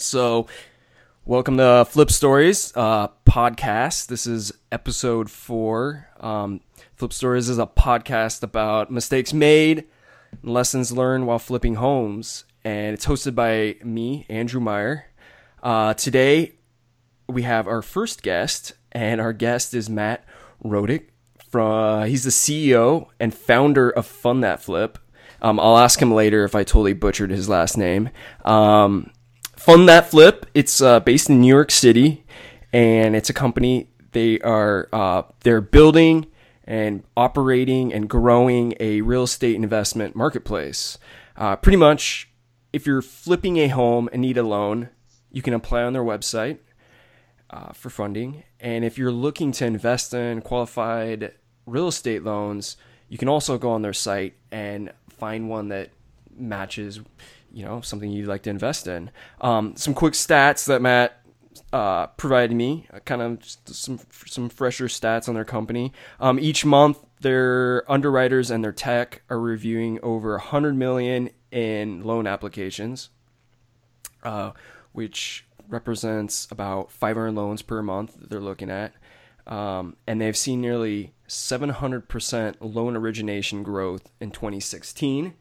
So, 0.00 0.46
welcome 1.24 1.56
to 1.56 1.84
Flip 1.88 2.10
Stories 2.10 2.72
uh, 2.76 3.08
podcast. 3.26 4.06
This 4.06 4.28
is 4.28 4.52
episode 4.70 5.28
four. 5.28 6.08
Um, 6.20 6.60
Flip 6.94 7.12
Stories 7.12 7.48
is 7.48 7.58
a 7.58 7.66
podcast 7.66 8.44
about 8.44 8.92
mistakes 8.92 9.32
made, 9.32 9.84
lessons 10.44 10.92
learned 10.92 11.26
while 11.26 11.40
flipping 11.40 11.76
homes, 11.76 12.44
and 12.64 12.94
it's 12.94 13.06
hosted 13.06 13.34
by 13.34 13.76
me, 13.82 14.24
Andrew 14.28 14.60
Meyer. 14.60 15.06
Uh, 15.62 15.94
today, 15.94 16.54
we 17.28 17.42
have 17.42 17.66
our 17.66 17.82
first 17.82 18.22
guest, 18.22 18.74
and 18.92 19.20
our 19.20 19.32
guest 19.32 19.74
is 19.74 19.90
Matt 19.90 20.24
Rodak. 20.64 21.06
From 21.50 21.72
uh, 21.72 22.04
he's 22.04 22.24
the 22.24 22.30
CEO 22.30 23.08
and 23.18 23.34
founder 23.34 23.90
of 23.90 24.06
Fund 24.06 24.44
That 24.44 24.62
Flip. 24.62 24.98
Um, 25.40 25.58
I'll 25.58 25.78
ask 25.78 26.00
him 26.00 26.12
later 26.12 26.44
if 26.44 26.54
I 26.54 26.62
totally 26.62 26.92
butchered 26.92 27.30
his 27.30 27.48
last 27.48 27.76
name. 27.76 28.10
Um, 28.44 29.10
Fund 29.58 29.88
That 29.88 30.08
Flip. 30.08 30.46
It's 30.54 30.80
uh, 30.80 31.00
based 31.00 31.28
in 31.28 31.40
New 31.40 31.48
York 31.48 31.72
City, 31.72 32.24
and 32.72 33.16
it's 33.16 33.28
a 33.28 33.34
company. 33.34 33.90
They 34.12 34.38
are 34.40 34.88
uh, 34.92 35.22
they're 35.40 35.60
building 35.60 36.26
and 36.62 37.02
operating 37.16 37.92
and 37.92 38.08
growing 38.08 38.74
a 38.78 39.00
real 39.00 39.24
estate 39.24 39.56
investment 39.56 40.14
marketplace. 40.14 40.96
Uh, 41.36 41.56
pretty 41.56 41.76
much, 41.76 42.30
if 42.72 42.86
you're 42.86 43.02
flipping 43.02 43.56
a 43.56 43.66
home 43.66 44.08
and 44.12 44.22
need 44.22 44.38
a 44.38 44.44
loan, 44.44 44.90
you 45.32 45.42
can 45.42 45.54
apply 45.54 45.82
on 45.82 45.92
their 45.92 46.04
website 46.04 46.58
uh, 47.50 47.72
for 47.72 47.90
funding. 47.90 48.44
And 48.60 48.84
if 48.84 48.96
you're 48.96 49.12
looking 49.12 49.50
to 49.52 49.66
invest 49.66 50.14
in 50.14 50.40
qualified 50.40 51.32
real 51.66 51.88
estate 51.88 52.22
loans, 52.22 52.76
you 53.08 53.18
can 53.18 53.28
also 53.28 53.58
go 53.58 53.70
on 53.70 53.82
their 53.82 53.92
site 53.92 54.34
and 54.52 54.92
find 55.08 55.50
one 55.50 55.68
that 55.68 55.90
matches, 56.34 57.00
you 57.52 57.64
know, 57.64 57.80
something 57.80 58.10
you'd 58.10 58.26
like 58.26 58.42
to 58.42 58.50
invest 58.50 58.86
in. 58.86 59.10
Um, 59.40 59.76
some 59.76 59.94
quick 59.94 60.14
stats 60.14 60.66
that 60.66 60.82
Matt 60.82 61.20
uh, 61.72 62.08
provided 62.08 62.54
me, 62.54 62.86
uh, 62.92 63.00
kind 63.00 63.22
of 63.22 63.38
some 63.66 64.00
some 64.26 64.48
fresher 64.48 64.86
stats 64.86 65.28
on 65.28 65.34
their 65.34 65.44
company. 65.44 65.92
Um, 66.20 66.38
each 66.38 66.64
month, 66.64 66.98
their 67.20 67.90
underwriters 67.90 68.50
and 68.50 68.62
their 68.62 68.72
tech 68.72 69.22
are 69.28 69.40
reviewing 69.40 69.98
over 70.02 70.32
100 70.32 70.76
million 70.76 71.30
in 71.50 72.02
loan 72.02 72.26
applications, 72.26 73.10
uh, 74.22 74.52
which 74.92 75.46
represents 75.68 76.48
about 76.50 76.90
500 76.90 77.32
loans 77.32 77.62
per 77.62 77.82
month 77.82 78.18
that 78.18 78.30
they're 78.30 78.40
looking 78.40 78.70
at. 78.70 78.92
Um, 79.46 79.96
and 80.06 80.20
they've 80.20 80.36
seen 80.36 80.60
nearly 80.60 81.14
700% 81.26 82.56
loan 82.60 82.96
origination 82.96 83.62
growth 83.62 84.10
in 84.20 84.30
2016. 84.30 85.34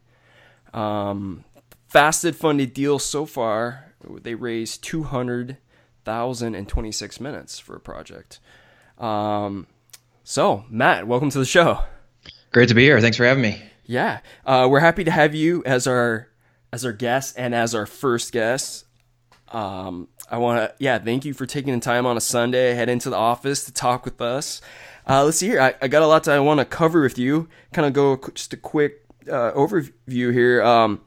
Um, 0.74 1.44
fastest 1.88 2.40
funded 2.40 2.74
deal 2.74 3.00
so 3.00 3.26
far, 3.26 3.94
they 4.22 4.36
raised 4.36 4.84
200,000 4.84 6.56
in 6.56 6.66
26 6.66 7.20
minutes 7.20 7.60
for 7.60 7.76
a 7.76 7.80
project. 7.80 8.40
Um, 8.98 9.68
so, 10.24 10.66
Matt, 10.70 11.08
welcome 11.08 11.30
to 11.30 11.40
the 11.40 11.46
show. 11.46 11.80
Great 12.52 12.70
to 12.70 12.76
be 12.76 12.84
here. 12.84 13.00
Thanks 13.02 13.18
for 13.18 13.26
having 13.26 13.44
me. 13.44 13.62
Yeah, 13.86 14.20
uh, 14.46 14.68
we're 14.70 14.82
happy 14.82 15.06
to 15.06 15.12
have 15.12 15.34
you 15.34 15.64
as 15.66 15.88
our 15.88 16.28
as 16.74 16.86
our 16.86 16.92
guest 16.92 17.36
and 17.38 17.56
as 17.56 17.74
our 17.74 17.86
first 17.86 18.34
guest. 18.34 18.86
Um, 19.50 20.10
I 20.30 20.38
want 20.40 20.60
to, 20.60 20.76
yeah, 20.80 20.98
thank 21.00 21.24
you 21.24 21.34
for 21.34 21.46
taking 21.46 21.74
the 21.74 21.80
time 21.80 22.06
on 22.06 22.18
a 22.18 22.22
Sunday, 22.22 22.74
head 22.74 22.90
into 22.90 23.10
the 23.10 23.16
office 23.16 23.64
to 23.66 23.72
talk 23.72 24.04
with 24.04 24.20
us. 24.22 24.62
Uh, 25.08 25.24
let's 25.24 25.38
see 25.38 25.48
here. 25.48 25.62
I, 25.62 25.74
I 25.82 25.88
got 25.88 26.02
a 26.02 26.08
lot 26.08 26.26
that 26.26 26.36
I 26.36 26.42
want 26.42 26.60
to 26.60 26.66
cover 26.66 27.02
with 27.02 27.18
you. 27.18 27.48
Kind 27.72 27.86
of 27.86 27.94
go 27.94 28.20
just 28.34 28.52
a 28.52 28.58
quick 28.58 29.06
uh, 29.30 29.54
overview 29.54 30.34
here. 30.34 30.62
Um, 30.62 31.02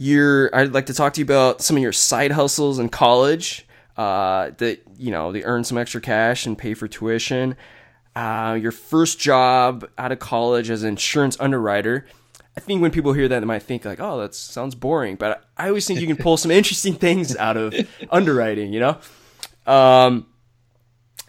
you're, 0.00 0.48
I'd 0.56 0.72
like 0.72 0.86
to 0.86 0.94
talk 0.94 1.12
to 1.12 1.20
you 1.20 1.26
about 1.26 1.60
some 1.60 1.76
of 1.76 1.82
your 1.82 1.92
side 1.92 2.32
hustles 2.32 2.78
in 2.78 2.88
college 2.88 3.66
uh, 3.98 4.50
that, 4.56 4.80
you 4.96 5.10
know, 5.10 5.30
they 5.30 5.44
earn 5.44 5.62
some 5.62 5.76
extra 5.76 6.00
cash 6.00 6.46
and 6.46 6.56
pay 6.56 6.72
for 6.72 6.88
tuition. 6.88 7.54
Uh, 8.16 8.58
your 8.58 8.72
first 8.72 9.18
job 9.18 9.86
out 9.98 10.10
of 10.10 10.18
college 10.18 10.70
as 10.70 10.84
an 10.84 10.88
insurance 10.88 11.36
underwriter. 11.38 12.06
I 12.56 12.60
think 12.60 12.80
when 12.80 12.90
people 12.92 13.12
hear 13.12 13.28
that, 13.28 13.40
they 13.40 13.44
might 13.44 13.62
think 13.62 13.84
like, 13.84 14.00
"Oh, 14.00 14.18
that 14.20 14.34
sounds 14.34 14.74
boring," 14.74 15.16
but 15.16 15.44
I 15.56 15.68
always 15.68 15.86
think 15.86 16.00
you 16.00 16.06
can 16.06 16.16
pull 16.16 16.36
some 16.36 16.50
interesting 16.60 16.94
things 16.94 17.36
out 17.36 17.56
of 17.56 17.74
underwriting. 18.10 18.72
You 18.72 18.80
know, 18.80 19.72
um, 19.72 20.26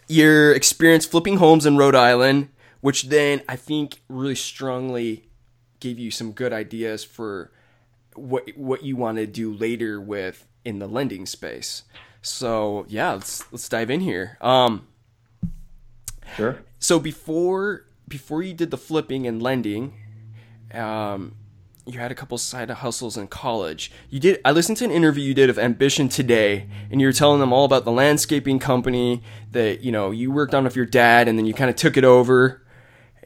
your 0.08 0.54
experience 0.54 1.04
flipping 1.04 1.36
homes 1.36 1.66
in 1.66 1.76
Rhode 1.76 1.94
Island, 1.94 2.48
which 2.80 3.04
then 3.04 3.42
I 3.48 3.56
think 3.56 4.00
really 4.08 4.34
strongly 4.34 5.28
gave 5.78 5.98
you 5.98 6.10
some 6.10 6.32
good 6.32 6.52
ideas 6.52 7.04
for 7.04 7.52
what 8.14 8.48
what 8.56 8.82
you 8.82 8.96
want 8.96 9.18
to 9.18 9.26
do 9.26 9.52
later 9.52 10.00
with 10.00 10.46
in 10.64 10.78
the 10.78 10.86
lending 10.86 11.26
space. 11.26 11.84
So 12.20 12.86
yeah, 12.88 13.12
let's 13.12 13.50
let's 13.52 13.68
dive 13.68 13.90
in 13.90 14.00
here. 14.00 14.38
Um, 14.40 14.86
sure. 16.36 16.60
So 16.78 16.98
before 16.98 17.86
before 18.08 18.42
you 18.42 18.54
did 18.54 18.70
the 18.70 18.78
flipping 18.78 19.26
and 19.26 19.42
lending, 19.42 19.94
um, 20.72 21.36
you 21.84 21.98
had 21.98 22.12
a 22.12 22.14
couple 22.14 22.38
side 22.38 22.70
hustles 22.70 23.16
in 23.16 23.26
college. 23.26 23.90
You 24.08 24.20
did. 24.20 24.40
I 24.44 24.52
listened 24.52 24.78
to 24.78 24.84
an 24.84 24.90
interview 24.90 25.24
you 25.24 25.34
did 25.34 25.50
of 25.50 25.58
Ambition 25.58 26.08
Today, 26.08 26.68
and 26.90 27.00
you 27.00 27.06
were 27.08 27.12
telling 27.12 27.40
them 27.40 27.52
all 27.52 27.64
about 27.64 27.84
the 27.84 27.92
landscaping 27.92 28.58
company 28.58 29.22
that 29.50 29.82
you 29.82 29.90
know 29.90 30.10
you 30.10 30.30
worked 30.30 30.54
on 30.54 30.64
with 30.64 30.76
your 30.76 30.86
dad, 30.86 31.26
and 31.26 31.38
then 31.38 31.46
you 31.46 31.54
kind 31.54 31.70
of 31.70 31.76
took 31.76 31.96
it 31.96 32.04
over. 32.04 32.62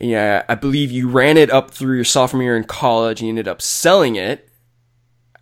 Yeah, 0.00 0.44
I 0.48 0.54
believe 0.54 0.90
you 0.90 1.08
ran 1.08 1.36
it 1.36 1.50
up 1.50 1.70
through 1.70 1.96
your 1.96 2.04
sophomore 2.04 2.42
year 2.42 2.56
in 2.56 2.64
college. 2.64 3.20
And 3.20 3.28
you 3.28 3.32
ended 3.32 3.48
up 3.48 3.62
selling 3.62 4.16
it. 4.16 4.45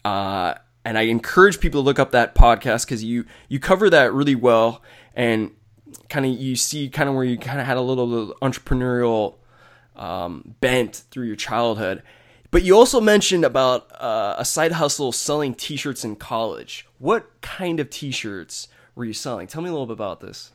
Uh, 0.04 0.54
and 0.84 0.98
I 0.98 1.02
encourage 1.02 1.60
people 1.60 1.80
to 1.82 1.84
look 1.84 1.98
up 1.98 2.10
that 2.10 2.34
podcast 2.34 2.84
because 2.84 3.02
you 3.02 3.24
you 3.48 3.58
cover 3.58 3.88
that 3.90 4.12
really 4.12 4.34
well, 4.34 4.82
and 5.14 5.50
kind 6.08 6.26
of 6.26 6.32
you 6.32 6.56
see 6.56 6.88
kind 6.88 7.08
of 7.08 7.14
where 7.14 7.24
you 7.24 7.38
kind 7.38 7.60
of 7.60 7.66
had 7.66 7.76
a 7.76 7.80
little, 7.80 8.06
little 8.06 8.34
entrepreneurial 8.42 9.36
um, 9.96 10.54
bent 10.60 11.04
through 11.10 11.26
your 11.26 11.36
childhood. 11.36 12.02
But 12.50 12.62
you 12.62 12.76
also 12.76 13.00
mentioned 13.00 13.44
about 13.44 13.90
uh, 14.00 14.36
a 14.38 14.44
side 14.44 14.72
hustle 14.72 15.10
selling 15.10 15.54
T-shirts 15.54 16.04
in 16.04 16.16
college. 16.16 16.86
What 16.98 17.40
kind 17.40 17.80
of 17.80 17.90
T-shirts 17.90 18.68
were 18.94 19.04
you 19.04 19.12
selling? 19.12 19.48
Tell 19.48 19.60
me 19.60 19.68
a 19.68 19.72
little 19.72 19.86
bit 19.86 19.94
about 19.94 20.20
this. 20.20 20.52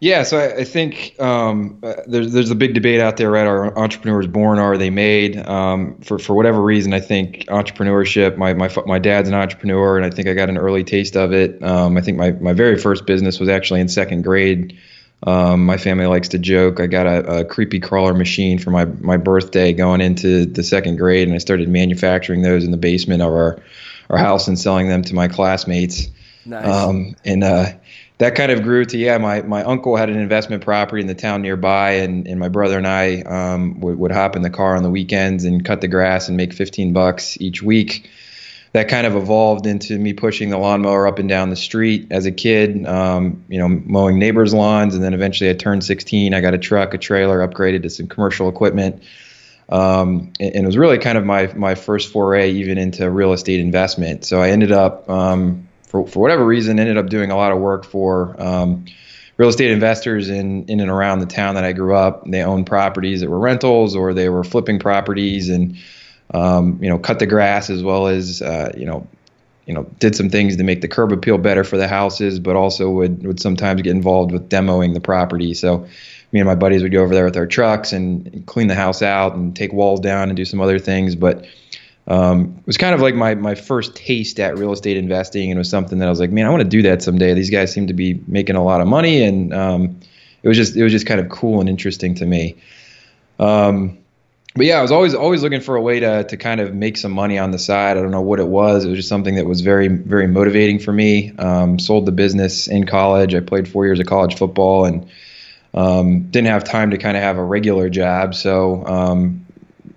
Yeah, 0.00 0.22
so 0.22 0.38
I, 0.38 0.58
I 0.58 0.64
think 0.64 1.16
um, 1.18 1.80
uh, 1.82 1.94
there's 2.06 2.32
there's 2.32 2.52
a 2.52 2.54
big 2.54 2.74
debate 2.74 3.00
out 3.00 3.16
there, 3.16 3.32
right? 3.32 3.46
Are 3.46 3.76
entrepreneurs 3.76 4.28
born? 4.28 4.60
Or 4.60 4.74
are 4.74 4.78
they 4.78 4.90
made? 4.90 5.36
Um, 5.36 5.98
for 6.02 6.20
for 6.20 6.34
whatever 6.34 6.62
reason, 6.62 6.92
I 6.92 7.00
think 7.00 7.46
entrepreneurship. 7.46 8.36
My 8.36 8.54
my 8.54 8.70
my 8.86 9.00
dad's 9.00 9.28
an 9.28 9.34
entrepreneur, 9.34 9.96
and 9.96 10.06
I 10.06 10.10
think 10.10 10.28
I 10.28 10.34
got 10.34 10.50
an 10.50 10.56
early 10.56 10.84
taste 10.84 11.16
of 11.16 11.32
it. 11.32 11.60
Um, 11.64 11.96
I 11.96 12.00
think 12.00 12.16
my 12.16 12.30
my 12.32 12.52
very 12.52 12.78
first 12.78 13.06
business 13.06 13.40
was 13.40 13.48
actually 13.48 13.80
in 13.80 13.88
second 13.88 14.22
grade. 14.22 14.78
Um, 15.24 15.66
my 15.66 15.78
family 15.78 16.06
likes 16.06 16.28
to 16.28 16.38
joke. 16.38 16.78
I 16.78 16.86
got 16.86 17.06
a, 17.06 17.38
a, 17.40 17.44
creepy 17.44 17.80
crawler 17.80 18.14
machine 18.14 18.56
for 18.56 18.70
my, 18.70 18.84
my 18.84 19.16
birthday 19.16 19.72
going 19.72 20.00
into 20.00 20.46
the 20.46 20.62
second 20.62 20.96
grade, 20.96 21.26
and 21.26 21.34
I 21.34 21.38
started 21.38 21.68
manufacturing 21.68 22.42
those 22.42 22.62
in 22.62 22.70
the 22.70 22.76
basement 22.76 23.20
of 23.20 23.32
our, 23.32 23.58
our 24.10 24.16
house 24.16 24.46
and 24.46 24.56
selling 24.56 24.88
them 24.88 25.02
to 25.02 25.14
my 25.16 25.26
classmates. 25.26 26.06
Nice. 26.46 26.64
Um, 26.64 27.16
and 27.24 27.42
uh, 27.42 27.72
that 28.18 28.34
kind 28.34 28.52
of 28.52 28.62
grew 28.62 28.84
to 28.84 28.98
yeah. 28.98 29.18
My, 29.18 29.42
my 29.42 29.62
uncle 29.62 29.96
had 29.96 30.10
an 30.10 30.18
investment 30.18 30.64
property 30.64 31.00
in 31.00 31.06
the 31.06 31.14
town 31.14 31.42
nearby, 31.42 31.92
and, 31.92 32.26
and 32.26 32.38
my 32.38 32.48
brother 32.48 32.76
and 32.76 32.86
I 32.86 33.22
um, 33.22 33.80
would, 33.80 33.98
would 33.98 34.12
hop 34.12 34.36
in 34.36 34.42
the 34.42 34.50
car 34.50 34.76
on 34.76 34.82
the 34.82 34.90
weekends 34.90 35.44
and 35.44 35.64
cut 35.64 35.80
the 35.80 35.88
grass 35.88 36.28
and 36.28 36.36
make 36.36 36.52
15 36.52 36.92
bucks 36.92 37.40
each 37.40 37.62
week 37.62 38.10
that 38.72 38.88
kind 38.88 39.06
of 39.06 39.16
evolved 39.16 39.66
into 39.66 39.98
me 39.98 40.12
pushing 40.12 40.50
the 40.50 40.58
lawnmower 40.58 41.06
up 41.06 41.18
and 41.18 41.28
down 41.28 41.50
the 41.50 41.56
street 41.56 42.08
as 42.10 42.26
a 42.26 42.32
kid, 42.32 42.86
um, 42.86 43.44
you 43.48 43.58
know, 43.58 43.68
mowing 43.68 44.18
neighbors' 44.18 44.52
lawns. 44.52 44.94
And 44.94 45.02
then 45.02 45.14
eventually 45.14 45.48
I 45.48 45.54
turned 45.54 45.84
16. 45.84 46.34
I 46.34 46.40
got 46.40 46.54
a 46.54 46.58
truck, 46.58 46.92
a 46.94 46.98
trailer, 46.98 47.46
upgraded 47.46 47.82
to 47.82 47.90
some 47.90 48.08
commercial 48.08 48.48
equipment. 48.48 49.02
Um, 49.70 50.32
and, 50.40 50.54
and, 50.54 50.64
it 50.64 50.66
was 50.66 50.78
really 50.78 50.98
kind 50.98 51.18
of 51.18 51.26
my, 51.26 51.52
my 51.54 51.74
first 51.74 52.10
foray 52.10 52.52
even 52.52 52.78
into 52.78 53.08
real 53.10 53.34
estate 53.34 53.60
investment. 53.60 54.24
So 54.24 54.40
I 54.40 54.50
ended 54.50 54.72
up, 54.72 55.08
um, 55.10 55.67
for, 55.88 56.06
for 56.06 56.20
whatever 56.20 56.44
reason, 56.44 56.78
ended 56.78 56.96
up 56.96 57.08
doing 57.08 57.30
a 57.30 57.36
lot 57.36 57.52
of 57.52 57.58
work 57.58 57.84
for 57.84 58.40
um, 58.40 58.84
real 59.36 59.48
estate 59.48 59.70
investors 59.70 60.28
in, 60.28 60.64
in 60.66 60.80
and 60.80 60.90
around 60.90 61.20
the 61.20 61.26
town 61.26 61.54
that 61.54 61.64
I 61.64 61.72
grew 61.72 61.94
up. 61.94 62.24
They 62.26 62.42
owned 62.42 62.66
properties 62.66 63.20
that 63.20 63.30
were 63.30 63.38
rentals 63.38 63.96
or 63.96 64.14
they 64.14 64.28
were 64.28 64.44
flipping 64.44 64.78
properties 64.78 65.48
and 65.48 65.76
um, 66.34 66.78
you 66.82 66.90
know, 66.90 66.98
cut 66.98 67.18
the 67.18 67.26
grass 67.26 67.70
as 67.70 67.82
well 67.82 68.06
as 68.06 68.42
uh, 68.42 68.72
you 68.76 68.84
know, 68.84 69.06
you 69.66 69.74
know, 69.74 69.84
did 69.98 70.16
some 70.16 70.30
things 70.30 70.56
to 70.56 70.64
make 70.64 70.80
the 70.80 70.88
curb 70.88 71.12
appeal 71.12 71.38
better 71.38 71.64
for 71.64 71.76
the 71.76 71.88
houses, 71.88 72.38
but 72.38 72.56
also 72.56 72.90
would 72.90 73.26
would 73.26 73.40
sometimes 73.40 73.82
get 73.82 73.90
involved 73.90 74.32
with 74.32 74.48
demoing 74.48 74.94
the 74.94 75.00
property. 75.00 75.54
So 75.54 75.86
me 76.32 76.40
and 76.40 76.46
my 76.46 76.54
buddies 76.54 76.82
would 76.82 76.92
go 76.92 77.02
over 77.02 77.14
there 77.14 77.24
with 77.24 77.36
our 77.36 77.46
trucks 77.46 77.92
and 77.92 78.46
clean 78.46 78.66
the 78.66 78.74
house 78.74 79.02
out 79.02 79.34
and 79.34 79.56
take 79.56 79.72
walls 79.72 80.00
down 80.00 80.28
and 80.28 80.36
do 80.36 80.44
some 80.44 80.60
other 80.60 80.78
things. 80.78 81.16
But 81.16 81.46
um, 82.08 82.56
it 82.58 82.66
was 82.66 82.78
kind 82.78 82.94
of 82.94 83.02
like 83.02 83.14
my 83.14 83.34
my 83.34 83.54
first 83.54 83.94
taste 83.94 84.40
at 84.40 84.56
real 84.56 84.72
estate 84.72 84.96
investing, 84.96 85.50
and 85.50 85.58
it 85.58 85.60
was 85.60 85.68
something 85.68 85.98
that 85.98 86.06
I 86.06 86.10
was 86.10 86.20
like, 86.20 86.30
man, 86.30 86.46
I 86.46 86.50
want 86.50 86.62
to 86.62 86.68
do 86.68 86.82
that 86.82 87.02
someday. 87.02 87.34
These 87.34 87.50
guys 87.50 87.70
seem 87.70 87.86
to 87.88 87.94
be 87.94 88.20
making 88.26 88.56
a 88.56 88.64
lot 88.64 88.80
of 88.80 88.86
money, 88.86 89.22
and 89.22 89.52
um, 89.52 90.00
it 90.42 90.48
was 90.48 90.56
just 90.56 90.74
it 90.74 90.82
was 90.82 90.90
just 90.90 91.06
kind 91.06 91.20
of 91.20 91.28
cool 91.28 91.60
and 91.60 91.68
interesting 91.68 92.14
to 92.16 92.26
me. 92.26 92.56
Um, 93.38 93.98
but 94.56 94.64
yeah, 94.64 94.78
I 94.78 94.82
was 94.82 94.90
always 94.90 95.14
always 95.14 95.42
looking 95.42 95.60
for 95.60 95.76
a 95.76 95.82
way 95.82 96.00
to 96.00 96.24
to 96.24 96.36
kind 96.38 96.62
of 96.62 96.74
make 96.74 96.96
some 96.96 97.12
money 97.12 97.38
on 97.38 97.50
the 97.50 97.58
side. 97.58 97.98
I 97.98 98.00
don't 98.00 98.10
know 98.10 98.22
what 98.22 98.40
it 98.40 98.48
was. 98.48 98.86
It 98.86 98.88
was 98.88 99.00
just 99.00 99.08
something 99.10 99.34
that 99.34 99.44
was 99.44 99.60
very 99.60 99.88
very 99.88 100.26
motivating 100.26 100.78
for 100.78 100.92
me. 100.92 101.36
Um, 101.38 101.78
sold 101.78 102.06
the 102.06 102.12
business 102.12 102.68
in 102.68 102.86
college. 102.86 103.34
I 103.34 103.40
played 103.40 103.68
four 103.68 103.84
years 103.84 104.00
of 104.00 104.06
college 104.06 104.36
football 104.36 104.86
and 104.86 105.06
um, 105.74 106.22
didn't 106.30 106.48
have 106.48 106.64
time 106.64 106.90
to 106.90 106.98
kind 106.98 107.18
of 107.18 107.22
have 107.22 107.36
a 107.36 107.44
regular 107.44 107.90
job. 107.90 108.34
So 108.34 108.84
um, 108.86 109.44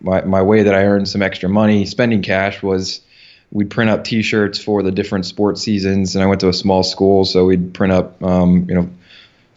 my 0.02 0.22
my 0.22 0.42
way 0.42 0.64
that 0.64 0.74
I 0.74 0.84
earned 0.86 1.08
some 1.08 1.22
extra 1.22 1.50
money 1.50 1.86
spending 1.86 2.22
cash 2.22 2.62
was 2.62 3.02
we'd 3.52 3.70
print 3.70 3.90
up 3.90 4.04
T-shirts 4.04 4.60
for 4.60 4.82
the 4.82 4.92
different 4.92 5.26
sports 5.26 5.62
seasons, 5.62 6.16
and 6.16 6.24
I 6.24 6.28
went 6.28 6.42
to 6.42 6.50
a 6.50 6.54
small 6.54 6.84
school, 6.84 7.26
so 7.26 7.46
we'd 7.46 7.74
print 7.74 7.94
up 7.94 8.22
um, 8.24 8.66
you 8.70 8.76
know 8.76 8.90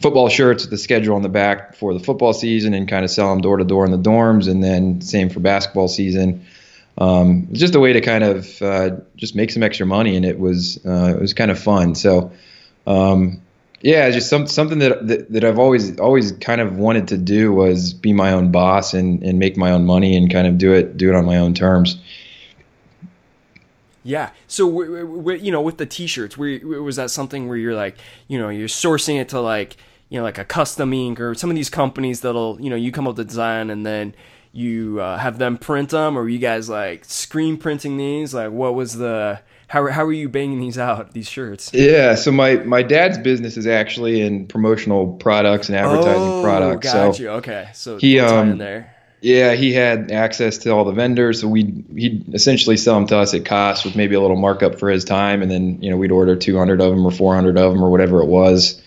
football 0.01 0.29
shirts 0.29 0.63
with 0.63 0.71
the 0.71 0.77
schedule 0.77 1.15
on 1.15 1.21
the 1.21 1.29
back 1.29 1.75
for 1.75 1.93
the 1.93 1.99
football 1.99 2.33
season 2.33 2.73
and 2.73 2.87
kind 2.87 3.05
of 3.05 3.11
sell 3.11 3.29
them 3.29 3.41
door 3.41 3.57
to 3.57 3.63
door 3.63 3.85
in 3.85 3.91
the 3.91 3.97
dorms, 3.97 4.49
and 4.49 4.63
then 4.63 5.01
same 5.01 5.29
for 5.29 5.39
basketball 5.39 5.87
season. 5.87 6.45
Um, 6.97 7.49
just 7.51 7.75
a 7.75 7.79
way 7.79 7.93
to 7.93 8.01
kind 8.01 8.23
of 8.23 8.61
uh, 8.61 8.91
just 9.15 9.35
make 9.35 9.51
some 9.51 9.63
extra 9.63 9.85
money, 9.85 10.15
and 10.15 10.25
it 10.25 10.39
was 10.39 10.79
uh, 10.85 11.13
it 11.15 11.21
was 11.21 11.33
kind 11.33 11.51
of 11.51 11.59
fun. 11.59 11.95
So 11.95 12.31
um, 12.87 13.41
yeah, 13.81 14.09
just 14.09 14.29
some, 14.29 14.47
something 14.47 14.79
that, 14.79 15.07
that 15.07 15.31
that 15.31 15.43
I've 15.43 15.59
always 15.59 15.99
always 15.99 16.31
kind 16.33 16.61
of 16.61 16.77
wanted 16.77 17.07
to 17.09 17.17
do 17.17 17.53
was 17.53 17.93
be 17.93 18.13
my 18.13 18.31
own 18.31 18.51
boss 18.51 18.93
and, 18.93 19.21
and 19.23 19.37
make 19.37 19.57
my 19.57 19.71
own 19.71 19.85
money 19.85 20.15
and 20.15 20.31
kind 20.31 20.47
of 20.47 20.57
do 20.57 20.73
it 20.73 20.97
do 20.97 21.09
it 21.09 21.15
on 21.15 21.25
my 21.25 21.37
own 21.37 21.53
terms. 21.53 21.97
Yeah. 24.03 24.29
So, 24.47 24.67
we 24.67 25.39
you 25.39 25.51
know, 25.51 25.61
with 25.61 25.77
the 25.77 25.85
t-shirts, 25.87 26.37
was 26.37 26.95
that 26.95 27.09
something 27.09 27.47
where 27.47 27.57
you're 27.57 27.73
like, 27.73 27.97
you 28.27 28.37
know, 28.37 28.49
you're 28.49 28.67
sourcing 28.67 29.19
it 29.19 29.29
to 29.29 29.41
like, 29.41 29.77
you 30.09 30.19
know, 30.19 30.23
like 30.23 30.37
a 30.37 30.45
custom 30.45 30.93
ink 30.93 31.19
or 31.19 31.33
some 31.33 31.49
of 31.49 31.55
these 31.55 31.71
companies 31.71 32.21
that'll, 32.21 32.61
you 32.61 32.69
know, 32.69 32.75
you 32.75 32.91
come 32.91 33.07
up 33.07 33.17
with 33.17 33.25
the 33.25 33.25
design 33.25 33.71
and 33.71 33.83
then 33.83 34.15
you 34.53 35.01
uh, 35.01 35.17
have 35.17 35.37
them 35.39 35.57
print 35.57 35.89
them, 35.89 36.17
or 36.17 36.29
you 36.29 36.37
guys 36.37 36.69
like 36.69 37.03
screen 37.03 37.57
printing 37.57 37.97
these? 37.97 38.33
Like, 38.33 38.51
what 38.51 38.75
was 38.75 38.97
the 38.97 39.41
how 39.67 39.87
how 39.87 40.05
are 40.05 40.13
you 40.13 40.29
banging 40.29 40.59
these 40.59 40.77
out 40.77 41.11
these 41.13 41.29
shirts? 41.29 41.71
Yeah. 41.73 42.15
So 42.15 42.31
my 42.31 42.57
my 42.57 42.83
dad's 42.83 43.17
business 43.17 43.57
is 43.57 43.67
actually 43.67 44.21
in 44.21 44.47
promotional 44.47 45.13
products 45.13 45.69
and 45.69 45.77
advertising 45.77 46.21
oh, 46.21 46.41
products. 46.41 46.91
Got 46.91 47.15
so 47.15 47.23
you. 47.23 47.29
Okay. 47.29 47.69
So 47.73 47.97
he 47.97 48.19
um 48.19 48.57
there. 48.57 48.91
Yeah, 49.21 49.53
he 49.53 49.73
had 49.73 50.11
access 50.11 50.59
to 50.59 50.69
all 50.69 50.85
the 50.85 50.91
vendors, 50.91 51.41
so 51.41 51.47
we'd 51.47 51.85
he'd 51.95 52.35
essentially 52.35 52.77
sell 52.77 52.95
them 52.95 53.07
to 53.07 53.17
us 53.17 53.33
at 53.33 53.45
cost 53.45 53.83
with 53.83 53.95
maybe 53.95 54.13
a 54.13 54.21
little 54.21 54.37
markup 54.37 54.77
for 54.77 54.89
his 54.89 55.03
time, 55.03 55.41
and 55.41 55.49
then 55.49 55.81
you 55.81 55.89
know 55.89 55.97
we'd 55.97 56.11
order 56.11 56.35
200 56.35 56.79
of 56.79 56.91
them 56.91 57.05
or 57.05 57.11
400 57.11 57.57
of 57.57 57.73
them 57.73 57.83
or 57.83 57.89
whatever 57.89 58.21
it 58.21 58.27
was 58.27 58.81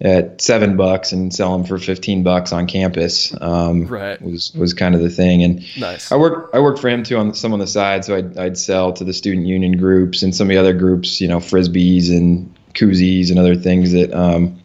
at 0.00 0.40
seven 0.40 0.76
bucks 0.76 1.12
and 1.12 1.32
sell 1.32 1.56
them 1.56 1.66
for 1.66 1.78
15 1.78 2.22
bucks 2.22 2.52
on 2.52 2.66
campus. 2.66 3.34
Um, 3.40 3.86
right. 3.86 4.20
Was 4.20 4.52
was 4.54 4.74
kind 4.74 4.94
of 4.94 5.00
the 5.00 5.10
thing, 5.10 5.42
and 5.42 5.64
nice. 5.78 6.10
I 6.10 6.16
worked 6.16 6.54
I 6.54 6.60
worked 6.60 6.80
for 6.80 6.88
him 6.88 7.02
too 7.02 7.16
on 7.16 7.34
some 7.34 7.52
on 7.52 7.58
the 7.58 7.66
side, 7.66 8.04
so 8.04 8.16
I'd 8.16 8.36
I'd 8.36 8.58
sell 8.58 8.92
to 8.94 9.04
the 9.04 9.12
student 9.12 9.46
union 9.46 9.76
groups 9.78 10.22
and 10.22 10.34
some 10.34 10.46
of 10.46 10.50
the 10.50 10.58
other 10.58 10.74
groups, 10.74 11.20
you 11.20 11.28
know, 11.28 11.38
frisbees 11.38 12.10
and 12.10 12.54
koozies 12.74 13.30
and 13.30 13.38
other 13.38 13.56
things 13.56 13.92
that 13.92 14.12
um, 14.12 14.60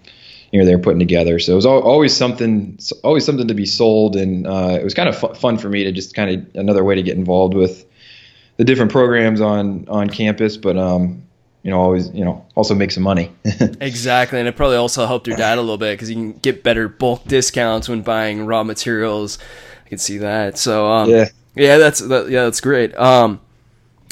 you 0.51 0.59
know 0.59 0.65
they 0.65 0.75
were 0.75 0.81
putting 0.81 0.99
together. 0.99 1.39
So 1.39 1.53
it 1.53 1.55
was 1.55 1.65
always 1.65 2.15
something, 2.15 2.79
always 3.03 3.25
something 3.25 3.47
to 3.47 3.53
be 3.53 3.65
sold, 3.65 4.15
and 4.15 4.47
uh, 4.47 4.77
it 4.79 4.83
was 4.83 4.93
kind 4.93 5.09
of 5.09 5.37
fun 5.37 5.57
for 5.57 5.69
me 5.69 5.83
to 5.83 5.91
just 5.91 6.15
kind 6.15 6.31
of 6.31 6.55
another 6.55 6.83
way 6.83 6.95
to 6.95 7.03
get 7.03 7.17
involved 7.17 7.53
with 7.53 7.85
the 8.57 8.63
different 8.63 8.91
programs 8.91 9.41
on 9.41 9.87
on 9.87 10.09
campus. 10.09 10.57
But 10.57 10.77
um, 10.77 11.23
you 11.63 11.71
know, 11.71 11.79
always 11.79 12.09
you 12.11 12.23
know 12.23 12.45
also 12.55 12.73
make 12.75 12.91
some 12.91 13.03
money. 13.03 13.31
exactly, 13.81 14.39
and 14.39 14.47
it 14.47 14.55
probably 14.55 14.77
also 14.77 15.05
helped 15.05 15.27
your 15.27 15.37
dad 15.37 15.57
a 15.57 15.61
little 15.61 15.77
bit 15.77 15.93
because 15.93 16.09
you 16.09 16.15
can 16.15 16.33
get 16.33 16.63
better 16.63 16.87
bulk 16.87 17.25
discounts 17.25 17.89
when 17.89 18.01
buying 18.01 18.45
raw 18.45 18.63
materials. 18.63 19.39
I 19.85 19.89
can 19.89 19.97
see 19.97 20.19
that. 20.19 20.57
So 20.57 20.91
um, 20.91 21.09
yeah, 21.09 21.29
yeah, 21.55 21.77
that's 21.77 21.99
that, 21.99 22.29
yeah, 22.29 22.43
that's 22.45 22.61
great. 22.61 22.97
Um, 22.97 23.41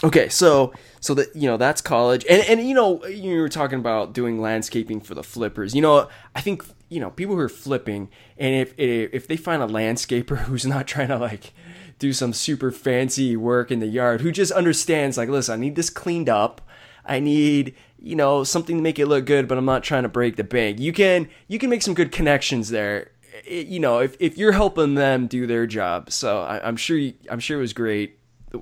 okay, 0.04 0.30
so 0.30 0.74
so 1.00 1.14
that 1.14 1.36
you 1.36 1.48
know 1.48 1.58
that's 1.58 1.82
college 1.82 2.26
and 2.30 2.44
and 2.44 2.68
you 2.68 2.74
know 2.74 3.06
you 3.06 3.40
were 3.40 3.50
talking 3.50 3.80
about 3.80 4.14
doing 4.14 4.42
landscaping 4.42 5.00
for 5.00 5.16
the 5.16 5.24
flippers 5.24 5.76
you 5.76 5.82
know 5.82 6.10
i 6.36 6.42
think 6.42 6.66
you 6.90 7.00
know 7.00 7.12
people 7.12 7.36
who 7.36 7.42
are 7.42 7.50
flipping 7.50 8.10
and 8.38 8.56
if 8.56 8.74
if 8.78 9.28
they 9.28 9.38
find 9.38 9.62
a 9.62 9.68
landscaper 9.68 10.38
who's 10.46 10.66
not 10.66 10.88
trying 10.88 11.08
to 11.08 11.18
like 11.18 11.54
do 12.00 12.14
some 12.14 12.34
super 12.34 12.72
fancy 12.72 13.36
work 13.36 13.72
in 13.72 13.80
the 13.80 13.88
yard 13.88 14.22
who 14.22 14.32
just 14.32 14.52
understands 14.52 15.18
like 15.18 15.30
listen 15.30 15.54
i 15.54 15.58
need 15.58 15.76
this 15.76 15.90
cleaned 15.90 16.30
up 16.30 16.62
i 17.08 17.20
need 17.20 17.76
you 18.00 18.16
know 18.16 18.44
something 18.44 18.78
to 18.78 18.82
make 18.82 19.00
it 19.00 19.08
look 19.08 19.26
good 19.26 19.48
but 19.48 19.58
i'm 19.58 19.66
not 19.66 19.84
trying 19.84 20.04
to 20.04 20.10
break 20.10 20.36
the 20.36 20.44
bank 20.44 20.80
you 20.80 20.94
can 20.94 21.28
you 21.48 21.60
can 21.60 21.70
make 21.70 21.82
some 21.82 21.94
good 21.94 22.12
connections 22.12 22.70
there 22.70 23.12
it, 23.46 23.68
you 23.68 23.80
know 23.80 24.00
if, 24.00 24.16
if 24.20 24.38
you're 24.38 24.52
helping 24.52 24.96
them 24.96 25.28
do 25.28 25.48
their 25.48 25.66
job 25.66 26.12
so 26.12 26.42
I, 26.42 26.66
i'm 26.68 26.78
sure 26.78 26.98
you, 26.98 27.14
i'm 27.30 27.40
sure 27.40 27.58
it 27.58 27.62
was 27.62 27.74
great 27.74 28.20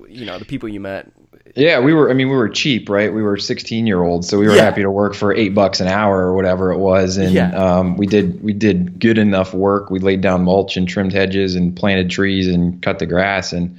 you 0.08 0.26
know 0.26 0.38
the 0.38 0.44
people 0.44 0.68
you 0.68 0.80
met 0.80 1.12
yeah, 1.56 1.80
we 1.80 1.94
were. 1.94 2.10
I 2.10 2.12
mean, 2.12 2.28
we 2.28 2.36
were 2.36 2.50
cheap, 2.50 2.90
right? 2.90 3.12
We 3.12 3.22
were 3.22 3.38
16 3.38 3.86
year 3.86 4.02
olds, 4.02 4.28
so 4.28 4.38
we 4.38 4.46
were 4.46 4.54
yeah. 4.54 4.62
happy 4.62 4.82
to 4.82 4.90
work 4.90 5.14
for 5.14 5.32
eight 5.32 5.54
bucks 5.54 5.80
an 5.80 5.86
hour 5.88 6.18
or 6.18 6.34
whatever 6.34 6.70
it 6.70 6.78
was, 6.78 7.16
and 7.16 7.32
yeah. 7.32 7.50
um, 7.52 7.96
we 7.96 8.06
did 8.06 8.42
we 8.42 8.52
did 8.52 8.98
good 9.00 9.16
enough 9.16 9.54
work. 9.54 9.90
We 9.90 9.98
laid 9.98 10.20
down 10.20 10.44
mulch 10.44 10.76
and 10.76 10.86
trimmed 10.86 11.14
hedges 11.14 11.54
and 11.54 11.74
planted 11.74 12.10
trees 12.10 12.46
and 12.46 12.82
cut 12.82 12.98
the 12.98 13.06
grass, 13.06 13.54
and 13.54 13.78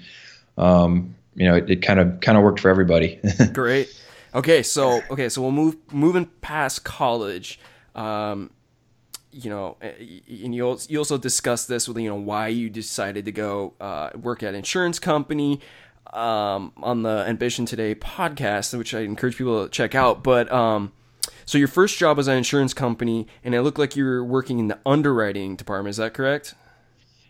um, 0.58 1.14
you 1.36 1.46
know, 1.48 1.56
it 1.56 1.84
kind 1.84 2.00
of 2.00 2.20
kind 2.20 2.36
of 2.36 2.44
worked 2.44 2.62
for 2.62 2.70
everybody. 2.70 3.20
Great. 3.54 3.94
Okay, 4.36 4.62
so 4.64 5.02
okay, 5.10 5.30
so 5.30 5.42
we'll 5.42 5.52
move 5.52 5.78
moving 5.92 6.26
past 6.42 6.84
college. 6.84 7.60
Um, 7.96 8.52
you 9.32 9.50
know, 9.50 9.78
and 9.82 10.56
you 10.56 10.66
also, 10.66 10.88
you 10.90 10.98
also 10.98 11.18
discussed 11.18 11.68
this 11.68 11.88
with 11.88 11.98
you 11.98 12.10
know 12.10 12.16
why 12.16 12.48
you 12.48 12.70
decided 12.70 13.26
to 13.26 13.32
go 13.32 13.74
uh, 13.80 14.10
work 14.16 14.44
at 14.44 14.56
insurance 14.56 15.00
company 15.00 15.60
um, 16.14 16.74
on 16.78 17.04
the 17.04 17.26
Ambition 17.28 17.66
Today 17.66 17.96
podcast, 17.96 18.78
which 18.78 18.94
I 18.94 19.02
encourage 19.02 19.38
people 19.38 19.64
to 19.64 19.70
check 19.70 19.96
out. 19.96 20.24
But 20.24 20.52
um, 20.52 20.92
so 21.46 21.58
your 21.58 21.68
first 21.68 21.98
job 21.98 22.18
was 22.18 22.28
at 22.28 22.34
an 22.34 22.40
insurance 22.40 22.74
company, 22.74 23.28
and 23.44 23.54
it 23.54 23.62
looked 23.62 23.80
like 23.80 23.96
you 23.96 24.06
were 24.06 24.24
working 24.24 24.60
in 24.60 24.68
the 24.68 24.80
underwriting 24.86 25.56
department. 25.56 25.92
Is 25.92 25.98
that 25.98 26.14
correct? 26.14 26.56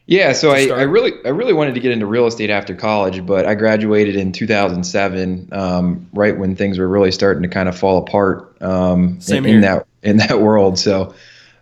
Yeah, 0.10 0.32
so 0.32 0.52
I, 0.52 0.68
I, 0.68 0.84
really 0.84 1.12
I 1.26 1.30
really 1.30 1.52
wanted 1.52 1.76
to 1.76 1.82
get 1.82 1.92
into 1.92 2.06
real 2.06 2.28
estate 2.28 2.50
after 2.50 2.74
college, 2.74 3.26
but 3.26 3.46
I 3.46 3.56
graduated 3.56 4.16
in 4.16 4.32
2007, 4.32 5.50
um, 5.52 6.10
right 6.14 6.38
when 6.38 6.56
things 6.56 6.80
were 6.80 6.88
really 6.88 7.12
starting 7.12 7.44
to 7.44 7.50
kind 7.50 7.68
of 7.68 7.78
fall 7.78 7.98
apart 7.98 8.56
um, 8.62 9.20
in, 9.28 9.46
in, 9.46 9.62
that 9.62 9.86
in 10.02 10.18
that 10.18 10.40
world. 10.42 10.80
So 10.80 11.14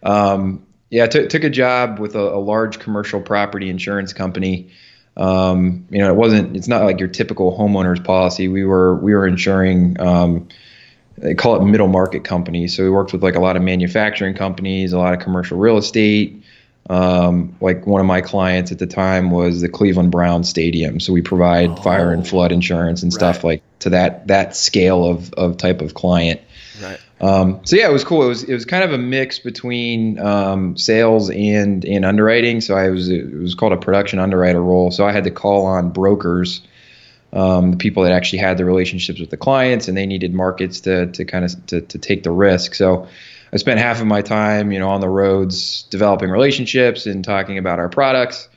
um, 0.04 0.64
yeah, 0.92 1.06
I 1.06 1.08
t- 1.08 1.26
took 1.26 1.44
a 1.44 1.50
job 1.50 1.98
with 1.98 2.16
a, 2.16 2.20
a 2.20 2.38
large 2.38 2.78
commercial 2.78 3.20
property 3.20 3.68
insurance 3.68 4.14
company. 4.14 4.70
Um, 5.18 5.88
you 5.90 5.98
know, 5.98 6.12
it 6.12 6.16
wasn't. 6.16 6.56
It's 6.56 6.68
not 6.68 6.84
like 6.84 7.00
your 7.00 7.10
typical 7.10 7.58
homeowner's 7.58 8.00
policy. 8.00 8.48
We 8.48 8.64
were 8.64 8.96
we 8.98 9.16
were 9.16 9.26
insuring. 9.26 10.00
Um, 10.00 10.50
they 11.18 11.34
call 11.34 11.56
it 11.56 11.66
middle 11.66 11.88
market 11.88 12.24
companies. 12.26 12.78
So 12.78 12.84
we 12.84 12.92
worked 12.92 13.12
with 13.12 13.24
like 13.24 13.36
a 13.36 13.40
lot 13.40 13.56
of 13.56 13.64
manufacturing 13.64 14.36
companies, 14.36 14.94
a 14.94 15.00
lot 15.00 15.14
of 15.16 15.20
commercial 15.20 15.58
real 15.58 15.78
estate. 15.78 16.44
Um, 16.88 17.56
like 17.62 17.88
one 17.88 18.00
of 18.00 18.06
my 18.06 18.22
clients 18.22 18.72
at 18.72 18.78
the 18.78 18.86
time 18.86 19.32
was 19.32 19.62
the 19.62 19.70
Cleveland 19.70 20.12
Brown 20.12 20.44
Stadium. 20.44 21.00
So 21.00 21.14
we 21.14 21.22
provide 21.22 21.72
oh, 21.72 21.76
fire 21.78 22.12
and 22.12 22.28
flood 22.28 22.52
insurance 22.52 23.02
and 23.02 23.12
stuff 23.12 23.44
like 23.44 23.64
to 23.80 23.90
that 23.90 24.28
that 24.28 24.56
scale 24.56 25.04
of 25.04 25.34
of 25.34 25.58
type 25.58 25.82
of 25.82 25.96
client. 25.96 26.42
Right. 26.82 27.00
Um, 27.22 27.62
so 27.66 27.76
yeah, 27.76 27.90
it 27.90 27.94
was 27.94 28.04
cool. 28.04 28.24
It 28.24 28.28
was 28.28 28.44
it 28.44 28.54
was 28.54 28.66
kind 28.66 28.84
of 28.84 28.92
a 28.92 28.98
mix 28.98 29.40
between 29.40 30.20
um, 30.20 30.78
sales 30.78 31.30
and 31.30 31.84
and 31.86 32.06
underwriting. 32.06 32.62
So 32.62 32.76
I 32.76 32.90
was 32.90 33.10
it 33.10 33.34
was 33.34 33.56
called 33.56 33.74
a 33.74 33.78
production 33.78 34.20
underwriter 34.20 34.62
role. 34.62 34.92
So 34.92 35.08
I 35.08 35.12
had 35.12 35.24
to 35.24 35.32
call 35.32 35.66
on 35.66 35.90
brokers, 35.90 36.62
um, 37.34 37.72
the 37.72 37.78
people 37.78 38.04
that 38.04 38.12
actually 38.12 38.40
had 38.40 38.58
the 38.58 38.66
relationships 38.66 39.20
with 39.20 39.30
the 39.30 39.38
clients, 39.38 39.88
and 39.88 39.98
they 39.98 40.06
needed 40.06 40.34
markets 40.34 40.82
to 40.82 41.08
to 41.08 41.26
kind 41.26 41.46
of 41.46 41.66
to, 41.68 41.82
to 41.82 41.98
take 41.98 42.24
the 42.24 42.32
risk. 42.32 42.76
So 42.76 43.08
I 43.56 43.58
spent 43.58 43.80
half 43.80 44.02
of 44.02 44.06
my 44.06 44.22
time, 44.22 44.72
you 44.72 44.80
know, 44.80 44.90
on 44.90 45.00
the 45.00 45.10
roads 45.10 45.84
developing 45.84 46.30
relationships 46.30 47.06
and 47.06 47.24
talking 47.24 47.58
about 47.58 47.80
our 47.80 47.90
products, 47.90 48.50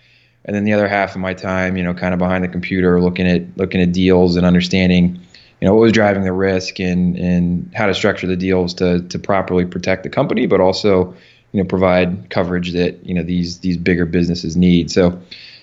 and 0.44 0.54
then 0.54 0.64
the 0.64 0.72
other 0.72 0.88
half 0.88 1.14
of 1.14 1.20
my 1.20 1.34
time, 1.34 1.76
you 1.76 1.84
know, 1.84 1.94
kind 1.94 2.12
of 2.12 2.18
behind 2.18 2.42
the 2.42 2.48
computer 2.48 3.00
looking 3.00 3.28
at 3.28 3.56
looking 3.56 3.80
at 3.80 3.92
deals 3.92 4.36
and 4.36 4.44
understanding 4.44 5.20
you 5.60 5.66
know 5.66 5.74
what 5.74 5.80
was 5.80 5.92
driving 5.92 6.24
the 6.24 6.32
risk 6.32 6.78
and 6.78 7.16
and 7.16 7.72
how 7.74 7.86
to 7.86 7.94
structure 7.94 8.26
the 8.26 8.36
deals 8.36 8.74
to 8.74 9.00
to 9.02 9.18
properly 9.18 9.64
protect 9.64 10.02
the 10.02 10.08
company, 10.08 10.46
but 10.46 10.60
also 10.60 11.14
you 11.52 11.62
know 11.62 11.64
provide 11.64 12.30
coverage 12.30 12.72
that 12.72 13.04
you 13.04 13.14
know 13.14 13.22
these 13.22 13.58
these 13.60 13.76
bigger 13.76 14.06
businesses 14.06 14.56
need. 14.56 14.90
So 14.90 15.20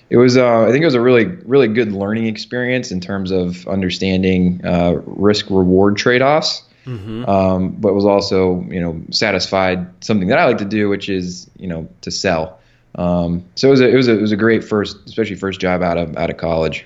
it 0.10 0.18
was 0.18 0.38
uh, 0.38 0.64
I 0.64 0.72
think 0.72 0.82
it 0.82 0.86
was 0.86 0.96
a 0.96 1.02
really 1.02 1.26
really 1.46 1.68
good 1.68 1.92
learning 1.92 2.28
experience 2.28 2.92
in 2.92 3.00
terms 3.00 3.32
of 3.32 3.68
understanding 3.68 4.62
uh, 4.66 5.02
risk 5.06 5.50
reward 5.50 5.98
trade 5.98 6.22
offs. 6.22 6.64
Mm-hmm. 6.86 7.26
Um, 7.26 7.72
but 7.72 7.94
was 7.94 8.06
also 8.06 8.62
you 8.70 8.80
know 8.80 9.02
satisfied 9.12 9.88
something 10.04 10.28
that 10.30 10.40
I 10.40 10.46
like 10.46 10.60
to 10.60 10.66
do, 10.66 10.90
which 10.90 11.10
is 11.10 11.50
you 11.58 11.68
know 11.68 11.88
to 12.02 12.12
sell. 12.12 12.60
Um, 12.96 13.44
so 13.56 13.68
it 13.68 13.72
was 13.72 13.82
a, 13.82 13.90
it 13.90 13.96
was 13.96 14.08
a, 14.08 14.18
it 14.18 14.22
was 14.22 14.32
a 14.32 14.38
great 14.38 14.64
first, 14.64 14.98
especially 15.06 15.36
first 15.36 15.60
job 15.60 15.82
out 15.82 15.98
of 15.98 16.16
out 16.18 16.30
of 16.30 16.38
college. 16.38 16.86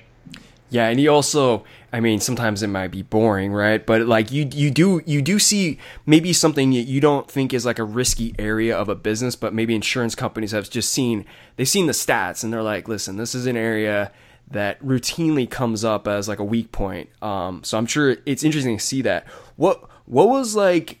Yeah, 0.70 0.88
and 0.88 1.00
you 1.00 1.10
also 1.10 1.64
I 1.92 2.00
mean, 2.00 2.20
sometimes 2.20 2.62
it 2.62 2.68
might 2.68 2.92
be 2.92 3.02
boring, 3.02 3.52
right? 3.52 3.84
But 3.84 4.02
like 4.02 4.30
you 4.30 4.48
you 4.52 4.70
do 4.70 5.02
you 5.06 5.20
do 5.20 5.38
see 5.38 5.78
maybe 6.06 6.32
something 6.32 6.70
that 6.70 6.82
you 6.82 7.00
don't 7.00 7.28
think 7.28 7.52
is 7.52 7.66
like 7.66 7.78
a 7.78 7.84
risky 7.84 8.34
area 8.38 8.76
of 8.76 8.88
a 8.88 8.94
business, 8.94 9.34
but 9.34 9.52
maybe 9.52 9.74
insurance 9.74 10.14
companies 10.14 10.52
have 10.52 10.70
just 10.70 10.92
seen 10.92 11.24
they've 11.56 11.68
seen 11.68 11.86
the 11.86 11.92
stats 11.92 12.44
and 12.44 12.52
they're 12.52 12.62
like, 12.62 12.86
listen, 12.86 13.16
this 13.16 13.34
is 13.34 13.46
an 13.46 13.56
area 13.56 14.12
that 14.52 14.80
routinely 14.82 15.48
comes 15.50 15.84
up 15.84 16.06
as 16.06 16.28
like 16.28 16.38
a 16.38 16.44
weak 16.44 16.70
point. 16.70 17.08
Um, 17.22 17.62
so 17.64 17.76
I'm 17.76 17.86
sure 17.86 18.16
it's 18.24 18.44
interesting 18.44 18.78
to 18.78 18.84
see 18.84 19.02
that. 19.02 19.26
What 19.56 19.82
what 20.10 20.28
was 20.28 20.56
like? 20.56 20.98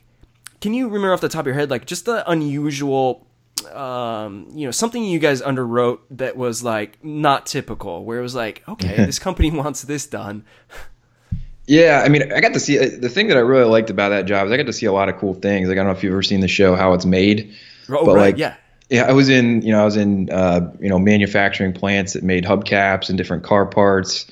Can 0.60 0.72
you 0.72 0.86
remember 0.86 1.12
off 1.12 1.20
the 1.20 1.28
top 1.28 1.40
of 1.40 1.46
your 1.46 1.54
head 1.54 1.68
like 1.70 1.84
just 1.84 2.04
the 2.04 2.28
unusual? 2.30 3.26
Um, 3.72 4.48
you 4.54 4.66
know, 4.66 4.70
something 4.70 5.02
you 5.04 5.18
guys 5.18 5.42
underwrote 5.42 5.98
that 6.12 6.36
was 6.36 6.62
like 6.62 7.02
not 7.04 7.44
typical, 7.46 8.04
where 8.04 8.18
it 8.18 8.22
was 8.22 8.34
like, 8.34 8.62
okay, 8.68 8.96
this 9.04 9.18
company 9.18 9.50
wants 9.62 9.82
this 9.82 10.06
done. 10.06 10.44
Yeah, 11.66 12.02
I 12.04 12.08
mean, 12.08 12.32
I 12.32 12.40
got 12.40 12.52
to 12.54 12.60
see 12.60 12.78
the 12.78 13.08
thing 13.08 13.28
that 13.28 13.36
I 13.36 13.40
really 13.40 13.68
liked 13.68 13.90
about 13.90 14.08
that 14.10 14.26
job 14.26 14.46
is 14.46 14.52
I 14.52 14.56
got 14.56 14.66
to 14.66 14.72
see 14.72 14.86
a 14.86 14.92
lot 14.92 15.08
of 15.08 15.18
cool 15.18 15.34
things. 15.34 15.68
Like 15.68 15.74
I 15.74 15.80
don't 15.80 15.86
know 15.86 15.92
if 15.96 16.02
you've 16.02 16.12
ever 16.12 16.22
seen 16.22 16.40
the 16.40 16.48
show 16.48 16.74
How 16.74 16.94
It's 16.94 17.06
Made, 17.06 17.54
Oh, 17.88 18.04
but 18.04 18.14
right, 18.14 18.22
like 18.22 18.38
yeah. 18.38 18.56
yeah, 18.88 19.04
I 19.04 19.12
was 19.12 19.28
in 19.28 19.62
you 19.62 19.72
know 19.72 19.80
I 19.82 19.84
was 19.84 19.96
in 19.96 20.30
uh, 20.30 20.72
you 20.80 20.88
know 20.88 20.98
manufacturing 20.98 21.72
plants 21.72 22.14
that 22.14 22.22
made 22.22 22.44
hubcaps 22.44 23.08
and 23.08 23.18
different 23.18 23.44
car 23.44 23.66
parts. 23.66 24.26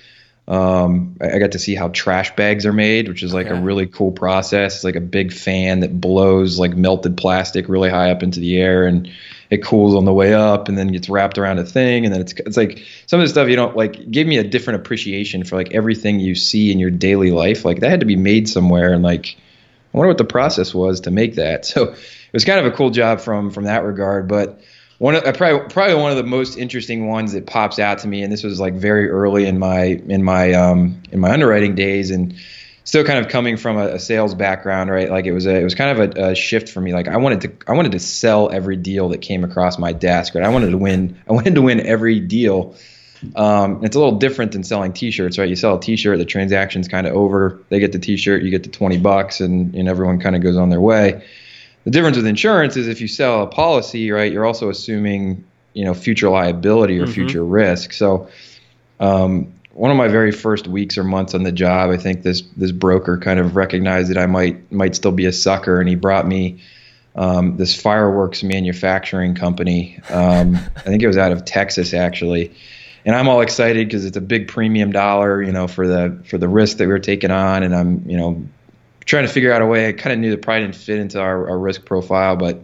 Um, 0.49 1.17
I, 1.21 1.33
I 1.33 1.39
got 1.39 1.53
to 1.53 1.59
see 1.59 1.75
how 1.75 1.89
trash 1.89 2.35
bags 2.35 2.65
are 2.65 2.73
made, 2.73 3.07
which 3.07 3.23
is 3.23 3.35
like 3.35 3.47
Okay. 3.49 3.57
a 3.59 3.61
really 3.61 3.87
cool 3.87 4.11
process. 4.13 4.77
It's 4.77 4.85
like 4.85 4.97
a 4.97 5.01
big 5.01 5.33
fan 5.33 5.81
that 5.81 6.01
blows 6.01 6.59
like 6.59 6.75
melted 6.75 7.19
plastic 7.19 7.69
really 7.69 7.91
high 7.91 8.11
up 8.11 8.23
into 8.23 8.41
the 8.41 8.57
air, 8.57 8.87
and 8.87 9.11
it 9.51 9.63
cools 9.63 9.95
on 9.95 10.07
the 10.07 10.13
way 10.13 10.33
up, 10.33 10.69
and 10.69 10.77
then 10.79 10.89
gets 10.89 11.09
wrapped 11.11 11.37
around 11.39 11.59
a 11.59 11.65
thing, 11.65 12.07
and 12.07 12.15
then 12.15 12.23
it's 12.23 12.33
it's 12.33 12.57
like 12.57 12.83
some 13.07 13.21
of 13.21 13.25
the 13.27 13.31
stuff 13.31 13.49
you 13.49 13.57
don't 13.57 13.77
like. 13.77 14.11
Gave 14.11 14.27
me 14.27 14.39
a 14.39 14.45
different 14.45 14.81
appreciation 14.81 15.45
for 15.45 15.57
like 15.57 15.75
everything 15.75 16.19
you 16.19 16.35
see 16.35 16.73
in 16.73 16.79
your 16.79 16.91
daily 16.91 17.31
life. 17.31 17.67
Like 17.67 17.81
that 17.81 17.91
had 17.91 18.01
to 18.01 18.07
be 18.07 18.17
made 18.17 18.49
somewhere, 18.49 18.95
and 18.95 19.03
like 19.03 19.37
I 19.93 19.99
wonder 19.99 20.09
what 20.09 20.19
the 20.19 20.25
process 20.25 20.73
was 20.75 21.01
to 21.01 21.11
make 21.11 21.35
that. 21.35 21.67
So 21.75 21.93
it 21.93 22.35
was 22.35 22.45
kind 22.45 22.61
of 22.65 22.73
a 22.73 22.77
cool 22.77 22.91
job 22.91 23.21
from 23.21 23.51
from 23.51 23.65
that 23.65 23.85
regard. 23.85 24.29
But 24.29 24.61
one 24.99 25.15
of, 25.15 25.25
uh, 25.25 25.33
probably 25.33 25.69
probably 25.69 25.95
one 25.95 26.11
of 26.11 26.17
the 26.17 26.25
most 26.25 26.59
interesting 26.59 27.07
ones 27.07 27.33
that 27.33 27.47
pops 27.47 27.79
out 27.79 27.99
to 27.99 28.09
me, 28.09 28.23
and 28.23 28.33
this 28.33 28.43
was 28.43 28.59
like 28.59 28.75
very 28.75 29.09
early 29.09 29.47
in 29.47 29.59
my 29.59 29.85
in 29.85 30.23
my 30.23 30.53
um, 30.53 31.03
in 31.13 31.21
my 31.21 31.31
underwriting 31.31 31.75
days, 31.77 32.11
and 32.11 32.35
still 32.89 33.05
kind 33.05 33.19
of 33.19 33.31
coming 33.31 33.57
from 33.57 33.77
a, 33.77 33.87
a 33.95 33.99
sales 33.99 34.35
background, 34.35 34.91
right? 34.91 35.11
Like 35.11 35.27
it 35.27 35.33
was 35.33 35.47
a 35.47 35.55
it 35.55 35.63
was 35.63 35.75
kind 35.75 35.99
of 35.99 36.17
a, 36.17 36.31
a 36.31 36.35
shift 36.35 36.71
for 36.71 36.81
me. 36.81 36.93
Like 36.93 37.07
I 37.07 37.19
wanted 37.19 37.41
to 37.43 37.71
I 37.71 37.75
wanted 37.75 37.93
to 37.93 38.01
sell 38.01 38.51
every 38.51 38.77
deal 38.77 39.11
that 39.11 39.19
came 39.19 39.45
across 39.45 39.79
my 39.79 39.93
desk, 39.93 40.35
right? 40.35 40.45
I 40.45 40.49
wanted 40.49 40.71
to 40.71 40.79
win 40.79 41.21
I 41.29 41.33
wanted 41.33 41.55
to 41.55 41.63
win 41.63 41.87
every 41.87 42.19
deal. 42.19 42.75
Um, 43.37 43.85
it's 43.85 43.95
a 43.95 43.99
little 43.99 44.19
different 44.19 44.53
than 44.53 44.63
selling 44.63 44.93
T-shirts, 44.93 45.39
right? 45.39 45.49
You 45.49 45.57
sell 45.57 45.77
a 45.77 45.81
T-shirt, 45.81 46.19
the 46.19 46.25
transaction's 46.25 46.87
kind 46.87 47.05
of 47.05 47.15
over. 47.15 47.61
They 47.69 47.81
get 47.81 47.91
the 47.91 47.99
T-shirt, 47.99 48.45
you 48.45 48.51
get 48.51 48.63
the 48.63 48.71
20 48.71 48.99
bucks, 48.99 49.41
and 49.41 49.75
and 49.75 49.89
everyone 49.89 50.19
kind 50.19 50.35
of 50.35 50.43
goes 50.43 50.57
on 50.57 50.71
their 50.71 50.81
way. 50.81 51.25
The 51.89 51.93
difference 51.93 52.19
with 52.19 52.27
insurance 52.27 52.77
is 52.77 52.87
if 52.87 53.01
you 53.01 53.09
sell 53.09 53.43
a 53.43 53.47
policy, 53.47 54.11
right, 54.11 54.31
you're 54.31 54.45
also 54.45 54.69
assuming 54.69 55.43
you 55.73 55.87
know 55.87 55.95
future 55.95 56.29
liability 56.29 56.99
or 57.01 57.07
Mhm. 57.07 57.15
future 57.15 57.43
risk. 57.43 57.95
So 57.95 58.29
um, 59.01 59.47
one 59.73 59.91
of 59.91 59.97
my 59.97 60.09
very 60.09 60.31
first 60.31 60.69
weeks 60.69 60.99
or 60.99 61.05
months 61.05 61.33
on 61.33 61.45
the 61.45 61.51
job, 61.51 61.89
I 61.89 61.97
think 61.97 62.25
this 62.25 62.43
this 62.59 62.73
broker 62.73 63.17
kind 63.17 63.41
of 63.41 63.57
recognized 63.57 64.11
that 64.11 64.19
I 64.19 64.27
might 64.27 64.71
might 64.71 64.97
still 64.97 65.13
be 65.13 65.25
a 65.25 65.33
sucker, 65.33 65.81
and 65.81 65.89
he 65.89 65.95
brought 65.95 66.29
me 66.29 66.59
um, 67.17 67.57
this 67.57 67.75
fireworks 67.75 68.43
manufacturing 68.43 69.35
company. 69.35 69.99
Um, 70.11 70.57
I 70.77 70.81
think 70.81 71.03
it 71.03 71.07
was 71.07 71.17
out 71.17 71.33
of 71.33 71.47
Texas 71.47 71.95
actually, 71.95 72.53
and 73.07 73.17
I'm 73.17 73.31
all 73.31 73.41
excited 73.41 73.89
because 73.89 74.05
it's 74.05 74.19
a 74.19 74.21
big 74.21 74.47
premium 74.47 74.93
dollar, 74.93 75.43
you 75.43 75.53
know, 75.53 75.67
for 75.67 75.89
the 75.89 76.19
for 76.27 76.37
the 76.37 76.49
risk 76.49 76.77
that 76.77 76.85
we 76.85 76.93
were 76.93 76.99
taking 76.99 77.31
on, 77.31 77.63
and 77.63 77.75
I'm 77.75 78.03
you 78.07 78.19
know 78.19 78.43
trying 79.09 79.27
to 79.27 79.33
figure 79.33 79.51
out 79.53 79.63
a 79.63 79.67
way. 79.67 79.89
I 79.89 79.93
kind 79.93 80.13
of 80.13 80.19
knew 80.19 80.31
that 80.31 80.43
probably 80.43 80.65
didn't 80.65 80.77
fit 80.77 81.01
into 81.01 81.19
our, 81.19 81.49
our 81.49 81.59
risk 81.59 81.87
profile, 81.87 82.37
but 82.37 82.63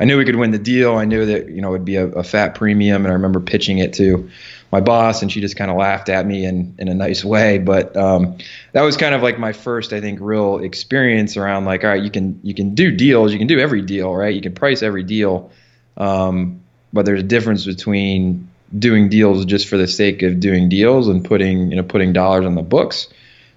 I 0.00 0.04
knew 0.04 0.16
we 0.16 0.24
could 0.24 0.36
win 0.36 0.50
the 0.50 0.58
deal. 0.58 0.96
I 0.96 1.04
knew 1.04 1.26
that 1.26 1.50
you 1.50 1.60
know 1.60 1.68
it 1.68 1.72
would 1.72 1.84
be 1.84 1.96
a, 1.96 2.06
a 2.06 2.24
fat 2.24 2.56
premium, 2.56 3.04
and 3.04 3.12
I 3.12 3.14
remember 3.14 3.40
pitching 3.40 3.78
it 3.78 3.92
to 3.94 4.30
my 4.72 4.80
boss, 4.80 5.20
and 5.20 5.30
she 5.30 5.42
just 5.42 5.54
kind 5.54 5.70
of 5.70 5.76
laughed 5.76 6.08
at 6.08 6.26
me 6.26 6.44
in 6.46 6.74
in 6.78 6.88
a 6.88 6.94
nice 6.94 7.24
way. 7.24 7.58
But 7.58 7.94
um, 7.96 8.38
that 8.72 8.82
was 8.82 8.96
kind 8.96 9.14
of 9.14 9.22
like 9.22 9.38
my 9.38 9.52
first, 9.52 9.92
I 9.92 10.00
think, 10.00 10.18
real 10.20 10.58
experience 10.58 11.36
around 11.36 11.66
like, 11.66 11.84
all 11.84 11.90
right, 11.90 12.02
you 12.02 12.10
can 12.10 12.40
you 12.42 12.54
can 12.54 12.74
do 12.74 12.90
deals, 12.90 13.32
you 13.32 13.38
can 13.38 13.46
do 13.46 13.60
every 13.60 13.82
deal, 13.82 14.12
right? 14.12 14.34
You 14.34 14.40
can 14.40 14.54
price 14.54 14.82
every 14.82 15.04
deal, 15.04 15.52
um, 15.98 16.62
but 16.92 17.04
there's 17.04 17.20
a 17.20 17.24
difference 17.24 17.66
between 17.66 18.48
doing 18.76 19.10
deals 19.10 19.44
just 19.44 19.68
for 19.68 19.76
the 19.76 19.86
sake 19.86 20.22
of 20.22 20.40
doing 20.40 20.70
deals 20.70 21.06
and 21.06 21.22
putting 21.22 21.70
you 21.70 21.76
know 21.76 21.82
putting 21.82 22.14
dollars 22.14 22.46
on 22.46 22.54
the 22.54 22.62
books 22.62 23.08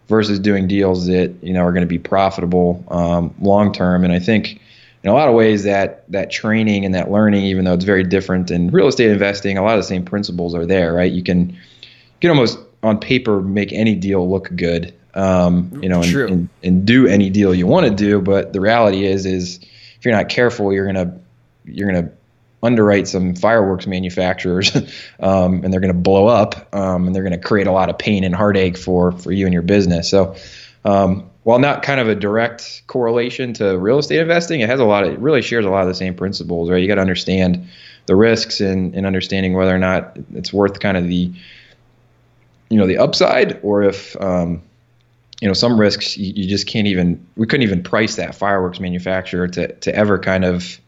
versus 0.08 0.40
doing 0.40 0.68
deals 0.68 1.08
that 1.08 1.34
you 1.42 1.54
know 1.54 1.62
are 1.62 1.72
going 1.72 1.82
to 1.82 1.88
be 1.88 2.00
profitable 2.00 2.84
um, 2.90 3.34
long 3.40 3.74
term. 3.74 4.04
And 4.04 4.14
I 4.14 4.20
think 4.20 4.60
in 5.04 5.10
a 5.10 5.14
lot 5.14 5.30
of 5.30 5.36
ways 5.36 5.64
that 5.64 6.10
that 6.12 6.32
training 6.32 6.86
and 6.86 6.96
that 6.96 7.12
learning, 7.12 7.44
even 7.44 7.66
though 7.66 7.74
it's 7.74 7.86
very 7.86 8.04
different 8.04 8.52
in 8.52 8.72
real 8.72 8.88
estate 8.88 9.12
investing, 9.12 9.58
a 9.58 9.64
lot 9.64 9.76
of 9.76 9.80
the 9.80 9.88
same 9.88 10.04
principles 10.04 10.56
are 10.56 10.66
there, 10.66 10.94
right? 10.94 11.12
You 11.12 11.24
can 11.24 11.50
you 11.50 11.58
can 12.22 12.32
almost 12.32 12.60
on 12.84 13.00
paper 13.00 13.42
make 13.42 13.74
any 13.74 13.96
deal 13.96 14.30
look 14.30 14.56
good, 14.56 14.94
um, 15.16 15.80
you 15.82 15.90
know, 15.90 16.02
and, 16.02 16.16
and, 16.16 16.50
and 16.64 16.86
do 16.86 17.08
any 17.08 17.30
deal 17.30 17.54
you 17.54 17.68
want 17.68 17.88
to 17.88 17.94
do. 17.94 18.22
But 18.22 18.54
the 18.54 18.62
reality 18.62 19.06
is, 19.06 19.26
is 19.26 19.60
if 19.98 20.06
you're 20.06 20.14
not 20.14 20.30
careful, 20.30 20.72
you're 20.74 20.86
gonna 20.86 21.20
you're 21.66 21.92
gonna 21.92 22.12
underwrite 22.66 23.08
some 23.08 23.36
fireworks 23.36 23.88
manufacturers, 23.88 24.76
um, 25.20 25.64
and 25.64 25.72
they're 25.72 25.80
going 25.80 25.94
to 25.94 26.00
blow 26.00 26.28
up, 26.28 26.74
um, 26.76 27.08
and 27.08 27.16
they're 27.16 27.24
going 27.24 27.40
to 27.40 27.48
create 27.48 27.68
a 27.68 27.72
lot 27.72 27.90
of 27.90 27.98
pain 27.98 28.24
and 28.24 28.36
heartache 28.36 28.78
for 28.78 29.12
for 29.12 29.32
you 29.32 29.46
and 29.46 29.54
your 29.54 29.62
business. 29.62 30.10
So, 30.10 30.36
um, 30.84 31.30
while 31.44 31.60
not 31.60 31.84
kind 31.84 32.00
of 32.00 32.08
a 32.08 32.16
direct 32.16 32.84
correlation 32.88 33.54
to 33.54 33.78
real 33.78 34.00
estate 34.00 34.20
investing, 34.20 34.62
it 34.62 34.70
has 34.70 34.80
a 34.80 34.86
lot 34.86 35.04
of 35.04 35.14
it 35.14 35.20
really 35.20 35.42
shares 35.42 35.66
a 35.66 35.70
lot 35.70 35.84
of 35.84 35.88
the 35.88 35.96
same 35.96 36.16
principles, 36.16 36.70
right? 36.70 36.82
You 36.82 36.88
got 36.88 36.96
to 36.96 37.02
understand 37.02 37.68
the 38.08 38.16
risks 38.16 38.62
and, 38.62 38.96
and 38.96 39.06
understanding 39.06 39.54
whether 39.54 39.74
or 39.74 39.80
not 39.80 40.18
it's 40.34 40.54
worth 40.54 40.80
kind 40.80 40.98
of 40.98 41.08
the 41.08 41.32
you 42.70 42.78
know 42.78 42.88
the 42.88 42.98
upside 42.98 43.60
or 43.64 43.84
if 43.84 44.20
um, 44.22 44.62
you 45.42 45.48
know 45.48 45.54
some 45.54 45.80
risks 45.80 46.18
you, 46.18 46.34
you 46.36 46.50
just 46.50 46.68
can't 46.68 46.88
even 46.88 47.26
we 47.36 47.46
couldn't 47.46 47.64
even 47.64 47.84
price 47.84 48.16
that 48.16 48.36
fireworks 48.36 48.80
manufacturer 48.80 49.48
to 49.48 49.68
to 49.76 49.96
ever 49.96 50.18
kind 50.18 50.46
of 50.46 50.80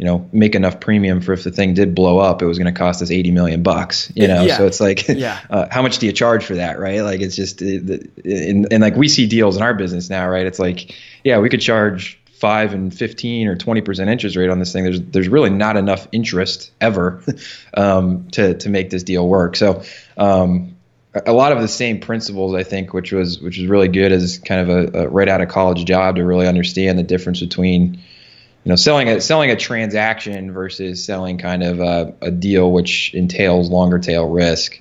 you 0.00 0.06
know 0.06 0.26
make 0.32 0.54
enough 0.54 0.80
premium 0.80 1.20
for 1.20 1.34
if 1.34 1.44
the 1.44 1.50
thing 1.50 1.74
did 1.74 1.94
blow 1.94 2.18
up 2.18 2.40
it 2.40 2.46
was 2.46 2.56
going 2.56 2.72
to 2.72 2.78
cost 2.78 3.02
us 3.02 3.10
80 3.10 3.32
million 3.32 3.62
bucks 3.62 4.10
you 4.16 4.26
know? 4.26 4.44
Yeah. 4.44 4.56
so 4.56 4.66
it's 4.66 4.80
like 4.80 5.06
Yeah. 5.08 5.38
uh, 5.50 5.66
how 5.70 5.82
much 5.82 5.98
do 5.98 6.06
you 6.06 6.12
charge 6.12 6.42
for 6.46 6.54
that 6.54 6.78
right? 6.78 7.02
Like 7.02 7.20
it's 7.20 7.36
just 7.36 7.60
it- 7.60 8.10
and, 8.24 8.72
and 8.72 8.80
like 8.80 8.96
we 8.96 9.08
see 9.08 9.26
deals 9.26 9.58
in 9.58 9.62
our 9.62 9.74
business 9.74 10.08
now 10.08 10.26
right? 10.26 10.46
It's 10.46 10.58
like 10.58 10.94
yeah 11.22 11.38
we 11.40 11.50
could 11.50 11.60
charge 11.60 12.16
five 12.32 12.72
and 12.72 12.94
15 12.94 13.48
or 13.48 13.56
20 13.56 13.80
percent 13.82 14.08
interest 14.08 14.36
rate 14.36 14.48
on 14.48 14.58
this 14.58 14.72
thing. 14.72 14.84
There's 14.84 15.02
there's 15.02 15.28
really 15.28 15.50
not 15.50 15.76
enough 15.76 16.08
interest 16.12 16.72
ever 16.80 17.22
um, 17.74 18.28
to 18.30 18.54
to 18.54 18.70
make 18.70 18.88
this 18.88 19.02
deal 19.02 19.28
work. 19.28 19.54
So 19.56 19.82
um, 20.16 20.76
a- 21.14 21.24
a 21.26 21.32
lot 21.34 21.52
of 21.52 21.60
the 21.60 21.68
same 21.68 22.00
principles 22.00 22.54
I 22.54 22.62
think 22.62 22.94
which 22.94 23.12
was 23.12 23.38
which 23.42 23.58
was 23.58 23.66
really 23.66 23.88
good 23.88 24.12
as 24.12 24.38
kind 24.38 24.62
of 24.62 24.94
a, 24.94 24.98
a 25.00 25.08
right 25.08 25.28
out 25.28 25.42
of 25.42 25.48
college 25.50 25.84
job 25.84 26.16
to 26.16 26.24
really 26.24 26.46
understand 26.46 26.98
the 26.98 27.02
difference 27.02 27.40
between 27.40 28.00
you 28.64 28.68
know 28.68 28.76
selling 28.76 29.08
a 29.08 29.20
selling 29.20 29.50
a 29.50 29.56
transaction 29.56 30.52
versus 30.52 31.04
selling 31.04 31.38
kind 31.38 31.62
of 31.62 31.80
a, 31.80 32.14
a 32.22 32.30
deal 32.30 32.72
which 32.72 33.14
entails 33.14 33.70
longer 33.70 33.98
tail 33.98 34.28
risk 34.28 34.80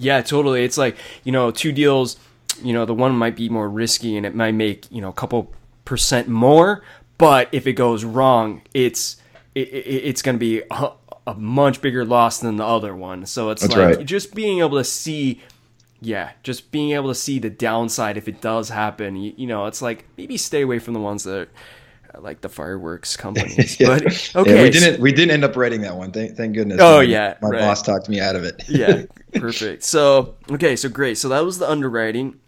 Yeah, 0.00 0.22
totally. 0.22 0.64
It's 0.64 0.78
like, 0.78 0.96
you 1.24 1.32
know, 1.32 1.50
two 1.50 1.72
deals, 1.72 2.16
you 2.62 2.72
know, 2.72 2.86
the 2.86 2.94
one 2.94 3.14
might 3.14 3.36
be 3.36 3.50
more 3.50 3.68
risky 3.68 4.16
and 4.16 4.24
it 4.24 4.34
might 4.34 4.54
make, 4.54 4.90
you 4.90 5.02
know, 5.02 5.10
a 5.10 5.12
couple 5.12 5.52
percent 5.84 6.26
more, 6.26 6.82
but 7.18 7.48
if 7.52 7.66
it 7.66 7.74
goes 7.74 8.02
wrong, 8.02 8.62
it's 8.72 9.20
it, 9.54 9.68
it, 9.68 10.04
it's 10.08 10.22
going 10.22 10.36
to 10.36 10.40
be 10.40 10.62
a, 10.70 10.92
a 11.26 11.34
much 11.34 11.82
bigger 11.82 12.04
loss 12.04 12.40
than 12.40 12.56
the 12.56 12.64
other 12.64 12.96
one. 12.96 13.26
So 13.26 13.50
it's 13.50 13.60
That's 13.60 13.76
like 13.76 13.96
right. 13.98 14.06
just 14.06 14.34
being 14.34 14.60
able 14.60 14.78
to 14.78 14.84
see 14.84 15.42
yeah, 16.00 16.30
just 16.42 16.70
being 16.72 16.92
able 16.92 17.08
to 17.08 17.14
see 17.14 17.38
the 17.38 17.50
downside 17.50 18.16
if 18.16 18.26
it 18.26 18.40
does 18.40 18.70
happen. 18.70 19.16
You, 19.16 19.34
you 19.36 19.46
know, 19.46 19.66
it's 19.66 19.82
like 19.82 20.06
maybe 20.16 20.38
stay 20.38 20.62
away 20.62 20.78
from 20.78 20.94
the 20.94 21.00
ones 21.00 21.24
that 21.24 21.36
are 21.36 21.48
like 22.18 22.40
the 22.40 22.48
fireworks 22.48 23.16
companies. 23.26 23.78
Yeah. 23.78 23.88
But 23.98 24.34
Yeah, 24.34 24.40
okay. 24.40 24.62
we 24.62 24.70
didn't 24.70 25.00
we 25.00 25.12
didn't 25.12 25.30
end 25.32 25.44
up 25.44 25.56
writing 25.56 25.82
that 25.82 25.96
one 25.96 26.12
thank, 26.12 26.36
thank 26.36 26.54
goodness 26.54 26.78
Oh, 26.80 27.00
yeah, 27.00 27.36
my 27.42 27.48
right. 27.50 27.60
boss 27.60 27.82
talked 27.82 28.08
me 28.08 28.20
out 28.20 28.36
of 28.36 28.44
it 28.44 28.62
yeah, 28.68 29.02
perfect. 29.34 29.82
So, 29.84 30.36
okay, 30.50 30.76
so 30.76 30.88
great. 30.88 31.18
So 31.18 31.28
that 31.28 31.44
was 31.44 31.58
the 31.58 31.68
underwriting. 31.70 32.38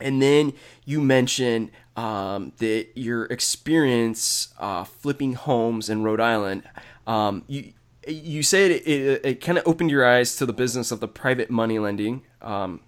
And 0.00 0.20
then 0.20 0.52
you 0.84 1.00
mentioned 1.00 1.70
um, 1.96 2.52
that 2.58 2.88
your 2.94 3.24
experience 3.26 4.52
uh, 4.58 4.84
flipping 4.84 5.34
homes 5.34 5.88
in 5.88 6.02
Rhode 6.02 6.20
Island. 6.20 6.64
Um, 7.06 7.44
you 7.46 7.72
you 8.06 8.42
said 8.42 8.70
it, 8.70 8.86
it, 8.86 9.24
it 9.24 9.34
kind 9.40 9.56
of 9.56 9.66
opened 9.66 9.90
your 9.90 10.06
eyes 10.06 10.36
to 10.36 10.44
the 10.46 10.52
business 10.52 10.90
of 10.90 11.00
the 11.00 11.08
private 11.08 11.50
money 11.50 11.78
lending. 11.78 12.22
Um, 12.42 12.80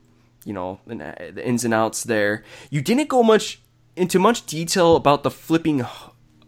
you 0.45 0.53
know 0.53 0.81
the, 0.87 0.95
the 1.35 1.47
ins 1.47 1.65
and 1.65 1.73
outs 1.73 2.05
there. 2.05 2.45
You 2.71 2.83
didn't 2.83 3.09
go 3.09 3.23
much 3.23 3.61
into 3.97 4.19
much 4.19 4.47
detail 4.47 4.97
about 4.97 5.23
the 5.23 5.31
flipping 5.31 5.85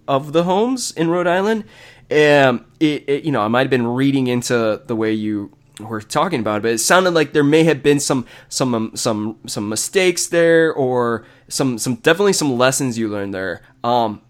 of 0.06 0.32
the 0.32 0.44
homes 0.44 0.90
in 0.92 1.10
Rhode 1.10 1.26
Island. 1.26 1.64
Um, 2.10 2.66
it, 2.80 3.04
it 3.08 3.24
you 3.24 3.32
know 3.32 3.42
I 3.42 3.48
might 3.48 3.62
have 3.62 3.70
been 3.70 3.86
reading 3.86 4.26
into 4.26 4.80
the 4.86 4.96
way 4.96 5.12
you 5.12 5.52
were 5.80 6.00
talking 6.00 6.40
about 6.40 6.58
it, 6.58 6.62
but 6.62 6.72
it 6.72 6.78
sounded 6.78 7.10
like 7.10 7.32
there 7.32 7.44
may 7.44 7.64
have 7.64 7.82
been 7.82 8.00
some 8.00 8.26
some 8.48 8.74
um, 8.74 8.92
some 8.94 9.38
some 9.46 9.68
mistakes 9.68 10.26
there, 10.26 10.72
or 10.72 11.26
some 11.48 11.78
some 11.78 11.96
definitely 11.96 12.32
some 12.32 12.56
lessons 12.56 12.98
you 12.98 13.08
learned 13.08 13.34
there. 13.34 13.62
Um, 13.84 14.22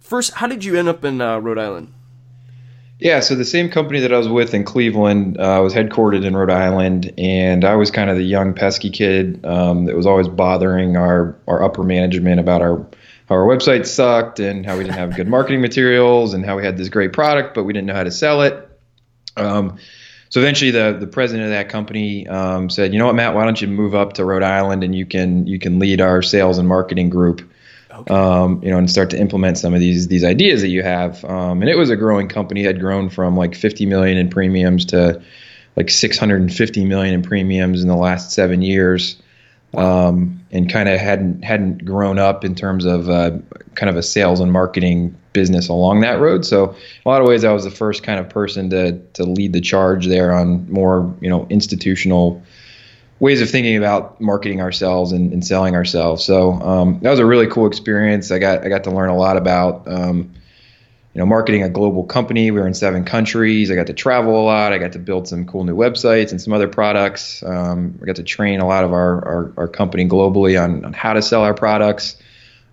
first, 0.00 0.34
how 0.34 0.46
did 0.46 0.64
you 0.64 0.76
end 0.76 0.88
up 0.88 1.04
in 1.04 1.20
uh, 1.20 1.38
Rhode 1.38 1.58
Island? 1.58 1.94
Yeah, 3.02 3.18
so 3.18 3.34
the 3.34 3.44
same 3.44 3.68
company 3.68 3.98
that 3.98 4.14
I 4.14 4.16
was 4.16 4.28
with 4.28 4.54
in 4.54 4.62
Cleveland 4.62 5.36
uh, 5.36 5.58
was 5.60 5.74
headquartered 5.74 6.24
in 6.24 6.36
Rhode 6.36 6.52
Island, 6.52 7.12
and 7.18 7.64
I 7.64 7.74
was 7.74 7.90
kind 7.90 8.08
of 8.08 8.16
the 8.16 8.22
young 8.22 8.54
pesky 8.54 8.90
kid 8.90 9.44
um, 9.44 9.86
that 9.86 9.96
was 9.96 10.06
always 10.06 10.28
bothering 10.28 10.96
our 10.96 11.34
our 11.48 11.64
upper 11.64 11.82
management 11.82 12.38
about 12.38 12.62
our 12.62 12.76
how 13.28 13.34
our 13.34 13.44
website 13.44 13.86
sucked 13.86 14.38
and 14.38 14.64
how 14.64 14.78
we 14.78 14.84
didn't 14.84 14.98
have 14.98 15.16
good 15.16 15.26
marketing 15.26 15.60
materials 15.60 16.32
and 16.32 16.46
how 16.46 16.56
we 16.56 16.64
had 16.64 16.76
this 16.76 16.88
great 16.90 17.12
product 17.12 17.56
but 17.56 17.64
we 17.64 17.72
didn't 17.72 17.88
know 17.88 17.94
how 17.94 18.04
to 18.04 18.12
sell 18.12 18.42
it. 18.42 18.68
Um, 19.36 19.78
so 20.28 20.38
eventually, 20.38 20.70
the 20.70 20.96
the 20.96 21.08
president 21.08 21.46
of 21.46 21.50
that 21.50 21.70
company 21.70 22.28
um, 22.28 22.70
said, 22.70 22.92
"You 22.92 23.00
know 23.00 23.06
what, 23.06 23.16
Matt? 23.16 23.34
Why 23.34 23.44
don't 23.44 23.60
you 23.60 23.66
move 23.66 23.96
up 23.96 24.12
to 24.12 24.24
Rhode 24.24 24.44
Island 24.44 24.84
and 24.84 24.94
you 24.94 25.06
can 25.06 25.48
you 25.48 25.58
can 25.58 25.80
lead 25.80 26.00
our 26.00 26.22
sales 26.22 26.56
and 26.56 26.68
marketing 26.68 27.10
group." 27.10 27.50
Okay. 28.02 28.14
Um, 28.14 28.62
you 28.62 28.70
know, 28.70 28.78
and 28.78 28.90
start 28.90 29.10
to 29.10 29.20
implement 29.20 29.58
some 29.58 29.74
of 29.74 29.80
these 29.80 30.08
these 30.08 30.24
ideas 30.24 30.60
that 30.62 30.68
you 30.68 30.82
have. 30.82 31.24
Um, 31.24 31.62
and 31.62 31.70
it 31.70 31.76
was 31.76 31.90
a 31.90 31.96
growing 31.96 32.28
company; 32.28 32.62
had 32.62 32.80
grown 32.80 33.08
from 33.08 33.36
like 33.36 33.54
50 33.54 33.86
million 33.86 34.18
in 34.18 34.28
premiums 34.28 34.86
to 34.86 35.22
like 35.76 35.90
650 35.90 36.84
million 36.84 37.14
in 37.14 37.22
premiums 37.22 37.82
in 37.82 37.88
the 37.88 37.96
last 37.96 38.32
seven 38.32 38.60
years, 38.62 39.20
um, 39.74 40.44
and 40.50 40.70
kind 40.70 40.88
of 40.88 40.98
hadn't 40.98 41.44
hadn't 41.44 41.84
grown 41.84 42.18
up 42.18 42.44
in 42.44 42.54
terms 42.54 42.84
of 42.84 43.08
uh, 43.08 43.38
kind 43.74 43.88
of 43.88 43.96
a 43.96 44.02
sales 44.02 44.40
and 44.40 44.52
marketing 44.52 45.16
business 45.32 45.68
along 45.68 46.00
that 46.00 46.20
road. 46.20 46.44
So, 46.44 46.74
a 47.04 47.08
lot 47.08 47.22
of 47.22 47.28
ways, 47.28 47.44
I 47.44 47.52
was 47.52 47.64
the 47.64 47.70
first 47.70 48.02
kind 48.02 48.20
of 48.20 48.28
person 48.28 48.70
to 48.70 48.98
to 49.14 49.24
lead 49.24 49.52
the 49.52 49.60
charge 49.60 50.06
there 50.06 50.32
on 50.32 50.70
more 50.70 51.14
you 51.20 51.30
know 51.30 51.46
institutional 51.50 52.42
ways 53.22 53.40
of 53.40 53.48
thinking 53.48 53.76
about 53.76 54.20
marketing 54.20 54.60
ourselves 54.60 55.12
and, 55.12 55.32
and 55.32 55.46
selling 55.46 55.76
ourselves. 55.76 56.24
So 56.24 56.54
um, 56.54 56.98
that 57.02 57.10
was 57.10 57.20
a 57.20 57.24
really 57.24 57.46
cool 57.46 57.68
experience. 57.68 58.32
I 58.32 58.40
got 58.40 58.64
I 58.64 58.68
got 58.68 58.82
to 58.84 58.90
learn 58.90 59.10
a 59.10 59.16
lot 59.16 59.36
about 59.36 59.86
um, 59.86 60.32
you 61.14 61.20
know 61.20 61.24
marketing 61.24 61.62
a 61.62 61.68
global 61.68 62.02
company. 62.02 62.50
We 62.50 62.58
were 62.58 62.66
in 62.66 62.74
seven 62.74 63.04
countries. 63.04 63.70
I 63.70 63.76
got 63.76 63.86
to 63.86 63.92
travel 63.92 64.40
a 64.40 64.42
lot. 64.42 64.72
I 64.72 64.78
got 64.78 64.92
to 64.92 64.98
build 64.98 65.28
some 65.28 65.46
cool 65.46 65.62
new 65.62 65.76
websites 65.76 66.32
and 66.32 66.42
some 66.42 66.52
other 66.52 66.66
products. 66.66 67.44
Um, 67.44 67.96
I 68.02 68.06
got 68.06 68.16
to 68.16 68.24
train 68.24 68.58
a 68.58 68.66
lot 68.66 68.82
of 68.82 68.92
our 68.92 69.24
our, 69.24 69.52
our 69.56 69.68
company 69.68 70.08
globally 70.08 70.60
on, 70.60 70.84
on 70.84 70.92
how 70.92 71.12
to 71.12 71.22
sell 71.22 71.42
our 71.44 71.54
products. 71.54 72.16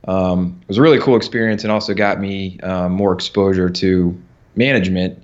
Um, 0.07 0.61
it 0.63 0.67
was 0.67 0.79
a 0.79 0.81
really 0.81 0.99
cool 0.99 1.15
experience 1.15 1.63
and 1.63 1.71
also 1.71 1.93
got 1.93 2.19
me 2.19 2.59
um, 2.61 2.93
more 2.93 3.13
exposure 3.13 3.69
to 3.69 4.19
management 4.55 5.23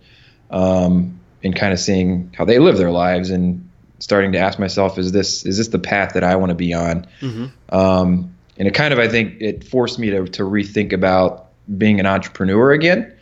um, 0.52 1.20
and 1.44 1.56
kind 1.56 1.74
of 1.74 1.80
seeing 1.80 2.32
how 2.38 2.46
they 2.46 2.60
live 2.60 2.78
their 2.78 2.92
lives 2.92 3.32
and 3.32 3.65
starting 4.00 4.32
to 4.34 4.38
ask 4.38 4.60
myself, 4.60 4.98
is 4.98 5.12
this 5.12 5.46
is 5.46 5.58
this 5.58 5.70
the 5.70 5.80
path 5.80 6.14
that 6.14 6.24
I 6.24 6.36
want 6.36 6.50
to 6.50 6.56
be 6.56 6.74
on? 6.74 7.08
Mm-hmm. 7.22 7.76
Um, 7.76 8.36
and 8.58 8.68
it 8.68 8.74
kind 8.74 8.94
of, 8.94 9.00
I 9.00 9.08
think, 9.08 9.42
it 9.42 9.64
forced 9.64 10.00
me 10.00 10.10
to 10.12 10.26
to 10.26 10.44
rethink 10.44 10.94
about 10.94 11.48
being 11.78 12.00
an 12.00 12.06
entrepreneur 12.06 12.72
again, 12.72 13.14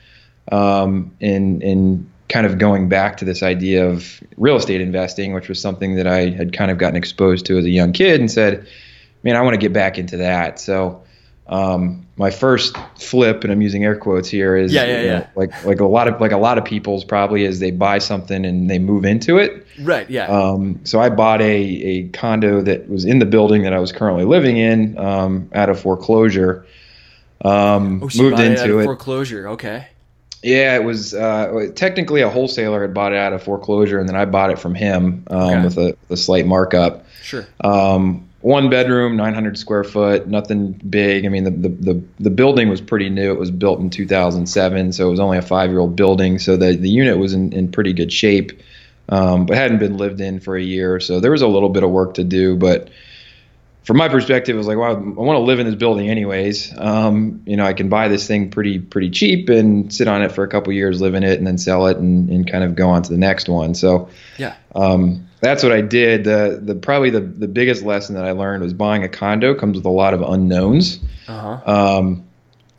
um, 0.51 1.15
and 1.21 1.63
and 1.63 2.09
kind 2.29 2.45
of 2.45 2.57
going 2.57 2.89
back 2.89 3.17
to 3.17 3.25
this 3.25 3.43
idea 3.43 3.87
of 3.87 4.21
real 4.37 4.55
estate 4.55 4.81
investing, 4.81 5.33
which 5.33 5.49
was 5.49 5.61
something 5.61 5.95
that 5.95 6.07
I 6.07 6.29
had 6.29 6.53
kind 6.53 6.71
of 6.71 6.77
gotten 6.77 6.95
exposed 6.95 7.45
to 7.47 7.57
as 7.57 7.65
a 7.65 7.69
young 7.69 7.93
kid, 7.93 8.19
and 8.19 8.31
said, 8.31 8.67
man, 9.23 9.35
I 9.35 9.41
want 9.41 9.53
to 9.53 9.59
get 9.59 9.73
back 9.73 9.97
into 9.97 10.17
that. 10.17 10.59
So 10.59 11.03
um, 11.47 12.05
my 12.15 12.29
first 12.29 12.77
flip, 12.97 13.43
and 13.43 13.51
I'm 13.51 13.61
using 13.61 13.83
air 13.83 13.95
quotes 13.95 14.29
here, 14.29 14.55
is 14.55 14.73
yeah, 14.73 14.85
yeah, 14.85 15.01
yeah. 15.01 15.19
Know, 15.19 15.27
like 15.35 15.65
like 15.65 15.79
a 15.79 15.85
lot 15.85 16.07
of 16.07 16.21
like 16.21 16.31
a 16.31 16.37
lot 16.37 16.57
of 16.57 16.65
people's 16.65 17.03
probably 17.03 17.43
is 17.43 17.59
they 17.59 17.71
buy 17.71 17.97
something 17.97 18.45
and 18.45 18.69
they 18.69 18.79
move 18.79 19.03
into 19.03 19.37
it. 19.37 19.65
Right. 19.79 20.09
Yeah. 20.09 20.27
Um, 20.27 20.79
so 20.85 21.01
I 21.01 21.09
bought 21.09 21.41
a 21.41 21.45
a 21.45 22.07
condo 22.09 22.61
that 22.61 22.87
was 22.87 23.03
in 23.05 23.19
the 23.19 23.25
building 23.25 23.63
that 23.63 23.73
I 23.73 23.79
was 23.79 23.91
currently 23.91 24.25
living 24.25 24.57
in 24.57 24.97
um, 24.97 25.49
out 25.53 25.69
of 25.69 25.79
foreclosure. 25.79 26.65
Um, 27.43 28.01
oh, 28.03 28.07
so 28.07 28.23
moved 28.23 28.39
into 28.39 28.79
it, 28.79 28.83
it. 28.83 28.85
Foreclosure. 28.85 29.49
Okay. 29.49 29.87
Yeah, 30.43 30.75
it 30.75 30.83
was 30.83 31.13
uh, 31.13 31.71
technically 31.73 32.21
a 32.21 32.29
wholesaler 32.29 32.81
had 32.81 32.93
bought 32.93 33.13
it 33.13 33.17
out 33.17 33.31
of 33.31 33.41
foreclosure, 33.41 33.97
and 33.97 34.09
then 34.09 34.17
I 34.17 34.25
bought 34.25 34.51
it 34.51 34.59
from 34.59 34.75
him 34.75 35.23
um, 35.27 35.39
okay. 35.39 35.63
with 35.63 35.77
a, 35.77 35.97
a 36.09 36.17
slight 36.17 36.45
markup. 36.45 37.05
Sure. 37.21 37.47
Um, 37.61 38.27
one 38.43 38.69
bedroom, 38.69 39.15
900 39.15 39.57
square 39.57 39.85
foot, 39.85 40.27
nothing 40.27 40.73
big. 40.73 41.25
I 41.25 41.29
mean, 41.29 41.45
the, 41.45 41.51
the, 41.51 41.69
the, 41.69 42.03
the, 42.19 42.29
building 42.29 42.67
was 42.67 42.81
pretty 42.81 43.07
new. 43.07 43.31
It 43.31 43.39
was 43.39 43.49
built 43.51 43.79
in 43.79 43.89
2007, 43.89 44.91
so 44.91 45.07
it 45.07 45.09
was 45.09 45.21
only 45.21 45.37
a 45.37 45.41
five 45.41 45.69
year 45.69 45.79
old 45.79 45.95
building. 45.95 46.39
So 46.39 46.57
the, 46.57 46.75
the 46.75 46.89
unit 46.89 47.17
was 47.17 47.33
in, 47.33 47.53
in 47.53 47.71
pretty 47.71 47.93
good 47.93 48.11
shape, 48.11 48.51
um, 49.07 49.45
but 49.45 49.55
hadn't 49.55 49.79
been 49.79 49.95
lived 49.95 50.19
in 50.19 50.41
for 50.41 50.57
a 50.57 50.61
year. 50.61 50.99
So 50.99 51.21
there 51.21 51.31
was 51.31 51.41
a 51.41 51.47
little 51.47 51.69
bit 51.69 51.83
of 51.83 51.91
work 51.91 52.15
to 52.15 52.25
do. 52.25 52.57
But 52.57 52.89
from 53.83 53.97
my 53.97 54.07
perspective, 54.07 54.55
it 54.55 54.57
was 54.57 54.67
like, 54.67 54.77
wow, 54.77 54.91
I 54.91 54.95
want 54.95 55.37
to 55.37 55.43
live 55.43 55.59
in 55.59 55.65
this 55.65 55.75
building 55.75 56.09
anyways. 56.09 56.73
Um, 56.77 57.43
you 57.45 57.57
know, 57.57 57.65
I 57.65 57.73
can 57.73 57.89
buy 57.89 58.07
this 58.07 58.25
thing 58.25 58.49
pretty 58.49 58.79
pretty 58.79 59.09
cheap 59.09 59.49
and 59.49 59.93
sit 59.93 60.07
on 60.07 60.21
it 60.21 60.31
for 60.31 60.43
a 60.43 60.47
couple 60.47 60.71
years, 60.71 61.01
live 61.01 61.15
in 61.15 61.23
it, 61.23 61.37
and 61.37 61.45
then 61.45 61.57
sell 61.57 61.87
it 61.87 61.97
and, 61.97 62.29
and 62.29 62.49
kind 62.49 62.63
of 62.63 62.75
go 62.75 62.89
on 62.89 63.03
to 63.03 63.09
the 63.09 63.17
next 63.17 63.49
one. 63.49 63.75
So 63.75 64.09
yeah. 64.37 64.55
Um, 64.73 65.27
that's 65.41 65.61
what 65.61 65.73
I 65.73 65.81
did. 65.81 66.23
The 66.23 66.59
the 66.61 66.75
probably 66.75 67.09
the, 67.09 67.19
the 67.19 67.49
biggest 67.49 67.83
lesson 67.83 68.15
that 68.15 68.23
I 68.23 68.31
learned 68.31 68.63
was 68.63 68.73
buying 68.73 69.03
a 69.03 69.09
condo 69.09 69.53
comes 69.53 69.75
with 69.75 69.85
a 69.85 69.89
lot 69.89 70.13
of 70.13 70.21
unknowns. 70.21 70.99
Uh-huh. 71.27 71.97
Um, 71.99 72.23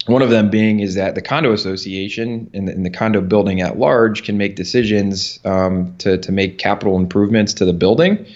one 0.07 0.23
of 0.23 0.31
them 0.31 0.49
being 0.49 0.81
is 0.81 0.95
that 0.95 1.14
the 1.14 1.23
condo 1.23 1.53
association 1.53 2.51
and 2.55 2.69
the, 2.69 2.73
and 2.73 2.85
the 2.85 2.90
condo 2.90 3.21
building 3.21 3.61
at 3.61 3.79
large 3.79 4.23
can 4.23 4.38
make 4.38 4.57
decisions 4.57 5.38
um, 5.45 5.95
to 5.99 6.17
to 6.17 6.33
make 6.33 6.57
capital 6.57 6.97
improvements 6.97 7.53
to 7.55 7.67
the 7.67 7.75
building, 7.75 8.27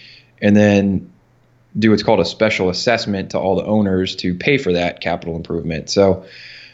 and 0.43 0.55
then 0.55 1.11
do 1.79 1.91
what's 1.91 2.03
called 2.03 2.21
a 2.21 2.25
special 2.25 2.69
assessment 2.69 3.31
to 3.31 3.39
all 3.39 3.57
the 3.57 3.65
owners 3.65 4.17
to 4.17 4.35
pay 4.35 4.59
for 4.59 4.73
that 4.73 5.01
capital 5.01 5.37
improvement. 5.37 5.91
So 5.91 6.27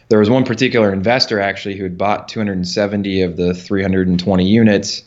there 0.09 0.19
was 0.19 0.29
one 0.29 0.43
particular 0.43 0.91
investor 0.93 1.39
actually 1.39 1.75
who 1.77 1.83
had 1.83 1.97
bought 1.97 2.27
270 2.27 3.21
of 3.21 3.37
the 3.37 3.53
320 3.53 4.47
units 4.47 5.03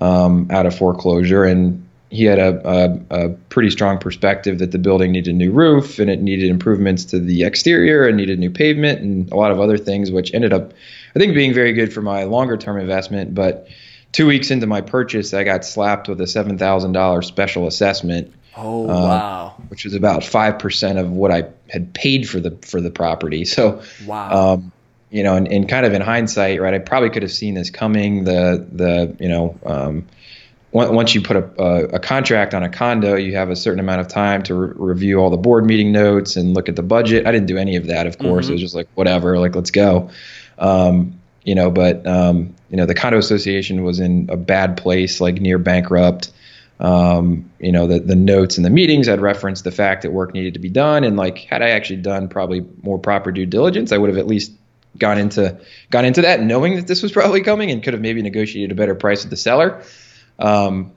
um, 0.00 0.48
out 0.50 0.66
of 0.66 0.76
foreclosure, 0.76 1.44
and 1.44 1.86
he 2.10 2.24
had 2.24 2.38
a, 2.38 2.60
a, 2.68 3.24
a, 3.24 3.28
pretty 3.30 3.70
strong 3.70 3.98
perspective 3.98 4.58
that 4.58 4.70
the 4.70 4.78
building 4.78 5.12
needed 5.12 5.34
a 5.34 5.36
new 5.36 5.50
roof 5.50 5.98
and 5.98 6.10
it 6.10 6.20
needed 6.20 6.50
improvements 6.50 7.06
to 7.06 7.18
the 7.18 7.42
exterior 7.42 8.06
and 8.06 8.18
needed 8.18 8.38
new 8.38 8.50
pavement 8.50 9.00
and 9.00 9.32
a 9.32 9.36
lot 9.36 9.50
of 9.50 9.58
other 9.58 9.78
things, 9.78 10.10
which 10.10 10.32
ended 10.34 10.52
up, 10.52 10.72
I 11.16 11.18
think, 11.18 11.34
being 11.34 11.54
very 11.54 11.72
good 11.72 11.90
for 11.90 12.02
my 12.02 12.24
longer 12.24 12.58
term 12.58 12.78
investment. 12.78 13.34
But 13.34 13.66
two 14.12 14.26
weeks 14.26 14.50
into 14.50 14.66
my 14.66 14.82
purchase, 14.82 15.32
I 15.32 15.44
got 15.44 15.64
slapped 15.64 16.06
with 16.06 16.20
a 16.20 16.26
seven 16.26 16.58
thousand 16.58 16.92
dollars 16.92 17.26
special 17.26 17.66
assessment. 17.66 18.32
Oh 18.56 18.84
uh, 18.84 18.92
wow! 18.92 19.54
Which 19.68 19.84
was 19.84 19.94
about 19.94 20.24
five 20.24 20.58
percent 20.58 20.98
of 20.98 21.10
what 21.10 21.30
I 21.30 21.44
had 21.70 21.94
paid 21.94 22.28
for 22.28 22.40
the 22.40 22.52
for 22.62 22.80
the 22.80 22.90
property. 22.90 23.44
So 23.52 23.82
wow. 24.06 24.54
Um, 24.54 24.72
you 25.10 25.22
know, 25.22 25.36
and, 25.36 25.46
and 25.52 25.68
kind 25.68 25.84
of 25.84 25.92
in 25.92 26.00
hindsight, 26.00 26.60
right? 26.60 26.72
I 26.72 26.78
probably 26.78 27.10
could 27.10 27.22
have 27.22 27.32
seen 27.32 27.52
this 27.54 27.70
coming. 27.70 28.24
The 28.24 28.66
the 28.70 29.16
you 29.20 29.28
know. 29.28 29.58
Um, 29.64 30.06
once 30.74 31.14
you 31.14 31.20
put 31.20 31.36
a, 31.36 31.44
a, 31.96 31.98
contract 31.98 32.54
on 32.54 32.62
a 32.62 32.68
condo, 32.70 33.14
you 33.14 33.36
have 33.36 33.50
a 33.50 33.56
certain 33.56 33.78
amount 33.78 34.00
of 34.00 34.08
time 34.08 34.42
to 34.42 34.54
re- 34.54 34.72
review 34.74 35.18
all 35.18 35.28
the 35.28 35.36
board 35.36 35.66
meeting 35.66 35.92
notes 35.92 36.36
and 36.36 36.54
look 36.54 36.70
at 36.70 36.76
the 36.76 36.82
budget. 36.82 37.26
I 37.26 37.30
didn't 37.30 37.46
do 37.46 37.58
any 37.58 37.76
of 37.76 37.88
that, 37.88 38.06
of 38.06 38.18
course. 38.18 38.46
Mm-hmm. 38.46 38.52
It 38.52 38.54
was 38.54 38.62
just 38.62 38.74
like 38.74 38.88
whatever, 38.94 39.38
like 39.38 39.54
let's 39.54 39.70
go. 39.70 40.10
Um, 40.58 41.20
you 41.44 41.54
know, 41.54 41.70
but 41.70 42.06
um, 42.06 42.54
you 42.70 42.78
know, 42.78 42.86
the 42.86 42.94
condo 42.94 43.18
association 43.18 43.84
was 43.84 44.00
in 44.00 44.30
a 44.30 44.36
bad 44.36 44.78
place, 44.78 45.20
like 45.20 45.34
near 45.34 45.58
bankrupt. 45.58 46.30
Um, 46.80 47.50
you 47.60 47.70
know, 47.70 47.86
the 47.86 48.00
the 48.00 48.16
notes 48.16 48.56
and 48.56 48.66
the 48.66 48.70
meetings 48.70 49.06
had 49.06 49.20
referenced 49.20 49.64
the 49.64 49.70
fact 49.70 50.02
that 50.02 50.12
work 50.12 50.34
needed 50.34 50.54
to 50.54 50.60
be 50.60 50.68
done, 50.68 51.04
and 51.04 51.16
like 51.16 51.38
had 51.38 51.62
I 51.62 51.70
actually 51.70 52.02
done 52.02 52.28
probably 52.28 52.64
more 52.82 52.98
proper 52.98 53.30
due 53.30 53.46
diligence, 53.46 53.92
I 53.92 53.98
would 53.98 54.10
have 54.10 54.18
at 54.18 54.26
least 54.26 54.52
gone 54.98 55.18
into 55.18 55.58
gone 55.90 56.04
into 56.04 56.22
that 56.22 56.42
knowing 56.42 56.76
that 56.76 56.86
this 56.86 57.02
was 57.02 57.12
probably 57.12 57.40
coming 57.42 57.70
and 57.70 57.82
could 57.82 57.94
have 57.94 58.02
maybe 58.02 58.20
negotiated 58.22 58.72
a 58.72 58.74
better 58.74 58.94
price 58.94 59.22
with 59.22 59.30
the 59.30 59.36
seller. 59.36 59.82
Um, 60.38 60.92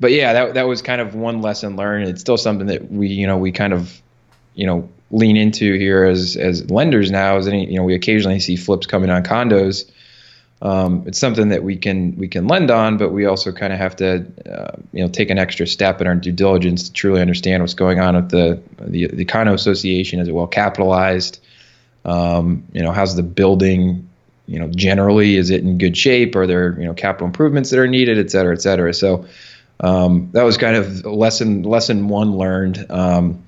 but 0.00 0.12
yeah, 0.12 0.32
that 0.32 0.54
that 0.54 0.66
was 0.66 0.82
kind 0.82 1.00
of 1.00 1.14
one 1.14 1.40
lesson 1.42 1.76
learned. 1.76 2.08
It's 2.08 2.20
still 2.20 2.36
something 2.36 2.66
that 2.68 2.90
we 2.90 3.08
you 3.08 3.26
know 3.26 3.36
we 3.36 3.52
kind 3.52 3.72
of 3.72 4.00
you 4.54 4.66
know 4.66 4.88
lean 5.10 5.36
into 5.36 5.76
here 5.78 6.04
as 6.04 6.36
as 6.36 6.70
lenders 6.70 7.10
now. 7.10 7.36
As 7.36 7.46
any 7.46 7.70
you 7.70 7.76
know 7.76 7.84
we 7.84 7.94
occasionally 7.94 8.40
see 8.40 8.56
flips 8.56 8.86
coming 8.86 9.10
on 9.10 9.22
condos. 9.22 9.90
Um, 10.62 11.04
it's 11.06 11.18
something 11.18 11.48
that 11.48 11.62
we 11.62 11.76
can 11.76 12.16
we 12.16 12.28
can 12.28 12.46
lend 12.46 12.70
on, 12.70 12.96
but 12.96 13.10
we 13.10 13.26
also 13.26 13.52
kind 13.52 13.72
of 13.72 13.78
have 13.78 13.96
to 13.96 14.24
uh, 14.50 14.76
you 14.92 15.02
know 15.02 15.08
take 15.08 15.30
an 15.30 15.38
extra 15.38 15.66
step 15.66 16.00
in 16.00 16.06
our 16.06 16.14
due 16.14 16.32
diligence 16.32 16.88
to 16.88 16.92
truly 16.92 17.20
understand 17.20 17.62
what's 17.62 17.74
going 17.74 18.00
on 18.00 18.16
with 18.16 18.30
the 18.30 18.62
the, 18.80 19.08
the 19.08 19.24
condo 19.24 19.52
association. 19.52 20.20
Is 20.20 20.28
it 20.28 20.32
well 20.32 20.46
capitalized? 20.46 21.40
Um, 22.04 22.64
you 22.72 22.82
know, 22.82 22.92
how's 22.92 23.16
the 23.16 23.22
building 23.22 24.08
you 24.46 24.58
know, 24.58 24.68
generally, 24.68 25.36
is 25.36 25.50
it 25.50 25.62
in 25.62 25.78
good 25.78 25.96
shape? 25.96 26.36
Are 26.36 26.46
there, 26.46 26.78
you 26.78 26.86
know, 26.86 26.94
capital 26.94 27.26
improvements 27.26 27.70
that 27.70 27.78
are 27.78 27.88
needed, 27.88 28.18
et 28.18 28.30
cetera, 28.30 28.54
et 28.54 28.60
cetera? 28.60 28.92
So 28.92 29.26
um, 29.80 30.30
that 30.32 30.42
was 30.42 30.56
kind 30.56 30.76
of 30.76 31.04
lesson 31.06 31.62
lesson 31.62 32.08
one 32.08 32.36
learned 32.36 32.86
um, 32.90 33.42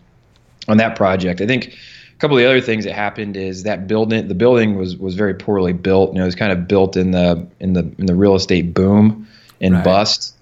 on 0.69 0.79
that 0.79 0.97
project. 0.97 1.41
I 1.41 1.47
think 1.47 1.77
couple 2.19 2.37
of 2.37 2.43
the 2.43 2.49
other 2.49 2.61
things 2.61 2.85
that 2.85 2.95
happened 2.95 3.37
is 3.37 3.65
that 3.65 3.87
building 3.87 4.29
the 4.29 4.35
building 4.35 4.77
was 4.77 4.97
was 4.97 5.15
very 5.15 5.35
poorly 5.35 5.73
built. 5.73 6.13
You 6.13 6.19
know, 6.19 6.23
it 6.23 6.27
was 6.27 6.35
kind 6.35 6.53
of 6.53 6.69
built 6.69 6.97
in 6.97 7.11
the 7.11 7.47
in 7.61 7.73
the 7.73 7.91
in 7.99 8.07
the 8.07 8.15
real 8.15 8.35
estate 8.35 8.75
boom 8.75 9.29
and 9.61 9.75
right. 9.75 9.85
bust. 9.85 10.35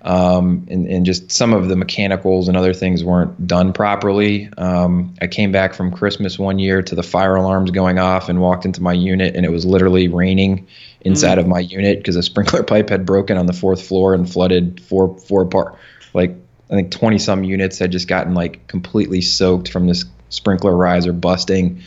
um, 0.00 0.66
and, 0.70 0.86
and 0.86 1.04
just 1.04 1.32
some 1.32 1.52
of 1.52 1.68
the 1.68 1.74
mechanicals 1.74 2.48
and 2.48 2.56
other 2.56 2.72
things 2.72 3.02
weren't 3.02 3.46
done 3.46 3.72
properly. 3.72 4.48
Um, 4.56 5.14
I 5.20 5.26
came 5.26 5.50
back 5.50 5.74
from 5.74 5.90
Christmas 5.92 6.38
one 6.38 6.58
year 6.58 6.82
to 6.82 6.94
the 6.94 7.02
fire 7.02 7.34
alarms 7.34 7.72
going 7.72 7.98
off 7.98 8.28
and 8.28 8.40
walked 8.40 8.64
into 8.64 8.80
my 8.80 8.92
unit, 8.92 9.34
and 9.34 9.44
it 9.44 9.50
was 9.50 9.66
literally 9.66 10.08
raining 10.08 10.68
inside 11.00 11.38
mm. 11.38 11.42
of 11.42 11.46
my 11.48 11.60
unit 11.60 11.98
because 11.98 12.16
a 12.16 12.22
sprinkler 12.22 12.62
pipe 12.64 12.90
had 12.90 13.04
broken 13.04 13.36
on 13.36 13.46
the 13.46 13.52
fourth 13.52 13.86
floor 13.86 14.14
and 14.14 14.30
flooded 14.30 14.80
four 14.80 15.18
four 15.18 15.46
part 15.46 15.76
like 16.14 16.34
I 16.70 16.74
think 16.74 16.90
20 16.90 17.18
some 17.18 17.44
units 17.44 17.78
had 17.78 17.92
just 17.92 18.08
gotten 18.08 18.34
like 18.34 18.66
completely 18.66 19.20
soaked 19.20 19.70
from 19.70 19.86
this 19.86 20.04
sprinkler 20.28 20.76
riser 20.76 21.12
busting. 21.12 21.82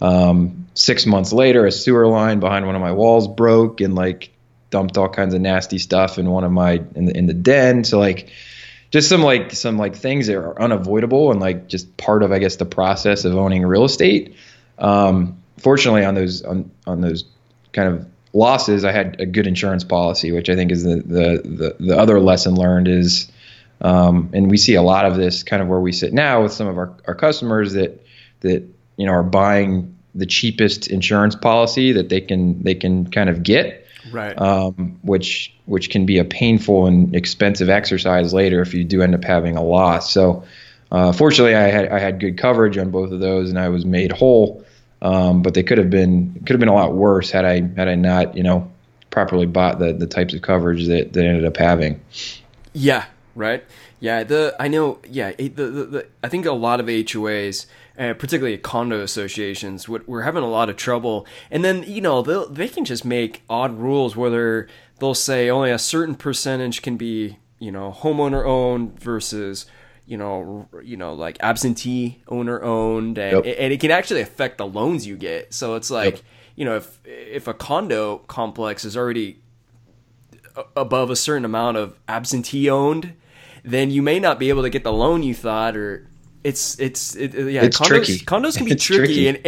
Um, 0.00 0.66
six 0.74 1.06
months 1.06 1.32
later, 1.32 1.66
a 1.66 1.72
sewer 1.72 2.06
line 2.06 2.40
behind 2.40 2.66
one 2.66 2.74
of 2.74 2.80
my 2.80 2.92
walls 2.92 3.28
broke 3.28 3.80
and 3.80 3.94
like 3.94 4.30
dumped 4.70 4.98
all 4.98 5.08
kinds 5.08 5.34
of 5.34 5.40
nasty 5.40 5.78
stuff 5.78 6.18
in 6.18 6.28
one 6.28 6.44
of 6.44 6.52
my 6.52 6.82
in 6.94 7.06
the 7.06 7.16
in 7.16 7.26
the 7.26 7.34
den. 7.34 7.84
So 7.84 7.98
like 7.98 8.30
just 8.90 9.08
some 9.08 9.22
like 9.22 9.52
some 9.52 9.78
like 9.78 9.96
things 9.96 10.26
that 10.26 10.36
are 10.36 10.60
unavoidable 10.60 11.30
and 11.30 11.40
like 11.40 11.68
just 11.68 11.96
part 11.96 12.22
of 12.22 12.32
I 12.32 12.38
guess 12.38 12.56
the 12.56 12.66
process 12.66 13.24
of 13.24 13.36
owning 13.36 13.64
real 13.64 13.84
estate. 13.84 14.34
Um, 14.78 15.42
fortunately, 15.58 16.04
on 16.04 16.14
those 16.14 16.42
on 16.42 16.70
on 16.86 17.00
those 17.00 17.24
kind 17.72 17.88
of 17.88 18.06
losses, 18.32 18.84
I 18.84 18.92
had 18.92 19.20
a 19.20 19.26
good 19.26 19.46
insurance 19.46 19.84
policy, 19.84 20.32
which 20.32 20.48
I 20.48 20.56
think 20.56 20.72
is 20.72 20.82
the 20.82 20.96
the 20.96 21.42
the, 21.44 21.76
the 21.78 21.98
other 21.98 22.20
lesson 22.20 22.54
learned 22.54 22.88
is. 22.88 23.30
Um, 23.80 24.30
and 24.32 24.50
we 24.50 24.56
see 24.56 24.74
a 24.74 24.82
lot 24.82 25.04
of 25.04 25.16
this 25.16 25.42
kind 25.42 25.60
of 25.62 25.68
where 25.68 25.80
we 25.80 25.92
sit 25.92 26.12
now 26.12 26.42
with 26.42 26.52
some 26.52 26.66
of 26.66 26.78
our, 26.78 26.94
our 27.06 27.14
customers 27.14 27.74
that 27.74 28.04
that 28.40 28.62
you 28.96 29.06
know 29.06 29.12
are 29.12 29.22
buying 29.22 29.96
the 30.14 30.26
cheapest 30.26 30.88
insurance 30.88 31.34
policy 31.34 31.92
that 31.92 32.08
they 32.08 32.20
can 32.20 32.62
they 32.62 32.74
can 32.74 33.10
kind 33.10 33.28
of 33.28 33.42
get 33.42 33.84
right? 34.10 34.40
Um, 34.40 34.98
which 35.02 35.54
which 35.66 35.90
can 35.90 36.06
be 36.06 36.18
a 36.18 36.24
painful 36.24 36.86
and 36.86 37.14
expensive 37.14 37.68
exercise 37.68 38.34
later 38.34 38.60
if 38.60 38.74
you 38.74 38.84
do 38.84 39.02
end 39.02 39.14
up 39.14 39.24
having 39.24 39.56
a 39.56 39.62
loss. 39.62 40.12
So, 40.12 40.44
uh, 40.90 41.12
fortunately, 41.12 41.54
I 41.54 41.68
had 41.68 41.88
I 41.88 41.98
had 41.98 42.20
good 42.20 42.38
coverage 42.38 42.78
on 42.78 42.90
both 42.90 43.12
of 43.12 43.20
those, 43.20 43.50
and 43.50 43.58
I 43.58 43.68
was 43.68 43.84
made 43.84 44.12
whole. 44.12 44.64
Um, 45.02 45.42
but 45.42 45.52
they 45.52 45.62
could 45.62 45.78
have 45.78 45.90
been 45.90 46.34
could 46.46 46.50
have 46.50 46.60
been 46.60 46.68
a 46.68 46.74
lot 46.74 46.94
worse 46.94 47.30
had 47.30 47.44
I 47.44 47.60
had 47.76 47.88
I 47.88 47.94
not 47.94 48.36
you 48.36 48.42
know 48.42 48.70
properly 49.10 49.46
bought 49.46 49.78
the 49.78 49.92
the 49.92 50.06
types 50.06 50.34
of 50.34 50.42
coverage 50.42 50.86
that 50.86 51.12
that 51.12 51.24
ended 51.24 51.44
up 51.44 51.56
having. 51.56 52.00
Yeah. 52.72 53.04
Right. 53.34 53.64
Yeah. 54.00 54.24
The 54.24 54.54
I 54.58 54.68
know. 54.68 55.00
Yeah. 55.08 55.32
The, 55.32 55.48
the, 55.48 55.84
the 55.84 56.06
I 56.22 56.28
think 56.28 56.46
a 56.46 56.52
lot 56.52 56.80
of 56.80 56.86
HOAs 56.86 57.66
uh, 57.98 58.14
particularly 58.14 58.58
condo 58.58 59.00
associations, 59.02 59.88
we're 59.88 60.22
having 60.22 60.42
a 60.42 60.48
lot 60.48 60.68
of 60.68 60.76
trouble. 60.76 61.26
And 61.50 61.64
then 61.64 61.84
you 61.84 62.00
know 62.00 62.22
they 62.22 62.44
they 62.50 62.68
can 62.68 62.84
just 62.84 63.04
make 63.04 63.42
odd 63.48 63.78
rules 63.78 64.16
whether 64.16 64.68
they'll 64.98 65.14
say 65.14 65.48
only 65.48 65.70
a 65.70 65.78
certain 65.78 66.14
percentage 66.14 66.82
can 66.82 66.96
be 66.96 67.38
you 67.58 67.70
know 67.70 67.96
homeowner 67.96 68.44
owned 68.44 68.98
versus 69.00 69.66
you 70.06 70.16
know 70.16 70.68
you 70.82 70.96
know 70.96 71.14
like 71.14 71.36
absentee 71.40 72.22
owner 72.28 72.62
owned, 72.62 73.16
and, 73.18 73.44
yep. 73.44 73.56
and 73.58 73.72
it 73.72 73.80
can 73.80 73.90
actually 73.90 74.20
affect 74.20 74.58
the 74.58 74.66
loans 74.66 75.06
you 75.06 75.16
get. 75.16 75.54
So 75.54 75.76
it's 75.76 75.90
like 75.90 76.16
yep. 76.16 76.24
you 76.56 76.64
know 76.64 76.76
if 76.76 76.98
if 77.04 77.46
a 77.46 77.54
condo 77.54 78.18
complex 78.26 78.84
is 78.84 78.96
already 78.96 79.38
above 80.76 81.10
a 81.10 81.16
certain 81.16 81.44
amount 81.44 81.76
of 81.76 81.98
absentee 82.08 82.68
owned 82.68 83.14
then 83.64 83.90
you 83.90 84.02
may 84.02 84.20
not 84.20 84.38
be 84.38 84.50
able 84.50 84.62
to 84.62 84.70
get 84.70 84.84
the 84.84 84.92
loan 84.92 85.22
you 85.22 85.34
thought 85.34 85.76
or 85.76 86.08
it's 86.44 86.78
it's 86.78 87.16
it, 87.16 87.32
yeah. 87.34 87.62
It's 87.62 87.78
condos, 87.78 87.86
tricky. 87.86 88.18
Condos 88.18 88.56
can 88.56 88.66
be 88.66 88.74
tricky, 88.76 89.24
tricky, 89.24 89.28
and 89.28 89.46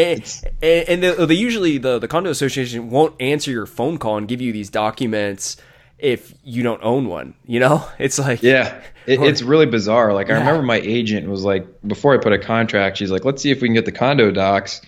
and, 0.63 0.89
and 0.89 1.03
they, 1.03 1.27
they 1.27 1.35
usually 1.35 1.79
the 1.79 1.99
the 1.99 2.09
condo 2.09 2.31
association 2.31 2.89
won't 2.89 3.21
answer 3.21 3.51
your 3.51 3.67
phone 3.67 3.99
call 3.99 4.17
and 4.17 4.27
give 4.27 4.41
you 4.41 4.53
these 4.53 4.71
documents 4.71 5.59
if 5.99 6.35
you 6.43 6.63
don't 6.63 6.83
own 6.83 7.07
one. 7.07 7.35
You 7.45 7.61
know, 7.61 7.87
it's 7.99 8.19
like 8.19 8.43
yeah, 8.43 8.81
it, 9.07 9.21
it's 9.21 9.43
really 9.43 9.67
bizarre. 9.67 10.15
Like 10.15 10.29
yeah. 10.29 10.37
I 10.37 10.39
remember 10.39 10.63
my 10.63 10.81
agent 10.81 11.29
was 11.29 11.45
like, 11.45 11.67
before 11.87 12.15
I 12.15 12.19
put 12.19 12.33
a 12.33 12.39
contract, 12.39 12.97
she's 12.97 13.11
like, 13.11 13.27
let's 13.27 13.43
see 13.43 13.51
if 13.51 13.61
we 13.61 13.69
can 13.69 13.75
get 13.75 13.85
the 13.85 13.93
condo 13.93 14.31
docs. 14.31 14.81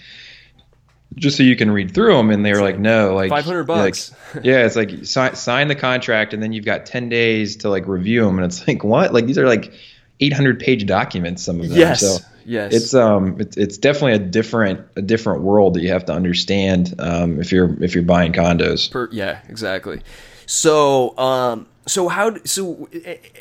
Just 1.14 1.37
so 1.37 1.42
you 1.42 1.57
can 1.57 1.71
read 1.71 1.94
through 1.94 2.16
them, 2.16 2.31
and 2.31 2.44
they 2.44 2.53
were 2.53 2.61
like, 2.61 2.79
"No, 2.79 3.14
like 3.14 3.31
five 3.31 3.44
hundred 3.44 3.64
bucks." 3.64 4.12
Like, 4.35 4.44
yeah, 4.44 4.66
it's 4.66 4.77
like 4.77 5.05
sign, 5.05 5.35
sign 5.35 5.68
the 5.68 5.75
contract, 5.75 6.35
and 6.35 6.42
then 6.42 6.53
you've 6.53 6.64
got 6.64 6.87
ten 6.87 7.09
days 7.09 7.57
to 7.57 7.71
like 7.71 7.87
review 7.88 8.25
them, 8.25 8.38
and 8.38 8.44
it's 8.44 8.66
like, 8.68 8.85
what? 8.85 9.12
Like 9.12 9.27
these 9.27 9.38
are 9.38 9.47
like 9.47 9.73
800 10.21 10.59
page 10.59 10.87
documents 10.87 11.44
some 11.44 11.61
of 11.61 11.68
them 11.68 11.79
yes 11.79 12.01
so 12.01 12.18
yes 12.44 12.75
it's 12.75 12.94
um 12.94 13.40
it's, 13.40 13.57
it's 13.57 13.79
definitely 13.79 14.14
a 14.14 14.18
different 14.18 14.81
a 14.97 15.03
different 15.03 15.42
world 15.42 15.75
that 15.75 15.81
you 15.81 15.90
have 15.90 16.05
to 16.07 16.12
understand 16.12 16.94
um 16.99 17.40
if 17.40 17.53
you're 17.53 17.83
if 17.83 17.94
you're 17.94 18.05
buying 18.05 18.33
condos 18.33 18.90
per, 18.90 19.09
yeah 19.12 19.40
exactly 19.49 20.03
so 20.47 21.16
um 21.18 21.66
so 21.87 22.09
how 22.09 22.37
so 22.44 22.88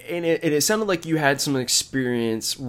and 0.10 0.26
it, 0.26 0.44
it 0.44 0.62
sounded 0.62 0.88
like 0.88 1.06
you 1.06 1.18
had 1.18 1.42
some 1.42 1.56
experience 1.56 2.62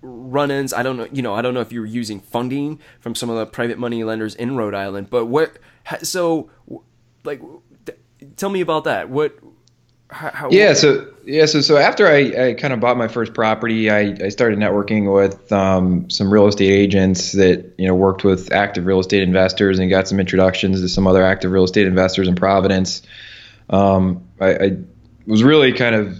run-ins 0.00 0.72
i 0.72 0.82
don't 0.82 0.96
know 0.96 1.08
you 1.12 1.22
know 1.22 1.34
i 1.34 1.42
don't 1.42 1.54
know 1.54 1.60
if 1.60 1.72
you 1.72 1.80
were 1.80 1.86
using 1.86 2.20
funding 2.20 2.78
from 3.00 3.14
some 3.14 3.28
of 3.28 3.36
the 3.36 3.46
private 3.46 3.78
money 3.78 4.04
lenders 4.04 4.34
in 4.34 4.56
rhode 4.56 4.74
island 4.74 5.10
but 5.10 5.26
what 5.26 5.58
so 6.02 6.50
like 7.24 7.42
tell 8.36 8.50
me 8.50 8.60
about 8.60 8.84
that 8.84 9.08
what 9.08 9.38
how, 10.10 10.48
yeah, 10.50 10.72
so 10.72 11.06
yeah, 11.26 11.44
so 11.44 11.60
so 11.60 11.76
after 11.76 12.06
I, 12.06 12.48
I 12.48 12.54
kind 12.54 12.72
of 12.72 12.80
bought 12.80 12.96
my 12.96 13.08
first 13.08 13.34
property, 13.34 13.90
I, 13.90 14.16
I 14.24 14.28
started 14.30 14.58
networking 14.58 15.14
with 15.14 15.52
um, 15.52 16.08
some 16.08 16.32
real 16.32 16.46
estate 16.46 16.72
agents 16.72 17.32
that 17.32 17.74
you 17.76 17.86
know 17.86 17.94
worked 17.94 18.24
with 18.24 18.50
active 18.50 18.86
real 18.86 19.00
estate 19.00 19.22
investors 19.22 19.78
and 19.78 19.90
got 19.90 20.08
some 20.08 20.18
introductions 20.18 20.80
to 20.80 20.88
some 20.88 21.06
other 21.06 21.22
active 21.22 21.50
real 21.50 21.64
estate 21.64 21.86
investors 21.86 22.26
in 22.26 22.36
Providence. 22.36 23.02
Um, 23.68 24.26
I, 24.40 24.54
I 24.54 24.76
was 25.26 25.42
really 25.42 25.74
kind 25.74 25.94
of 25.94 26.18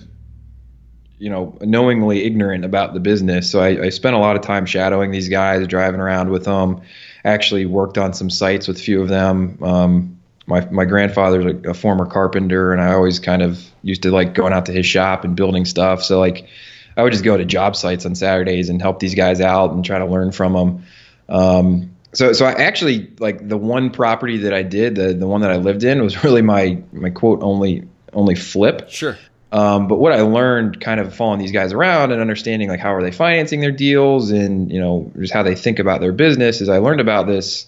you 1.19 1.31
know 1.31 1.57
knowingly 1.61 2.25
ignorant 2.25 2.65
about 2.65 2.95
the 2.95 3.01
business, 3.01 3.51
so 3.51 3.61
I, 3.61 3.87
I 3.87 3.89
spent 3.89 4.15
a 4.15 4.19
lot 4.19 4.37
of 4.37 4.43
time 4.43 4.67
shadowing 4.67 5.11
these 5.11 5.29
guys, 5.29 5.67
driving 5.67 6.01
around 6.01 6.31
with 6.31 6.45
them. 6.45 6.81
Actually 7.25 7.67
worked 7.67 7.99
on 7.99 8.13
some 8.15 8.31
sites 8.31 8.69
with 8.69 8.79
a 8.79 8.81
few 8.81 9.03
of 9.03 9.09
them. 9.09 9.59
Um, 9.63 10.19
my 10.47 10.65
my 10.71 10.85
grandfather's 10.85 11.45
a, 11.45 11.71
a, 11.71 11.75
former 11.75 12.07
carpenter, 12.07 12.73
and 12.73 12.81
I 12.81 12.95
always 12.95 13.19
kind 13.21 13.43
of 13.43 13.63
used 13.83 14.03
to 14.03 14.11
like 14.11 14.35
going 14.35 14.53
out 14.53 14.67
to 14.67 14.73
his 14.73 14.87
shop 14.87 15.25
and 15.25 15.37
building 15.37 15.65
stuff. 15.65 16.03
So 16.03 16.19
like, 16.19 16.49
I 16.97 17.03
would 17.03 17.13
just 17.13 17.25
go 17.25 17.37
to 17.37 17.45
job 17.45 17.77
sites 17.77 18.07
on 18.07 18.15
Saturdays 18.15 18.71
and 18.71 18.81
help 18.81 18.99
these 18.99 19.15
guys 19.15 19.41
out 19.41 19.73
and 19.73 19.85
try 19.85 19.99
to 19.99 20.07
learn 20.07 20.33
from 20.33 20.53
them. 20.55 20.87
Um, 21.29 21.95
so 22.15 22.33
so 22.33 22.47
I 22.47 22.53
actually 22.53 23.13
like 23.19 23.47
the 23.47 23.59
one 23.59 23.91
property 23.91 24.39
that 24.39 24.55
I 24.55 24.63
did, 24.63 24.95
the 24.95 25.13
the 25.13 25.27
one 25.27 25.43
that 25.43 25.51
I 25.51 25.57
lived 25.57 25.85
in, 25.85 26.03
was 26.03 26.25
really 26.25 26.43
my 26.43 26.83
my 26.93 27.11
quote 27.11 27.43
only 27.43 27.87
only 28.13 28.35
flip. 28.35 28.89
Sure. 28.89 29.19
Um, 29.51 29.89
but 29.89 29.97
what 29.97 30.13
I 30.13 30.21
learned 30.21 30.81
kind 30.81 31.01
of 31.01 31.15
following 31.15 31.39
these 31.39 31.53
guys 31.53 31.73
around 31.73 32.13
and 32.13 32.21
understanding 32.21 32.69
like 32.69 32.81
how 32.81 32.95
are 32.95 33.03
they 33.03 33.13
financing 33.13 33.61
their 33.61 33.73
deals 33.73 34.31
and 34.31 34.71
you 34.71 34.79
know 34.79 35.11
just 35.19 35.33
how 35.33 35.43
they 35.43 35.55
think 35.55 35.79
about 35.79 36.03
their 36.03 36.13
business 36.13 36.61
is 36.61 36.69
I 36.69 36.79
learned 36.79 37.01
about 37.01 37.27
this 37.27 37.67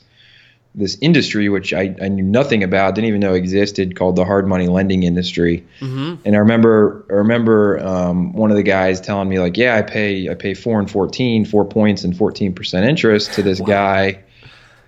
this 0.75 0.97
industry, 1.01 1.49
which 1.49 1.73
I, 1.73 1.95
I 2.01 2.09
knew 2.09 2.23
nothing 2.23 2.63
about, 2.63 2.95
didn't 2.95 3.09
even 3.09 3.21
know 3.21 3.35
existed, 3.35 3.97
called 3.97 4.17
the 4.17 4.25
hard 4.25 4.47
money 4.47 4.69
lending 4.69 5.03
industry. 5.03 5.67
Mm-hmm. 5.81 6.23
And 6.25 6.37
I 6.37 6.39
remember, 6.39 7.05
I 7.11 7.15
remember 7.15 7.81
um, 7.81 8.33
one 8.35 8.51
of 8.51 8.57
the 8.57 8.63
guys 8.63 9.01
telling 9.01 9.29
me 9.29 9.41
like, 9.41 9.57
yeah, 9.57 9.77
I 9.77 9.83
pay, 9.83 10.29
I 10.29 10.35
pay 10.35 10.55
four 10.55 10.79
and 10.79 10.89
14, 10.89 11.45
four 11.45 11.65
points 11.65 12.05
and 12.05 12.15
14% 12.15 12.89
interest 12.89 13.33
to 13.35 13.43
this 13.43 13.61
wow. 13.61 13.67
guy. 13.67 14.23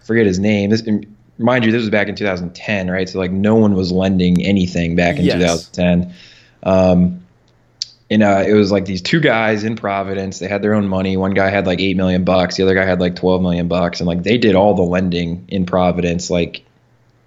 Forget 0.05 0.27
his 0.27 0.39
name. 0.39 0.71
This, 0.71 0.83
mind 1.39 1.65
you, 1.65 1.73
this 1.73 1.81
was 1.81 1.91
back 1.91 2.07
in 2.07 2.15
2010, 2.15 2.89
right? 2.89 3.09
So 3.09 3.19
like 3.19 3.33
no 3.33 3.57
one 3.57 3.75
was 3.75 3.91
lending 3.91 4.45
anything 4.45 4.95
back 4.95 5.19
in 5.19 5.25
yes. 5.25 5.69
2010. 5.69 6.15
Um, 6.63 7.27
and 8.11 8.23
uh, 8.23 8.45
it 8.47 8.53
was 8.53 8.71
like 8.71 8.85
these 8.85 9.01
two 9.01 9.21
guys 9.21 9.65
in 9.65 9.75
Providence. 9.75 10.39
They 10.39 10.49
had 10.49 10.61
their 10.61 10.75
own 10.75 10.87
money. 10.87 11.17
One 11.17 11.33
guy 11.33 11.49
had 11.49 11.67
like 11.67 11.81
eight 11.81 11.97
million 11.97 12.25
bucks. 12.25 12.57
The 12.57 12.63
other 12.63 12.75
guy 12.75 12.85
had 12.85 13.01
like 13.01 13.17
twelve 13.17 13.41
million 13.41 13.69
bucks, 13.69 14.01
and 14.01 14.07
like 14.07 14.23
they 14.23 14.37
did 14.37 14.55
all 14.55 14.75
the 14.75 14.83
lending 14.83 15.47
in 15.49 15.65
Providence, 15.65 16.29
like 16.29 16.65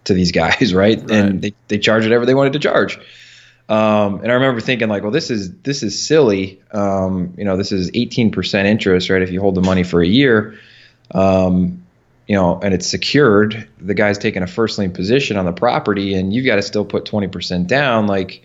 to 0.04 0.13
these 0.13 0.32
guys, 0.32 0.74
right? 0.74 1.00
right. 1.02 1.12
And 1.12 1.41
they 1.41 1.54
they 1.67 1.80
charged 1.80 2.06
whatever 2.06 2.26
they 2.26 2.36
wanted 2.36 2.54
to 2.54 2.60
charge. 2.60 3.00
Um, 3.67 4.19
and 4.19 4.32
I 4.32 4.36
remember 4.36 4.62
thinking 4.62 4.88
like, 4.88 5.02
well, 5.02 5.12
this 5.12 5.32
is 5.32 5.52
this 5.58 5.82
is 5.82 6.00
silly. 6.00 6.62
Um, 6.71 7.34
you 7.36 7.45
know, 7.45 7.58
this 7.58 7.71
is 7.71 7.89
eighteen 7.95 8.32
percent 8.32 8.67
interest, 8.67 9.10
right? 9.10 9.24
If 9.24 9.32
you 9.32 9.41
hold 9.41 9.56
the 9.56 9.62
money 9.62 9.84
for 9.84 10.02
a 10.02 10.08
year. 10.08 10.60
Um, 11.12 11.84
you 12.28 12.36
know, 12.36 12.60
and 12.62 12.74
it's 12.74 12.88
secured. 12.88 13.67
The 13.80 13.93
guy's 13.93 14.17
taking 14.17 14.41
a 14.41 14.48
first 14.48 14.78
lien 14.78 14.91
position 14.91 15.38
on 15.38 15.45
the 15.45 15.54
property, 15.54 16.15
and 16.15 16.34
you've 16.34 16.45
got 16.45 16.56
to 16.56 16.62
still 16.62 16.86
put 16.86 17.06
twenty 17.06 17.28
percent 17.28 17.67
down. 17.67 18.08
Like, 18.08 18.44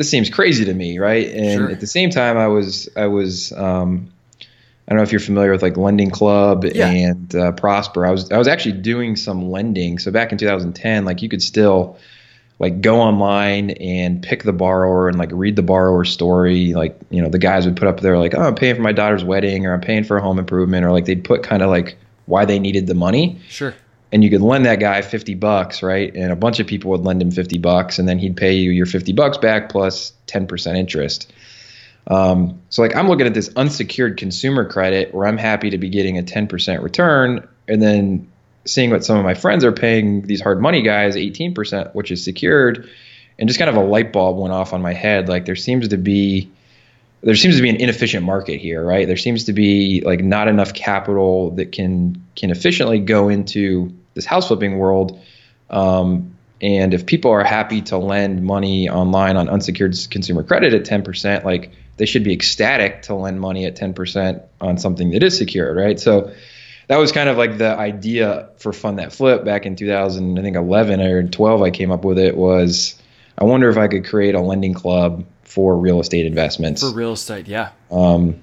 this 0.00 0.08
seems 0.08 0.30
crazy 0.30 0.64
to 0.64 0.72
me, 0.72 0.98
right? 0.98 1.28
And 1.28 1.58
sure. 1.58 1.70
at 1.70 1.78
the 1.78 1.86
same 1.86 2.08
time, 2.08 2.38
I 2.38 2.46
was 2.46 2.88
I 2.96 3.08
was 3.08 3.52
um, 3.52 4.10
I 4.40 4.44
don't 4.88 4.96
know 4.96 5.02
if 5.02 5.12
you're 5.12 5.20
familiar 5.20 5.52
with 5.52 5.60
like 5.60 5.76
Lending 5.76 6.08
Club 6.08 6.64
yeah. 6.64 6.88
and 6.88 7.34
uh, 7.34 7.52
Prosper. 7.52 8.06
I 8.06 8.10
was 8.10 8.32
I 8.32 8.38
was 8.38 8.48
actually 8.48 8.80
doing 8.80 9.14
some 9.14 9.50
lending. 9.50 9.98
So 9.98 10.10
back 10.10 10.32
in 10.32 10.38
2010, 10.38 11.04
like 11.04 11.20
you 11.20 11.28
could 11.28 11.42
still 11.42 11.98
like 12.58 12.80
go 12.80 12.98
online 12.98 13.72
and 13.72 14.22
pick 14.22 14.42
the 14.42 14.54
borrower 14.54 15.06
and 15.06 15.18
like 15.18 15.32
read 15.34 15.54
the 15.54 15.62
borrower 15.62 16.06
story. 16.06 16.72
Like 16.72 16.98
you 17.10 17.20
know 17.20 17.28
the 17.28 17.38
guys 17.38 17.66
would 17.66 17.76
put 17.76 17.86
up 17.86 18.00
there 18.00 18.16
like 18.16 18.34
oh 18.34 18.40
I'm 18.40 18.54
paying 18.54 18.76
for 18.76 18.82
my 18.82 18.92
daughter's 18.92 19.22
wedding 19.22 19.66
or 19.66 19.74
I'm 19.74 19.82
paying 19.82 20.04
for 20.04 20.16
a 20.16 20.22
home 20.22 20.38
improvement 20.38 20.86
or 20.86 20.92
like 20.92 21.04
they'd 21.04 21.24
put 21.24 21.42
kind 21.42 21.60
of 21.60 21.68
like 21.68 21.98
why 22.24 22.46
they 22.46 22.58
needed 22.58 22.86
the 22.86 22.94
money. 22.94 23.38
Sure. 23.50 23.74
And 24.12 24.24
you 24.24 24.30
could 24.30 24.40
lend 24.40 24.66
that 24.66 24.80
guy 24.80 25.02
50 25.02 25.34
bucks, 25.34 25.82
right? 25.82 26.14
And 26.14 26.32
a 26.32 26.36
bunch 26.36 26.60
of 26.60 26.66
people 26.66 26.90
would 26.90 27.02
lend 27.02 27.22
him 27.22 27.30
50 27.30 27.58
bucks, 27.58 27.98
and 27.98 28.08
then 28.08 28.18
he'd 28.18 28.36
pay 28.36 28.54
you 28.54 28.70
your 28.70 28.86
50 28.86 29.12
bucks 29.12 29.38
back 29.38 29.68
plus 29.68 30.12
10% 30.26 30.76
interest. 30.76 31.32
Um, 32.06 32.60
so 32.70 32.82
like 32.82 32.96
I'm 32.96 33.08
looking 33.08 33.26
at 33.26 33.34
this 33.34 33.50
unsecured 33.54 34.16
consumer 34.16 34.68
credit 34.68 35.14
where 35.14 35.26
I'm 35.26 35.36
happy 35.36 35.70
to 35.70 35.78
be 35.78 35.90
getting 35.90 36.18
a 36.18 36.22
10% 36.22 36.82
return, 36.82 37.46
and 37.68 37.80
then 37.80 38.30
seeing 38.64 38.90
what 38.90 39.04
some 39.04 39.16
of 39.16 39.24
my 39.24 39.34
friends 39.34 39.64
are 39.64 39.72
paying 39.72 40.22
these 40.22 40.40
hard 40.40 40.60
money 40.60 40.82
guys 40.82 41.16
18%, 41.16 41.94
which 41.94 42.10
is 42.10 42.24
secured, 42.24 42.90
and 43.38 43.48
just 43.48 43.58
kind 43.58 43.70
of 43.70 43.76
a 43.76 43.80
light 43.80 44.12
bulb 44.12 44.38
went 44.38 44.52
off 44.52 44.72
on 44.72 44.82
my 44.82 44.92
head. 44.92 45.28
Like 45.28 45.44
there 45.46 45.56
seems 45.56 45.88
to 45.88 45.96
be 45.96 46.50
there 47.22 47.34
seems 47.34 47.56
to 47.56 47.62
be 47.62 47.68
an 47.68 47.76
inefficient 47.76 48.24
market 48.24 48.60
here, 48.60 48.82
right? 48.82 49.06
There 49.06 49.16
seems 49.16 49.44
to 49.44 49.52
be 49.52 50.02
like 50.04 50.20
not 50.20 50.48
enough 50.48 50.72
capital 50.72 51.50
that 51.52 51.72
can 51.72 52.24
can 52.34 52.50
efficiently 52.50 52.98
go 52.98 53.28
into 53.28 53.94
this 54.14 54.24
house 54.24 54.48
flipping 54.48 54.78
world. 54.78 55.20
Um, 55.68 56.36
and 56.62 56.92
if 56.92 57.06
people 57.06 57.30
are 57.30 57.44
happy 57.44 57.80
to 57.82 57.96
lend 57.96 58.42
money 58.42 58.88
online 58.88 59.36
on 59.36 59.48
unsecured 59.48 59.96
consumer 60.10 60.42
credit 60.42 60.74
at 60.74 60.84
10%, 60.84 61.44
like 61.44 61.72
they 61.96 62.06
should 62.06 62.24
be 62.24 62.32
ecstatic 62.32 63.02
to 63.02 63.14
lend 63.14 63.40
money 63.40 63.64
at 63.64 63.76
10% 63.76 64.42
on 64.60 64.78
something 64.78 65.10
that 65.10 65.22
is 65.22 65.36
secured, 65.36 65.76
right? 65.76 65.98
So 65.98 66.32
that 66.88 66.96
was 66.96 67.12
kind 67.12 67.28
of 67.28 67.38
like 67.38 67.58
the 67.58 67.76
idea 67.76 68.50
for 68.58 68.72
Fund 68.72 68.98
That 68.98 69.12
Flip 69.12 69.44
back 69.44 69.64
in 69.64 69.76
2000, 69.76 70.38
I 70.38 70.42
think 70.42 70.56
11 70.56 71.00
or 71.00 71.22
12. 71.22 71.62
I 71.62 71.70
came 71.70 71.90
up 71.90 72.04
with 72.04 72.18
it 72.18 72.36
was 72.36 73.00
I 73.38 73.44
wonder 73.44 73.70
if 73.70 73.78
I 73.78 73.88
could 73.88 74.04
create 74.04 74.34
a 74.34 74.40
lending 74.40 74.74
club 74.74 75.24
for 75.44 75.76
real 75.76 76.00
estate 76.00 76.26
investments. 76.26 76.82
For 76.82 76.92
real 76.92 77.12
estate, 77.12 77.48
yeah. 77.48 77.70
Um, 77.90 78.42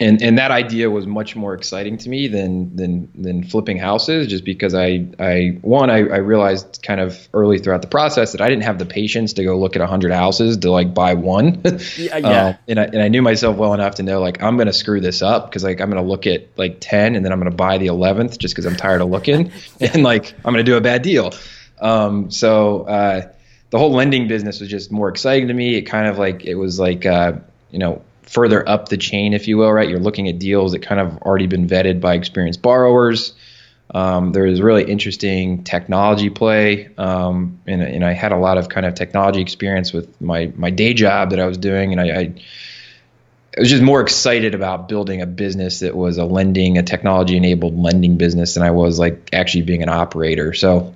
and 0.00 0.22
and 0.22 0.38
that 0.38 0.50
idea 0.50 0.90
was 0.90 1.06
much 1.06 1.36
more 1.36 1.54
exciting 1.54 1.96
to 1.98 2.08
me 2.08 2.28
than 2.28 2.74
than 2.76 3.10
than 3.14 3.44
flipping 3.44 3.78
houses 3.78 4.26
just 4.26 4.44
because 4.44 4.74
I 4.74 5.06
I 5.18 5.58
one 5.62 5.90
I, 5.90 5.98
I 5.98 6.16
realized 6.18 6.80
kind 6.82 7.00
of 7.00 7.28
early 7.32 7.58
throughout 7.58 7.82
the 7.82 7.88
process 7.88 8.32
that 8.32 8.40
I 8.40 8.48
didn't 8.48 8.64
have 8.64 8.78
the 8.78 8.86
patience 8.86 9.32
to 9.34 9.44
go 9.44 9.58
look 9.58 9.76
at 9.76 9.80
100 9.80 10.12
houses 10.12 10.56
to 10.58 10.70
like 10.70 10.94
buy 10.94 11.14
one. 11.14 11.62
Yeah, 11.96 12.16
yeah. 12.18 12.28
Uh, 12.28 12.54
and, 12.66 12.80
I, 12.80 12.84
and 12.84 13.02
I 13.02 13.08
knew 13.08 13.22
myself 13.22 13.56
well 13.56 13.74
enough 13.74 13.96
to 13.96 14.02
know 14.02 14.20
like 14.20 14.42
I'm 14.42 14.56
gonna 14.56 14.72
screw 14.72 15.00
this 15.00 15.22
up 15.22 15.48
because 15.48 15.64
like 15.64 15.80
I'm 15.80 15.90
gonna 15.90 16.02
look 16.02 16.26
at 16.26 16.48
like 16.56 16.78
10 16.80 17.14
and 17.14 17.24
then 17.24 17.32
I'm 17.32 17.38
gonna 17.38 17.50
buy 17.50 17.78
the 17.78 17.86
11th 17.88 18.38
just 18.38 18.54
because 18.54 18.66
I'm 18.66 18.76
tired 18.76 19.00
of 19.00 19.10
looking 19.10 19.52
and 19.80 20.02
like 20.02 20.34
I'm 20.44 20.52
gonna 20.52 20.62
do 20.62 20.76
a 20.76 20.80
bad 20.80 21.02
deal. 21.02 21.32
Um, 21.80 22.30
so 22.30 22.82
uh, 22.82 23.28
the 23.70 23.78
whole 23.78 23.92
lending 23.92 24.28
business 24.28 24.60
was 24.60 24.68
just 24.68 24.90
more 24.90 25.08
exciting 25.08 25.48
to 25.48 25.54
me. 25.54 25.74
It 25.76 25.82
kind 25.82 26.06
of 26.06 26.18
like 26.18 26.44
it 26.44 26.54
was 26.54 26.78
like 26.78 27.06
uh, 27.06 27.32
you 27.70 27.78
know 27.78 28.02
further 28.26 28.66
up 28.68 28.88
the 28.88 28.96
chain, 28.96 29.34
if 29.34 29.48
you 29.48 29.56
will, 29.56 29.72
right? 29.72 29.88
You're 29.88 30.00
looking 30.00 30.28
at 30.28 30.38
deals 30.38 30.72
that 30.72 30.80
kind 30.80 31.00
of 31.00 31.18
already 31.18 31.46
been 31.46 31.66
vetted 31.66 32.00
by 32.00 32.14
experienced 32.14 32.62
borrowers. 32.62 33.34
Um, 33.94 34.32
there 34.32 34.46
is 34.46 34.60
really 34.60 34.84
interesting 34.84 35.62
technology 35.62 36.30
play, 36.30 36.90
um, 36.96 37.60
and, 37.66 37.82
and, 37.82 38.04
I 38.04 38.12
had 38.12 38.32
a 38.32 38.36
lot 38.36 38.56
of 38.56 38.68
kind 38.68 38.86
of 38.86 38.94
technology 38.94 39.40
experience 39.40 39.92
with 39.92 40.20
my 40.20 40.50
my 40.56 40.70
day 40.70 40.94
job 40.94 41.30
that 41.30 41.38
I 41.38 41.46
was 41.46 41.58
doing, 41.58 41.92
and 41.92 42.00
I, 42.00 42.04
I, 42.04 42.20
I 43.56 43.60
was 43.60 43.70
just 43.70 43.82
more 43.82 44.00
excited 44.00 44.54
about 44.54 44.88
building 44.88 45.20
a 45.20 45.26
business 45.26 45.80
that 45.80 45.94
was 45.94 46.16
a 46.16 46.24
lending, 46.24 46.78
a 46.78 46.82
technology 46.82 47.36
enabled 47.36 47.78
lending 47.78 48.16
business 48.16 48.54
than 48.54 48.62
I 48.62 48.70
was 48.70 48.98
like 48.98 49.28
actually 49.32 49.62
being 49.62 49.82
an 49.82 49.90
operator. 49.90 50.54
So. 50.54 50.94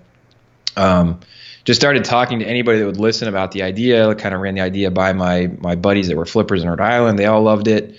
Um, 0.76 1.20
just 1.64 1.80
started 1.80 2.04
talking 2.04 2.38
to 2.40 2.46
anybody 2.46 2.78
that 2.80 2.86
would 2.86 2.98
listen 2.98 3.28
about 3.28 3.52
the 3.52 3.62
idea. 3.62 4.14
Kind 4.14 4.34
of 4.34 4.40
ran 4.40 4.54
the 4.54 4.60
idea 4.60 4.90
by 4.90 5.12
my 5.12 5.50
my 5.58 5.74
buddies 5.74 6.08
that 6.08 6.16
were 6.16 6.26
flippers 6.26 6.62
in 6.62 6.68
Rhode 6.68 6.80
Island. 6.80 7.18
They 7.18 7.26
all 7.26 7.42
loved 7.42 7.68
it. 7.68 7.96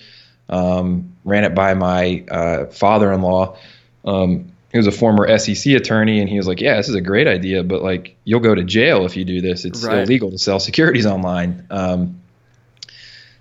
Um, 0.48 1.16
ran 1.24 1.44
it 1.44 1.54
by 1.54 1.74
my 1.74 2.24
uh, 2.28 2.66
father-in-law. 2.66 3.56
Um, 4.04 4.52
he 4.72 4.78
was 4.78 4.86
a 4.86 4.92
former 4.92 5.38
SEC 5.38 5.74
attorney, 5.74 6.20
and 6.20 6.28
he 6.28 6.36
was 6.36 6.46
like, 6.46 6.60
"Yeah, 6.60 6.76
this 6.76 6.88
is 6.88 6.94
a 6.94 7.00
great 7.00 7.26
idea, 7.26 7.62
but 7.62 7.82
like 7.82 8.16
you'll 8.24 8.40
go 8.40 8.54
to 8.54 8.64
jail 8.64 9.04
if 9.04 9.16
you 9.16 9.24
do 9.24 9.40
this. 9.40 9.64
It's 9.64 9.84
right. 9.84 9.98
illegal 9.98 10.30
to 10.30 10.38
sell 10.38 10.60
securities 10.60 11.06
online." 11.06 11.66
Um, 11.70 12.20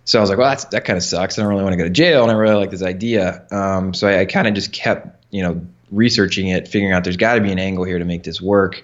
so 0.05 0.19
I 0.19 0.21
was 0.21 0.29
like, 0.29 0.39
"Well, 0.39 0.49
that's, 0.49 0.65
that 0.65 0.86
kind 0.86 0.97
of 0.97 1.03
sucks. 1.03 1.38
I 1.38 1.43
don't 1.43 1.49
really 1.49 1.63
want 1.63 1.73
to 1.73 1.77
go 1.77 1.84
to 1.84 1.89
jail, 1.89 2.23
and 2.23 2.32
I 2.32 2.36
really 2.36 2.55
like 2.55 2.71
this 2.71 2.82
idea." 2.82 3.45
Um, 3.51 3.93
so 3.93 4.08
I, 4.08 4.21
I 4.21 4.25
kind 4.25 4.47
of 4.47 4.55
just 4.55 4.71
kept, 4.71 5.23
you 5.32 5.43
know, 5.43 5.62
researching 5.91 6.47
it, 6.47 6.67
figuring 6.67 6.93
out 6.93 7.03
there's 7.03 7.17
got 7.17 7.36
to 7.36 7.41
be 7.41 7.51
an 7.51 7.60
angle 7.60 7.84
here 7.84 7.99
to 7.99 8.05
make 8.05 8.23
this 8.23 8.41
work 8.41 8.84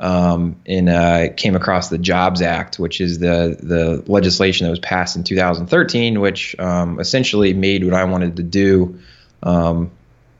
um, 0.00 0.56
and 0.64 0.88
uh, 0.88 1.28
came 1.36 1.54
across 1.54 1.90
the 1.90 1.98
Jobs 1.98 2.40
Act, 2.40 2.78
which 2.78 3.00
is 3.00 3.18
the 3.18 3.56
the 3.62 4.02
legislation 4.10 4.64
that 4.64 4.70
was 4.70 4.80
passed 4.80 5.14
in 5.14 5.22
2013, 5.22 6.20
which 6.20 6.58
um, 6.58 6.98
essentially 6.98 7.52
made 7.52 7.84
what 7.84 7.94
I 7.94 8.04
wanted 8.04 8.36
to 8.36 8.42
do 8.42 8.98
um, 9.42 9.90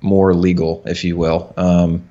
more 0.00 0.34
legal, 0.34 0.82
if 0.86 1.04
you 1.04 1.16
will. 1.16 1.52
Um, 1.58 2.08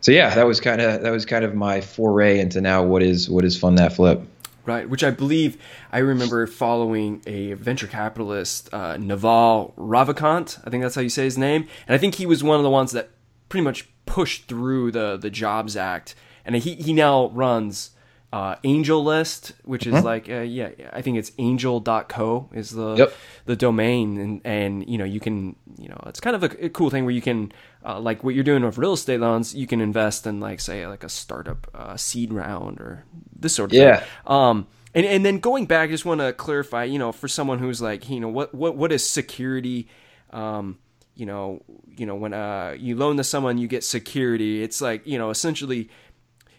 so 0.00 0.10
yeah, 0.10 0.34
that 0.34 0.46
was 0.46 0.60
kind 0.60 0.80
of 0.80 1.02
that 1.02 1.10
was 1.10 1.24
kind 1.24 1.44
of 1.44 1.54
my 1.54 1.80
foray 1.80 2.40
into 2.40 2.60
now 2.60 2.82
what 2.82 3.02
is 3.02 3.30
what 3.30 3.44
is 3.44 3.56
Fund 3.56 3.78
That 3.78 3.92
Flip. 3.92 4.20
Right, 4.64 4.88
which 4.90 5.04
I 5.04 5.12
believe 5.12 5.62
I 5.92 5.98
remember 5.98 6.44
following 6.48 7.22
a 7.24 7.52
venture 7.52 7.86
capitalist, 7.86 8.68
uh, 8.74 8.96
Naval 8.96 9.72
Ravikant. 9.78 10.58
I 10.66 10.70
think 10.70 10.82
that's 10.82 10.96
how 10.96 11.02
you 11.02 11.08
say 11.08 11.22
his 11.22 11.38
name, 11.38 11.68
and 11.86 11.94
I 11.94 11.98
think 11.98 12.16
he 12.16 12.26
was 12.26 12.42
one 12.42 12.56
of 12.56 12.64
the 12.64 12.70
ones 12.70 12.90
that 12.90 13.10
pretty 13.48 13.62
much 13.62 13.88
pushed 14.06 14.48
through 14.48 14.90
the 14.90 15.16
the 15.16 15.30
Jobs 15.30 15.76
Act 15.76 16.16
and 16.46 16.56
he 16.56 16.74
he 16.76 16.92
now 16.92 17.28
runs 17.28 17.90
uh, 18.32 18.56
AngelList, 18.56 19.52
which 19.64 19.84
mm-hmm. 19.84 19.96
is 19.96 20.04
like 20.04 20.28
uh, 20.28 20.40
yeah, 20.40 20.70
I 20.92 21.02
think 21.02 21.18
it's 21.18 21.32
angel.co 21.38 22.48
is 22.52 22.70
the 22.70 22.94
yep. 22.94 23.12
the 23.44 23.56
domain, 23.56 24.18
and 24.18 24.40
and 24.44 24.88
you 24.88 24.98
know 24.98 25.04
you 25.04 25.20
can 25.20 25.56
you 25.78 25.88
know 25.88 26.00
it's 26.06 26.20
kind 26.20 26.36
of 26.36 26.42
a, 26.42 26.66
a 26.66 26.68
cool 26.68 26.90
thing 26.90 27.04
where 27.04 27.14
you 27.14 27.22
can 27.22 27.52
uh, 27.84 28.00
like 28.00 28.24
what 28.24 28.34
you're 28.34 28.44
doing 28.44 28.64
with 28.64 28.78
real 28.78 28.92
estate 28.92 29.20
loans, 29.20 29.54
you 29.54 29.66
can 29.66 29.80
invest 29.80 30.26
in 30.26 30.40
like 30.40 30.60
say 30.60 30.86
like 30.86 31.04
a 31.04 31.08
startup 31.08 31.68
uh, 31.74 31.96
seed 31.96 32.32
round 32.32 32.80
or 32.80 33.04
this 33.38 33.54
sort 33.54 33.70
of 33.70 33.76
yeah. 33.76 33.98
thing. 33.98 34.08
Um, 34.26 34.66
and 34.92 35.06
and 35.06 35.24
then 35.24 35.38
going 35.38 35.66
back, 35.66 35.88
I 35.88 35.92
just 35.92 36.04
want 36.04 36.20
to 36.20 36.32
clarify, 36.32 36.84
you 36.84 36.98
know, 36.98 37.12
for 37.12 37.28
someone 37.28 37.58
who's 37.58 37.80
like, 37.80 38.08
you 38.10 38.18
know, 38.18 38.28
what 38.28 38.54
what 38.54 38.76
what 38.76 38.92
is 38.92 39.08
security? 39.08 39.88
Um, 40.30 40.78
you 41.14 41.24
know, 41.26 41.62
you 41.96 42.04
know, 42.04 42.14
when 42.14 42.34
uh, 42.34 42.76
you 42.78 42.96
loan 42.96 43.16
to 43.16 43.24
someone, 43.24 43.56
you 43.56 43.68
get 43.68 43.84
security. 43.84 44.62
It's 44.62 44.82
like, 44.82 45.06
you 45.06 45.16
know, 45.16 45.30
essentially 45.30 45.88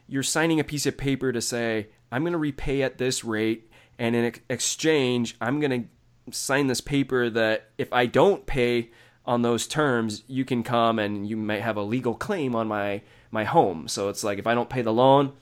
you're 0.08 0.24
signing 0.24 0.60
a 0.60 0.64
piece 0.64 0.86
of 0.86 0.98
paper 0.98 1.32
to 1.32 1.42
say, 1.42 1.88
I'm 2.12 2.24
going 2.24 2.34
to 2.34 2.38
repay 2.40 2.82
at 2.82 2.98
this 2.98 3.24
rate, 3.24 3.72
and 4.00 4.16
in 4.16 4.34
exchange, 4.50 5.36
I'm 5.42 5.60
going 5.60 5.84
to 5.84 6.36
sign 6.36 6.68
this 6.68 6.82
paper 6.82 7.30
that 7.30 7.70
if 7.78 7.92
I 7.94 8.06
don't 8.06 8.46
pay 8.46 8.92
on 9.26 9.42
those 9.42 9.68
terms, 9.68 10.24
you 10.28 10.46
can 10.46 10.64
come 10.64 11.00
and 11.00 11.28
you 11.28 11.36
might 11.36 11.62
have 11.62 11.78
a 11.78 11.82
legal 11.82 12.16
claim 12.16 12.56
on 12.56 12.68
my 12.68 13.02
my 13.30 13.44
home. 13.44 13.88
So 13.88 14.10
it's 14.10 14.24
like 14.24 14.40
if 14.40 14.48
I 14.48 14.56
don't 14.56 14.70
pay 14.70 14.82
the 14.82 14.94
loan, 14.94 15.34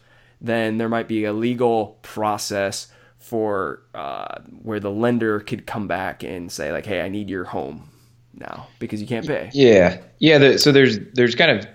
then 0.42 0.78
there 0.78 0.90
might 0.90 1.08
be 1.08 1.26
a 1.26 1.34
legal 1.34 2.00
process 2.02 2.88
for 3.20 3.84
uh, 3.94 4.40
where 4.62 4.80
the 4.80 4.92
lender 4.92 5.40
could 5.40 5.66
come 5.66 5.88
back 5.88 6.24
and 6.24 6.52
say 6.52 6.72
like, 6.72 6.86
"Hey, 6.86 7.02
I 7.02 7.10
need 7.10 7.30
your 7.30 7.44
home 7.44 7.90
now 8.34 8.68
because 8.80 9.02
you 9.02 9.08
can't 9.08 9.26
pay." 9.26 9.50
Yeah, 9.54 10.02
yeah. 10.20 10.38
The, 10.40 10.58
so 10.58 10.72
there's 10.72 11.00
there's 11.14 11.36
kind 11.36 11.52
of 11.52 11.68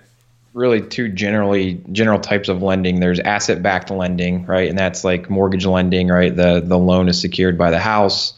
really 0.53 0.81
two 0.81 1.09
generally 1.09 1.81
general 1.91 2.19
types 2.19 2.49
of 2.49 2.61
lending. 2.61 2.99
There's 2.99 3.19
asset 3.19 3.61
backed 3.61 3.89
lending, 3.89 4.45
right? 4.45 4.69
And 4.69 4.77
that's 4.77 5.03
like 5.03 5.29
mortgage 5.29 5.65
lending, 5.65 6.09
right? 6.09 6.35
The 6.35 6.61
the 6.61 6.77
loan 6.77 7.07
is 7.09 7.19
secured 7.21 7.57
by 7.57 7.71
the 7.71 7.79
house. 7.79 8.33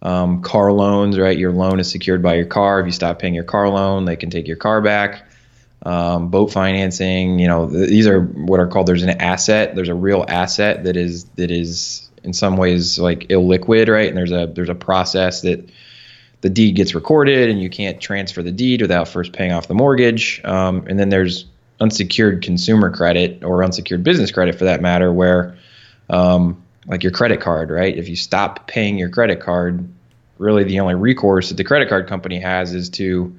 Um, 0.00 0.42
car 0.42 0.72
loans, 0.72 1.16
right? 1.16 1.38
Your 1.38 1.52
loan 1.52 1.78
is 1.78 1.88
secured 1.88 2.22
by 2.22 2.34
your 2.34 2.46
car. 2.46 2.80
If 2.80 2.86
you 2.86 2.92
stop 2.92 3.20
paying 3.20 3.34
your 3.34 3.44
car 3.44 3.68
loan, 3.68 4.04
they 4.04 4.16
can 4.16 4.30
take 4.30 4.48
your 4.48 4.56
car 4.56 4.80
back. 4.80 5.28
Um, 5.84 6.28
boat 6.28 6.52
financing, 6.52 7.38
you 7.38 7.46
know, 7.46 7.68
th- 7.68 7.88
these 7.88 8.06
are 8.08 8.20
what 8.20 8.58
are 8.58 8.66
called. 8.66 8.86
There's 8.88 9.04
an 9.04 9.20
asset. 9.20 9.74
There's 9.76 9.88
a 9.88 9.94
real 9.94 10.24
asset 10.26 10.84
that 10.84 10.96
is 10.96 11.24
that 11.36 11.50
is 11.50 12.08
in 12.24 12.32
some 12.32 12.56
ways 12.56 12.98
like 12.98 13.28
illiquid, 13.28 13.88
right? 13.88 14.08
And 14.08 14.16
there's 14.16 14.32
a 14.32 14.50
there's 14.52 14.68
a 14.68 14.74
process 14.74 15.42
that 15.42 15.68
the 16.42 16.50
deed 16.50 16.74
gets 16.76 16.94
recorded 16.94 17.48
and 17.48 17.62
you 17.62 17.70
can't 17.70 18.00
transfer 18.00 18.42
the 18.42 18.52
deed 18.52 18.82
without 18.82 19.08
first 19.08 19.32
paying 19.32 19.52
off 19.52 19.68
the 19.68 19.74
mortgage. 19.74 20.42
Um, 20.44 20.84
and 20.88 20.98
then 20.98 21.08
there's 21.08 21.46
unsecured 21.80 22.42
consumer 22.42 22.90
credit 22.90 23.42
or 23.42 23.64
unsecured 23.64 24.04
business 24.04 24.30
credit 24.30 24.56
for 24.56 24.64
that 24.64 24.82
matter, 24.82 25.12
where 25.12 25.56
um, 26.10 26.62
like 26.86 27.02
your 27.02 27.12
credit 27.12 27.40
card, 27.40 27.70
right? 27.70 27.96
If 27.96 28.08
you 28.08 28.16
stop 28.16 28.66
paying 28.66 28.98
your 28.98 29.08
credit 29.08 29.40
card, 29.40 29.88
really 30.38 30.64
the 30.64 30.80
only 30.80 30.96
recourse 30.96 31.48
that 31.48 31.56
the 31.56 31.64
credit 31.64 31.88
card 31.88 32.08
company 32.08 32.40
has 32.40 32.74
is 32.74 32.90
to, 32.90 33.34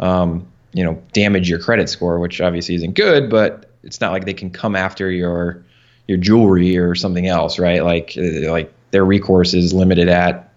um, 0.00 0.46
you 0.72 0.84
know, 0.84 1.00
damage 1.12 1.48
your 1.48 1.60
credit 1.60 1.88
score, 1.88 2.18
which 2.18 2.40
obviously 2.40 2.74
isn't 2.74 2.94
good, 2.94 3.30
but 3.30 3.70
it's 3.84 4.00
not 4.00 4.12
like 4.12 4.24
they 4.24 4.34
can 4.34 4.50
come 4.50 4.74
after 4.74 5.10
your 5.10 5.64
your 6.08 6.18
jewelry 6.18 6.76
or 6.76 6.96
something 6.96 7.28
else, 7.28 7.60
right? 7.60 7.84
Like 7.84 8.14
like 8.16 8.72
their 8.90 9.04
recourse 9.04 9.54
is 9.54 9.72
limited 9.72 10.08
at 10.08 10.49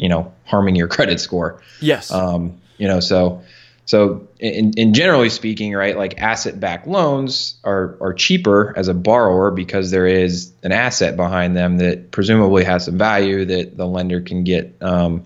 you 0.00 0.08
know 0.08 0.32
harming 0.46 0.74
your 0.74 0.88
credit 0.96 1.20
score. 1.20 1.62
Yes. 1.80 2.10
Um, 2.10 2.60
you 2.78 2.88
know, 2.88 2.98
so 2.98 3.42
so 3.84 4.28
in, 4.38 4.72
in 4.76 4.94
generally 4.94 5.28
speaking, 5.28 5.74
right, 5.74 5.96
like 5.96 6.20
asset-backed 6.20 6.86
loans 6.86 7.56
are 7.62 7.96
are 8.00 8.14
cheaper 8.14 8.72
as 8.76 8.88
a 8.88 8.94
borrower 8.94 9.50
because 9.50 9.90
there 9.90 10.06
is 10.06 10.52
an 10.62 10.72
asset 10.72 11.16
behind 11.16 11.56
them 11.56 11.78
that 11.78 12.10
presumably 12.10 12.64
has 12.64 12.86
some 12.86 12.96
value 12.96 13.44
that 13.44 13.76
the 13.76 13.86
lender 13.86 14.20
can 14.20 14.44
get, 14.44 14.74
um, 14.80 15.24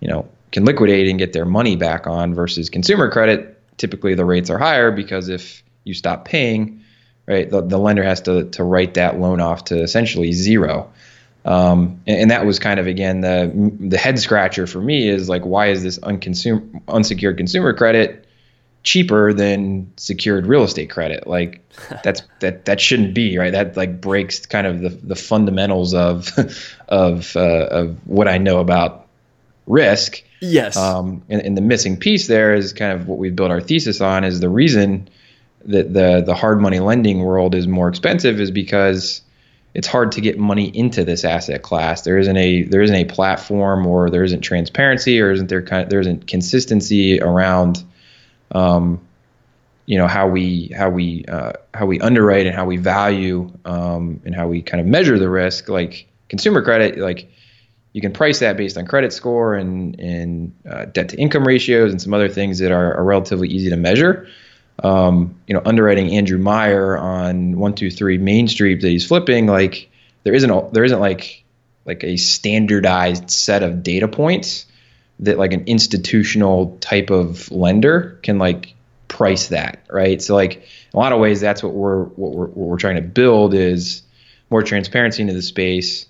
you 0.00 0.08
know, 0.08 0.28
can 0.52 0.64
liquidate 0.64 1.08
and 1.08 1.18
get 1.18 1.32
their 1.32 1.44
money 1.44 1.76
back 1.76 2.06
on. 2.06 2.34
Versus 2.34 2.70
consumer 2.70 3.10
credit, 3.10 3.60
typically 3.76 4.14
the 4.14 4.24
rates 4.24 4.48
are 4.48 4.58
higher 4.58 4.90
because 4.90 5.28
if 5.28 5.62
you 5.84 5.92
stop 5.92 6.24
paying, 6.24 6.82
right? 7.26 7.50
The, 7.50 7.60
the 7.60 7.78
lender 7.78 8.02
has 8.02 8.22
to 8.22 8.44
to 8.50 8.64
write 8.64 8.94
that 8.94 9.20
loan 9.20 9.40
off 9.40 9.64
to 9.64 9.82
essentially 9.82 10.32
zero. 10.32 10.90
Um, 11.46 12.00
and, 12.06 12.22
and, 12.22 12.30
that 12.32 12.44
was 12.44 12.58
kind 12.58 12.80
of 12.80 12.88
again 12.88 13.20
the 13.20 13.52
the 13.78 13.96
head 13.96 14.18
scratcher 14.18 14.66
for 14.66 14.80
me 14.80 15.08
is 15.08 15.28
like 15.28 15.42
why 15.44 15.68
is 15.68 15.80
this 15.82 15.96
unconsum- 16.02 16.82
unsecured 16.88 17.36
consumer 17.36 17.72
credit 17.72 18.26
cheaper 18.86 19.32
than 19.32 19.92
secured 19.96 20.46
real 20.46 20.62
estate 20.62 20.88
credit. 20.88 21.26
Like 21.26 21.68
that's 22.04 22.22
that 22.40 22.64
that 22.64 22.80
shouldn't 22.80 23.14
be 23.14 23.36
right. 23.36 23.52
That 23.52 23.76
like 23.76 24.00
breaks 24.00 24.46
kind 24.46 24.66
of 24.66 24.80
the, 24.80 24.88
the 24.88 25.16
fundamentals 25.16 25.92
of 25.92 26.30
of 26.88 27.36
uh, 27.36 27.66
of 27.66 28.06
what 28.06 28.28
I 28.28 28.38
know 28.38 28.60
about 28.60 29.08
risk. 29.66 30.22
Yes. 30.40 30.76
Um, 30.76 31.22
and, 31.28 31.42
and 31.42 31.56
the 31.56 31.62
missing 31.62 31.96
piece 31.98 32.28
there 32.28 32.54
is 32.54 32.72
kind 32.72 32.92
of 32.92 33.08
what 33.08 33.18
we've 33.18 33.34
built 33.34 33.50
our 33.50 33.60
thesis 33.60 34.00
on 34.00 34.22
is 34.22 34.40
the 34.40 34.48
reason 34.48 35.08
that 35.64 35.92
the 35.92 36.22
the 36.24 36.34
hard 36.34 36.60
money 36.60 36.78
lending 36.78 37.20
world 37.20 37.54
is 37.54 37.66
more 37.66 37.88
expensive 37.88 38.40
is 38.40 38.52
because 38.52 39.20
it's 39.76 39.86
hard 39.86 40.12
to 40.12 40.22
get 40.22 40.38
money 40.38 40.68
into 40.74 41.04
this 41.04 41.22
asset 41.22 41.60
class. 41.60 42.00
There 42.00 42.16
isn't 42.16 42.36
a 42.36 42.62
there 42.62 42.80
isn't 42.80 42.96
a 42.96 43.04
platform 43.04 43.86
or 43.86 44.08
there 44.08 44.24
isn't 44.24 44.40
transparency 44.40 45.20
or 45.20 45.30
isn't 45.30 45.50
there 45.50 45.60
kind 45.60 45.82
of, 45.82 45.90
there 45.90 46.00
isn't 46.00 46.26
consistency 46.26 47.20
around 47.20 47.84
um, 48.52 49.06
you 49.84 49.98
know 49.98 50.06
how 50.06 50.28
we 50.28 50.68
how 50.74 50.88
we 50.88 51.26
uh, 51.26 51.52
how 51.74 51.84
we 51.84 52.00
underwrite 52.00 52.46
and 52.46 52.56
how 52.56 52.64
we 52.64 52.78
value 52.78 53.52
um, 53.66 54.22
and 54.24 54.34
how 54.34 54.48
we 54.48 54.62
kind 54.62 54.80
of 54.80 54.86
measure 54.86 55.18
the 55.18 55.28
risk. 55.28 55.68
Like 55.68 56.08
consumer 56.30 56.62
credit, 56.62 56.96
like 56.96 57.30
you 57.92 58.00
can 58.00 58.14
price 58.14 58.38
that 58.38 58.56
based 58.56 58.78
on 58.78 58.86
credit 58.86 59.12
score 59.12 59.56
and 59.56 60.00
and 60.00 60.54
uh, 60.66 60.86
debt 60.86 61.10
to 61.10 61.18
income 61.18 61.46
ratios 61.46 61.90
and 61.90 62.00
some 62.00 62.14
other 62.14 62.30
things 62.30 62.60
that 62.60 62.72
are, 62.72 62.94
are 62.94 63.04
relatively 63.04 63.48
easy 63.48 63.68
to 63.68 63.76
measure. 63.76 64.26
Um, 64.82 65.40
you 65.46 65.54
know, 65.54 65.62
underwriting 65.64 66.14
Andrew 66.14 66.38
Meyer 66.38 66.98
on 66.98 67.58
one 67.58 67.74
two 67.74 67.90
three 67.90 68.18
Main 68.18 68.46
Street 68.48 68.82
that 68.82 68.88
he's 68.88 69.06
flipping, 69.06 69.46
like 69.46 69.90
there 70.24 70.34
isn't 70.34 70.50
a, 70.50 70.68
there 70.72 70.84
isn't 70.84 71.00
like 71.00 71.44
like 71.86 72.04
a 72.04 72.16
standardized 72.16 73.30
set 73.30 73.62
of 73.62 73.82
data 73.82 74.08
points 74.08 74.66
that 75.20 75.38
like 75.38 75.52
an 75.52 75.64
institutional 75.66 76.76
type 76.80 77.10
of 77.10 77.50
lender 77.50 78.18
can 78.22 78.38
like 78.38 78.74
price 79.08 79.48
that, 79.48 79.82
right? 79.90 80.20
So 80.20 80.34
like 80.34 80.56
in 80.56 80.62
a 80.94 80.98
lot 80.98 81.12
of 81.12 81.20
ways, 81.20 81.40
that's 81.40 81.62
what 81.62 81.72
we're 81.72 82.04
what 82.04 82.32
we're, 82.32 82.46
what 82.46 82.68
we're 82.68 82.78
trying 82.78 82.96
to 82.96 83.02
build 83.02 83.54
is 83.54 84.02
more 84.50 84.62
transparency 84.62 85.22
into 85.22 85.34
the 85.34 85.42
space, 85.42 86.06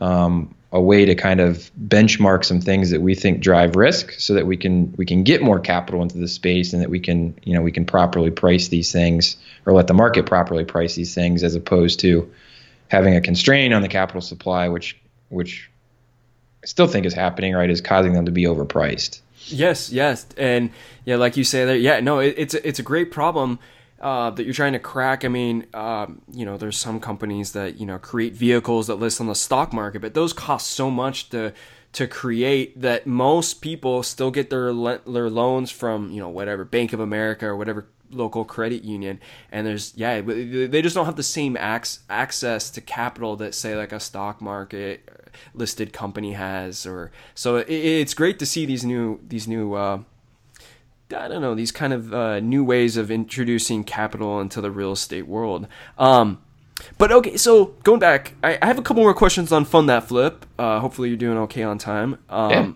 um, 0.00 0.54
a 0.72 0.80
way 0.80 1.04
to 1.04 1.14
kind 1.14 1.40
of 1.40 1.70
benchmark 1.80 2.44
some 2.44 2.60
things 2.60 2.90
that 2.90 3.00
we 3.00 3.14
think 3.14 3.40
drive 3.40 3.74
risk, 3.74 4.12
so 4.12 4.34
that 4.34 4.46
we 4.46 4.56
can 4.56 4.92
we 4.96 5.04
can 5.04 5.24
get 5.24 5.42
more 5.42 5.58
capital 5.58 6.02
into 6.02 6.18
the 6.18 6.28
space 6.28 6.72
and 6.72 6.82
that 6.82 6.90
we 6.90 7.00
can 7.00 7.34
you 7.42 7.54
know 7.54 7.62
we 7.62 7.72
can 7.72 7.84
properly 7.84 8.30
price 8.30 8.68
these 8.68 8.92
things 8.92 9.36
or 9.66 9.72
let 9.72 9.86
the 9.86 9.94
market 9.94 10.26
properly 10.26 10.64
price 10.64 10.94
these 10.94 11.14
things 11.14 11.42
as 11.42 11.54
opposed 11.54 12.00
to 12.00 12.30
having 12.88 13.16
a 13.16 13.20
constraint 13.20 13.74
on 13.74 13.82
the 13.82 13.88
capital 13.88 14.20
supply, 14.20 14.68
which 14.68 14.96
which 15.28 15.68
I 16.62 16.66
still 16.66 16.86
think 16.86 17.06
is 17.06 17.14
happening, 17.14 17.54
right, 17.54 17.70
is 17.70 17.80
causing 17.80 18.12
them 18.12 18.26
to 18.26 18.32
be 18.32 18.44
overpriced. 18.44 19.20
Yes, 19.46 19.90
yes, 19.90 20.26
and 20.36 20.70
yeah, 21.04 21.16
like 21.16 21.36
you 21.36 21.44
say 21.44 21.64
there, 21.64 21.76
yeah, 21.76 22.00
no, 22.00 22.18
it, 22.18 22.34
it's 22.36 22.54
it's 22.54 22.78
a 22.78 22.82
great 22.82 23.10
problem 23.10 23.58
uh, 24.00 24.30
that 24.30 24.44
you're 24.44 24.54
trying 24.54 24.72
to 24.72 24.78
crack. 24.78 25.24
I 25.24 25.28
mean, 25.28 25.66
um, 25.74 26.22
you 26.32 26.44
know, 26.44 26.56
there's 26.56 26.76
some 26.76 27.00
companies 27.00 27.52
that 27.52 27.78
you 27.78 27.86
know 27.86 27.98
create 27.98 28.34
vehicles 28.34 28.86
that 28.86 28.96
list 28.96 29.20
on 29.20 29.26
the 29.26 29.34
stock 29.34 29.72
market, 29.72 30.00
but 30.00 30.14
those 30.14 30.32
cost 30.32 30.70
so 30.70 30.90
much 30.90 31.28
to 31.30 31.52
to 31.92 32.06
create 32.06 32.80
that 32.80 33.06
most 33.06 33.60
people 33.60 34.02
still 34.02 34.30
get 34.30 34.50
their 34.50 34.72
their 34.72 35.30
loans 35.30 35.70
from 35.70 36.10
you 36.10 36.20
know 36.20 36.28
whatever 36.28 36.64
Bank 36.64 36.92
of 36.92 37.00
America 37.00 37.46
or 37.46 37.56
whatever 37.56 37.86
local 38.12 38.44
credit 38.44 38.82
union 38.82 39.20
and 39.52 39.64
there's 39.64 39.92
yeah 39.96 40.20
they 40.20 40.82
just 40.82 40.96
don't 40.96 41.06
have 41.06 41.14
the 41.14 41.22
same 41.22 41.56
access 41.56 42.70
to 42.70 42.80
capital 42.80 43.36
that 43.36 43.54
say 43.54 43.76
like 43.76 43.92
a 43.92 44.00
stock 44.00 44.40
market 44.40 45.08
listed 45.54 45.92
company 45.92 46.32
has 46.32 46.84
or 46.86 47.12
so 47.36 47.56
it, 47.56 47.68
it's 47.68 48.14
great 48.14 48.38
to 48.40 48.46
see 48.46 48.66
these 48.66 48.84
new 48.84 49.20
these 49.28 49.46
new 49.46 49.74
uh, 49.74 50.02
I 51.12 51.28
don't 51.28 51.40
know 51.42 51.54
these 51.54 51.72
kind 51.72 51.92
of 51.92 52.12
uh, 52.14 52.40
new 52.40 52.64
ways 52.64 52.96
of 52.96 53.10
introducing 53.10 53.84
capital 53.84 54.40
into 54.40 54.60
the 54.60 54.70
real 54.70 54.92
estate 54.92 55.26
world. 55.26 55.66
Um, 55.98 56.40
but 56.98 57.12
okay, 57.12 57.36
so 57.36 57.66
going 57.82 58.00
back, 58.00 58.34
I, 58.42 58.58
I, 58.60 58.66
have 58.66 58.78
a 58.78 58.82
couple 58.82 59.02
more 59.02 59.14
questions 59.14 59.52
on 59.52 59.64
Fund 59.64 59.88
That 59.88 60.08
Flip. 60.08 60.46
Uh, 60.58 60.80
hopefully, 60.80 61.08
you're 61.08 61.18
doing 61.18 61.38
okay 61.38 61.62
on 61.62 61.78
time. 61.78 62.18
Um, 62.28 62.50
yeah. 62.50 62.72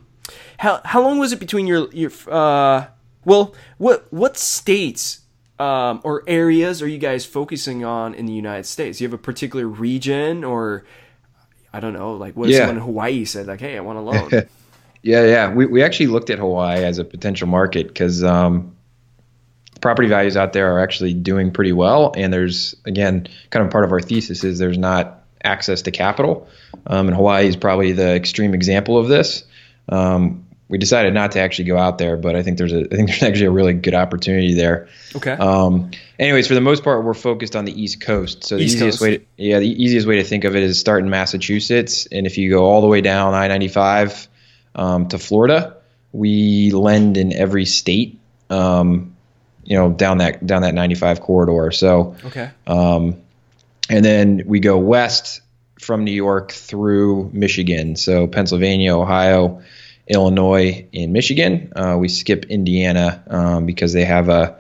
How 0.59 0.81
how 0.85 1.03
long 1.03 1.19
was 1.19 1.33
it 1.33 1.39
between 1.39 1.67
your 1.67 1.91
your 1.93 2.11
uh, 2.31 2.87
well, 3.25 3.55
what 3.79 4.07
what 4.13 4.37
states 4.37 5.21
um, 5.59 6.01
or 6.05 6.23
areas 6.27 6.83
are 6.83 6.89
you 6.89 6.99
guys 6.99 7.25
focusing 7.25 7.85
on 7.85 8.15
in 8.15 8.27
the 8.27 8.33
United 8.33 8.65
States? 8.65 8.99
Do 8.99 9.05
you 9.05 9.09
have 9.09 9.15
a 9.15 9.23
particular 9.23 9.67
region 9.67 10.45
or 10.45 10.85
I 11.73 11.81
don't 11.81 11.93
know, 11.93 12.15
like 12.15 12.37
what 12.37 12.49
if 12.49 12.55
yeah. 12.55 12.61
someone 12.61 12.77
in 12.77 12.83
Hawaii 12.83 13.25
said 13.25 13.47
like, 13.47 13.61
"Hey, 13.61 13.77
I 13.77 13.81
want 13.81 13.99
a 13.99 14.03
loan." 14.03 14.31
yeah, 15.05 15.25
yeah. 15.27 15.53
We 15.53 15.67
we 15.67 15.83
actually 15.83 16.07
looked 16.07 16.31
at 16.31 16.39
Hawaii 16.39 16.83
as 16.83 16.97
a 16.97 17.05
potential 17.05 17.47
market 17.47 17.89
because 17.89 18.25
um, 18.25 18.75
property 19.83 20.09
values 20.09 20.35
out 20.35 20.55
there 20.55 20.75
are 20.75 20.81
actually 20.81 21.13
doing 21.13 21.51
pretty 21.53 21.73
well, 21.73 22.15
and 22.17 22.33
there's 22.33 22.75
again 22.87 23.29
kind 23.51 23.65
of 23.67 23.71
part 23.71 23.85
of 23.85 23.93
our 23.93 24.01
thesis 24.01 24.45
is 24.45 24.59
there's 24.59 24.79
not 24.79 25.23
access 25.45 25.83
to 25.83 25.91
capital, 25.91 26.49
um, 26.87 27.09
and 27.09 27.15
Hawaii 27.15 27.47
is 27.47 27.55
probably 27.55 27.93
the 27.93 28.15
extreme 28.15 28.55
example 28.55 28.97
of 28.97 29.09
this. 29.09 29.45
Um, 29.91 30.47
we 30.71 30.79
decided 30.79 31.13
not 31.13 31.33
to 31.33 31.41
actually 31.41 31.67
go 31.67 31.77
out 31.77 31.99
there, 31.99 32.17
but 32.17 32.35
I 32.35 32.43
think 32.43 32.57
there's 32.57 32.73
a 32.73 32.87
I 32.91 32.97
think 32.97 33.09
there's 33.11 33.23
actually 33.23 33.47
a 33.47 33.51
really 33.51 33.75
good 33.75 33.95
opportunity 33.95 34.55
there. 34.55 34.89
Okay. 35.15 35.33
Um, 35.33 35.91
anyways, 36.19 36.47
for 36.47 36.55
the 36.55 36.63
most 36.63 36.83
part, 36.83 37.05
we're 37.05 37.13
focused 37.13 37.57
on 37.57 37.67
the 37.67 37.79
East 37.79 38.01
Coast. 38.01 38.45
So 38.45 38.57
the 38.57 38.65
East 38.65 38.77
easiest 38.77 39.01
Coast. 39.01 39.03
way, 39.03 39.19
to, 39.19 39.25
yeah, 39.37 39.59
the 39.59 39.69
easiest 39.69 40.07
way 40.07 40.17
to 40.17 40.25
think 40.25 40.45
of 40.45 40.57
it 40.57 40.63
is 40.63 40.81
start 40.81 41.03
in 41.03 41.11
Massachusetts, 41.11 42.09
and 42.11 42.27
if 42.27 42.39
you 42.39 42.49
go 42.49 42.65
all 42.65 42.81
the 42.81 42.89
way 42.89 43.03
down 43.03 43.35
I-95 43.35 44.29
um, 44.75 45.09
to 45.09 45.19
Florida, 45.19 45.77
we 46.13 46.71
lend 46.71 47.17
in 47.17 47.33
every 47.33 47.65
state. 47.65 48.19
Um, 48.51 49.17
you 49.65 49.77
know, 49.79 49.91
down 49.91 50.19
that 50.19 50.47
down 50.47 50.63
that 50.63 50.75
95 50.75 51.21
corridor. 51.21 51.71
So 51.71 52.17
okay. 52.25 52.51
Um, 52.67 53.17
and 53.89 54.05
then 54.05 54.43
we 54.47 54.61
go 54.61 54.79
west 54.79 55.41
from 55.79 56.05
New 56.05 56.13
York 56.13 56.53
through 56.53 57.31
Michigan, 57.33 57.97
so 57.97 58.27
Pennsylvania, 58.27 58.97
Ohio. 58.97 59.63
Illinois, 60.07 60.87
and 60.93 61.13
Michigan. 61.13 61.73
Uh, 61.75 61.97
we 61.99 62.09
skip 62.09 62.47
Indiana 62.47 63.23
um, 63.27 63.67
because 63.67 63.93
they 63.93 64.05
have 64.05 64.29
a, 64.29 64.59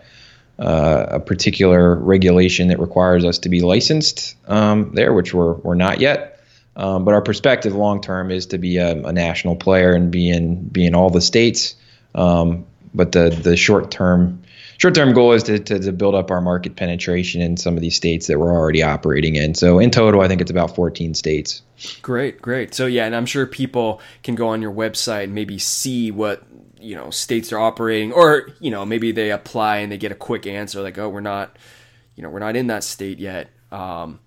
uh, 0.58 1.06
a 1.10 1.20
particular 1.20 1.94
regulation 1.94 2.68
that 2.68 2.80
requires 2.80 3.24
us 3.24 3.40
to 3.40 3.48
be 3.48 3.60
licensed 3.60 4.36
um, 4.48 4.92
there, 4.94 5.12
which 5.12 5.34
we're, 5.34 5.54
we're 5.54 5.74
not 5.74 6.00
yet. 6.00 6.33
Um, 6.76 7.04
but 7.04 7.14
our 7.14 7.22
perspective 7.22 7.74
long 7.74 8.00
term 8.00 8.30
is 8.30 8.46
to 8.46 8.58
be 8.58 8.78
a, 8.78 8.90
a, 8.90 9.12
national 9.12 9.54
player 9.54 9.92
and 9.92 10.10
be 10.10 10.28
in, 10.28 10.68
be 10.68 10.84
in 10.84 10.94
all 10.94 11.08
the 11.08 11.20
states. 11.20 11.76
Um, 12.14 12.66
but 12.92 13.12
the, 13.12 13.30
the 13.30 13.56
short 13.56 13.90
term 13.90 14.42
short 14.78 14.94
term 14.94 15.12
goal 15.12 15.32
is 15.32 15.42
to, 15.44 15.58
to, 15.58 15.78
to, 15.78 15.92
build 15.92 16.14
up 16.14 16.30
our 16.30 16.40
market 16.40 16.76
penetration 16.76 17.40
in 17.40 17.56
some 17.56 17.74
of 17.74 17.80
these 17.80 17.96
states 17.96 18.26
that 18.26 18.38
we're 18.38 18.52
already 18.52 18.82
operating 18.82 19.36
in. 19.36 19.54
So 19.54 19.78
in 19.78 19.90
total, 19.90 20.20
I 20.20 20.28
think 20.28 20.40
it's 20.40 20.50
about 20.50 20.74
14 20.74 21.14
states. 21.14 21.62
Great, 22.02 22.40
great. 22.40 22.74
So 22.74 22.86
yeah, 22.86 23.06
and 23.06 23.14
I'm 23.14 23.26
sure 23.26 23.46
people 23.46 24.00
can 24.22 24.34
go 24.34 24.48
on 24.48 24.62
your 24.62 24.72
website 24.72 25.24
and 25.24 25.34
maybe 25.34 25.58
see 25.58 26.10
what 26.10 26.42
you 26.80 26.94
know 26.94 27.10
states 27.10 27.52
are 27.52 27.58
operating, 27.58 28.12
or 28.12 28.48
you 28.60 28.70
know 28.70 28.84
maybe 28.84 29.12
they 29.12 29.30
apply 29.30 29.78
and 29.78 29.90
they 29.90 29.98
get 29.98 30.12
a 30.12 30.16
quick 30.16 30.46
answer 30.46 30.82
like, 30.82 30.98
oh, 30.98 31.08
we're 31.08 31.20
not, 31.20 31.56
you 32.14 32.22
know, 32.22 32.30
we're 32.30 32.40
not 32.40 32.56
in 32.56 32.68
that 32.68 32.84
state 32.84 33.18
yet. 33.18 33.50
Um, 33.72 34.20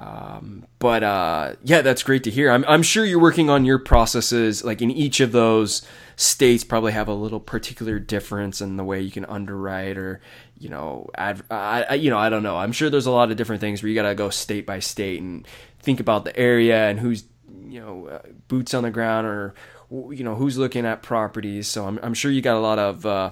um, 0.00 0.64
but 0.78 1.02
uh, 1.02 1.54
yeah, 1.62 1.82
that's 1.82 2.02
great 2.02 2.24
to 2.24 2.30
hear. 2.30 2.50
I'm, 2.50 2.64
I'm 2.66 2.82
sure 2.82 3.04
you're 3.04 3.20
working 3.20 3.50
on 3.50 3.66
your 3.66 3.78
processes, 3.78 4.64
like 4.64 4.80
in 4.80 4.90
each 4.90 5.20
of 5.20 5.32
those 5.32 5.82
states, 6.16 6.64
probably 6.64 6.92
have 6.92 7.06
a 7.06 7.14
little 7.14 7.38
particular 7.38 7.98
difference 7.98 8.62
in 8.62 8.78
the 8.78 8.84
way 8.84 9.02
you 9.02 9.10
can 9.10 9.26
underwrite 9.26 9.98
or 9.98 10.22
you 10.58 10.68
know, 10.68 11.08
I, 11.16 11.94
you 11.94 12.10
know, 12.10 12.18
I 12.18 12.28
don't 12.28 12.42
know. 12.42 12.56
I'm 12.56 12.72
sure 12.72 12.90
there's 12.90 13.06
a 13.06 13.10
lot 13.10 13.30
of 13.30 13.36
different 13.38 13.60
things 13.60 13.82
where 13.82 13.88
you 13.88 13.94
got 13.94 14.08
to 14.08 14.14
go 14.14 14.28
state 14.28 14.66
by 14.66 14.78
state 14.78 15.20
and 15.20 15.46
think 15.80 16.00
about 16.00 16.24
the 16.24 16.36
area 16.36 16.88
and 16.88 17.00
who's 17.00 17.24
you 17.66 17.80
know 17.80 18.06
uh, 18.06 18.22
boots 18.48 18.74
on 18.74 18.82
the 18.82 18.90
ground 18.90 19.26
or 19.26 19.54
you 19.90 20.24
know 20.24 20.34
who's 20.34 20.58
looking 20.58 20.86
at 20.86 21.02
properties. 21.02 21.68
So 21.68 21.86
I'm 21.86 21.98
I'm 22.02 22.14
sure 22.14 22.30
you 22.30 22.42
got 22.42 22.56
a 22.56 22.60
lot 22.60 22.78
of 22.78 23.06
uh, 23.06 23.30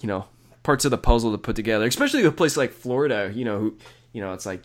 you 0.00 0.08
know 0.08 0.26
parts 0.62 0.84
of 0.84 0.90
the 0.90 0.98
puzzle 0.98 1.32
to 1.32 1.38
put 1.38 1.56
together, 1.56 1.86
especially 1.86 2.24
a 2.24 2.32
place 2.32 2.56
like 2.56 2.72
Florida. 2.72 3.30
You 3.34 3.44
know, 3.44 3.58
who 3.58 3.78
you 4.12 4.20
know 4.20 4.32
it's 4.32 4.46
like 4.46 4.64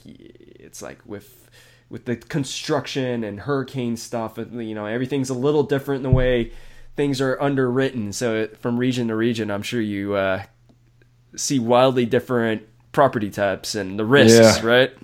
it's 0.75 0.81
like 0.81 0.99
with 1.05 1.49
with 1.89 2.03
the 2.03 2.17
construction 2.17 3.23
and 3.23 3.39
hurricane 3.39 3.95
stuff. 3.95 4.37
You 4.37 4.75
know, 4.75 4.85
everything's 4.85 5.29
a 5.29 5.33
little 5.33 5.63
different 5.63 5.99
in 5.99 6.11
the 6.11 6.15
way 6.15 6.51
things 6.97 7.21
are 7.21 7.41
underwritten. 7.41 8.11
So 8.11 8.47
from 8.59 8.77
region 8.77 9.07
to 9.07 9.15
region, 9.15 9.51
I'm 9.51 9.61
sure 9.61 9.79
you 9.79 10.15
uh, 10.15 10.43
see 11.37 11.59
wildly 11.59 12.05
different 12.05 12.63
property 12.91 13.29
types 13.29 13.75
and 13.75 13.97
the 13.97 14.03
risks, 14.03 14.61
yeah. 14.61 14.65
right? 14.65 14.97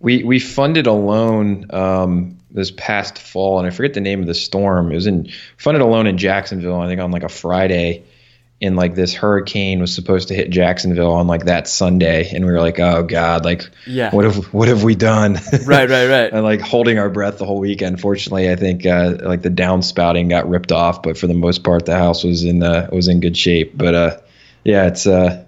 We 0.00 0.24
we 0.24 0.38
funded 0.38 0.86
a 0.86 0.92
loan 0.92 1.66
um, 1.74 2.38
this 2.50 2.70
past 2.70 3.18
fall, 3.18 3.58
and 3.58 3.66
I 3.66 3.70
forget 3.70 3.92
the 3.92 4.00
name 4.00 4.22
of 4.22 4.26
the 4.26 4.34
storm. 4.34 4.90
It 4.92 4.94
was 4.94 5.06
in 5.06 5.30
funded 5.58 5.82
a 5.82 5.86
loan 5.86 6.06
in 6.06 6.16
Jacksonville, 6.16 6.80
I 6.80 6.86
think 6.86 7.02
on 7.02 7.10
like 7.10 7.24
a 7.24 7.28
Friday, 7.28 8.02
and 8.60 8.74
like 8.74 8.96
this 8.96 9.14
hurricane 9.14 9.80
was 9.80 9.94
supposed 9.94 10.28
to 10.28 10.34
hit 10.34 10.50
Jacksonville 10.50 11.12
on 11.12 11.26
like 11.28 11.44
that 11.44 11.68
Sunday, 11.68 12.28
and 12.34 12.44
we 12.44 12.50
were 12.50 12.60
like, 12.60 12.80
oh 12.80 13.02
god, 13.04 13.44
like 13.44 13.70
Yeah. 13.86 14.10
what 14.14 14.24
have 14.24 14.52
what 14.52 14.68
have 14.68 14.82
we 14.82 14.94
done? 14.94 15.34
Right, 15.64 15.88
right, 15.88 16.08
right. 16.08 16.32
and 16.32 16.42
like 16.42 16.60
holding 16.60 16.98
our 16.98 17.08
breath 17.08 17.38
the 17.38 17.44
whole 17.46 17.60
weekend. 17.60 18.00
Fortunately, 18.00 18.50
I 18.50 18.56
think 18.56 18.84
uh, 18.84 19.16
like 19.22 19.42
the 19.42 19.50
downspouting 19.50 20.28
got 20.28 20.48
ripped 20.48 20.72
off, 20.72 21.02
but 21.02 21.16
for 21.16 21.26
the 21.26 21.34
most 21.34 21.62
part, 21.62 21.86
the 21.86 21.96
house 21.96 22.24
was 22.24 22.42
in 22.44 22.62
uh, 22.62 22.88
was 22.90 23.06
in 23.08 23.20
good 23.20 23.36
shape. 23.36 23.76
But 23.76 23.94
uh, 23.94 24.18
yeah, 24.64 24.86
it's 24.88 25.06
uh, 25.06 25.44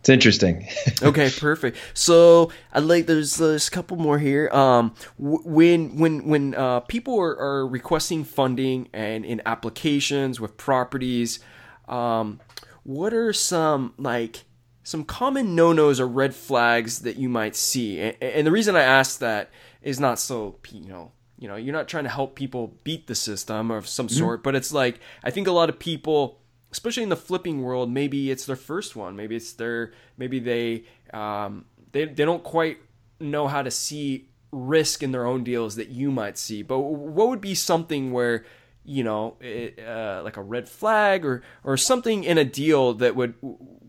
it's 0.00 0.08
interesting. 0.08 0.68
okay, 1.02 1.30
perfect. 1.30 1.76
So 1.94 2.50
I 2.74 2.80
like 2.80 3.06
there's 3.06 3.36
there's 3.36 3.68
a 3.68 3.70
couple 3.70 3.96
more 3.96 4.18
here. 4.18 4.48
Um, 4.50 4.94
when 5.18 5.96
when 5.98 6.26
when 6.28 6.54
uh, 6.54 6.80
people 6.80 7.18
are, 7.20 7.38
are 7.38 7.66
requesting 7.66 8.24
funding 8.24 8.88
and 8.92 9.24
in 9.24 9.40
applications 9.46 10.40
with 10.40 10.56
properties, 10.56 11.40
um, 11.88 12.40
what 12.84 13.12
are 13.14 13.32
some 13.32 13.94
like 13.98 14.44
some 14.82 15.04
common 15.04 15.54
no 15.54 15.72
nos 15.72 16.00
or 16.00 16.06
red 16.06 16.34
flags 16.34 17.00
that 17.00 17.16
you 17.16 17.28
might 17.28 17.56
see? 17.56 18.00
And, 18.00 18.16
and 18.20 18.46
the 18.46 18.52
reason 18.52 18.76
I 18.76 18.82
ask 18.82 19.18
that 19.20 19.50
is 19.82 20.00
not 20.00 20.18
so 20.18 20.56
you 20.70 20.88
know 20.88 21.12
you 21.38 21.48
know 21.48 21.56
you're 21.56 21.74
not 21.74 21.88
trying 21.88 22.04
to 22.04 22.10
help 22.10 22.34
people 22.34 22.74
beat 22.84 23.06
the 23.06 23.14
system 23.14 23.70
of 23.70 23.86
some 23.86 24.08
sort, 24.08 24.42
but 24.42 24.54
it's 24.54 24.72
like 24.72 25.00
I 25.24 25.30
think 25.30 25.46
a 25.46 25.52
lot 25.52 25.68
of 25.68 25.78
people 25.78 26.38
especially 26.70 27.02
in 27.02 27.08
the 27.08 27.16
flipping 27.16 27.62
world, 27.62 27.90
maybe 27.90 28.30
it's 28.30 28.46
their 28.46 28.56
first 28.56 28.94
one. 28.94 29.16
Maybe 29.16 29.36
it's 29.36 29.52
their 29.52 29.92
maybe 30.16 30.38
they 30.38 30.84
um, 31.12 31.64
they 31.92 32.04
they 32.04 32.24
don't 32.24 32.42
quite 32.42 32.78
know 33.20 33.48
how 33.48 33.62
to 33.62 33.70
see 33.70 34.28
risk 34.50 35.02
in 35.02 35.12
their 35.12 35.26
own 35.26 35.44
deals 35.44 35.76
that 35.76 35.88
you 35.88 36.10
might 36.10 36.38
see. 36.38 36.62
But 36.62 36.80
what 36.80 37.28
would 37.28 37.40
be 37.40 37.54
something 37.54 38.12
where 38.12 38.44
you 38.88 39.04
know 39.04 39.36
uh, 39.42 40.22
like 40.24 40.36
a 40.36 40.42
red 40.42 40.68
flag 40.68 41.24
or 41.24 41.42
or 41.62 41.76
something 41.76 42.24
in 42.24 42.38
a 42.38 42.44
deal 42.44 42.94
that 42.94 43.14
would 43.14 43.34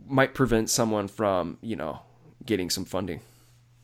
might 0.07 0.33
prevent 0.33 0.69
someone 0.69 1.07
from 1.07 1.57
you 1.61 1.75
know 1.75 1.99
getting 2.45 2.69
some 2.69 2.85
funding. 2.85 3.21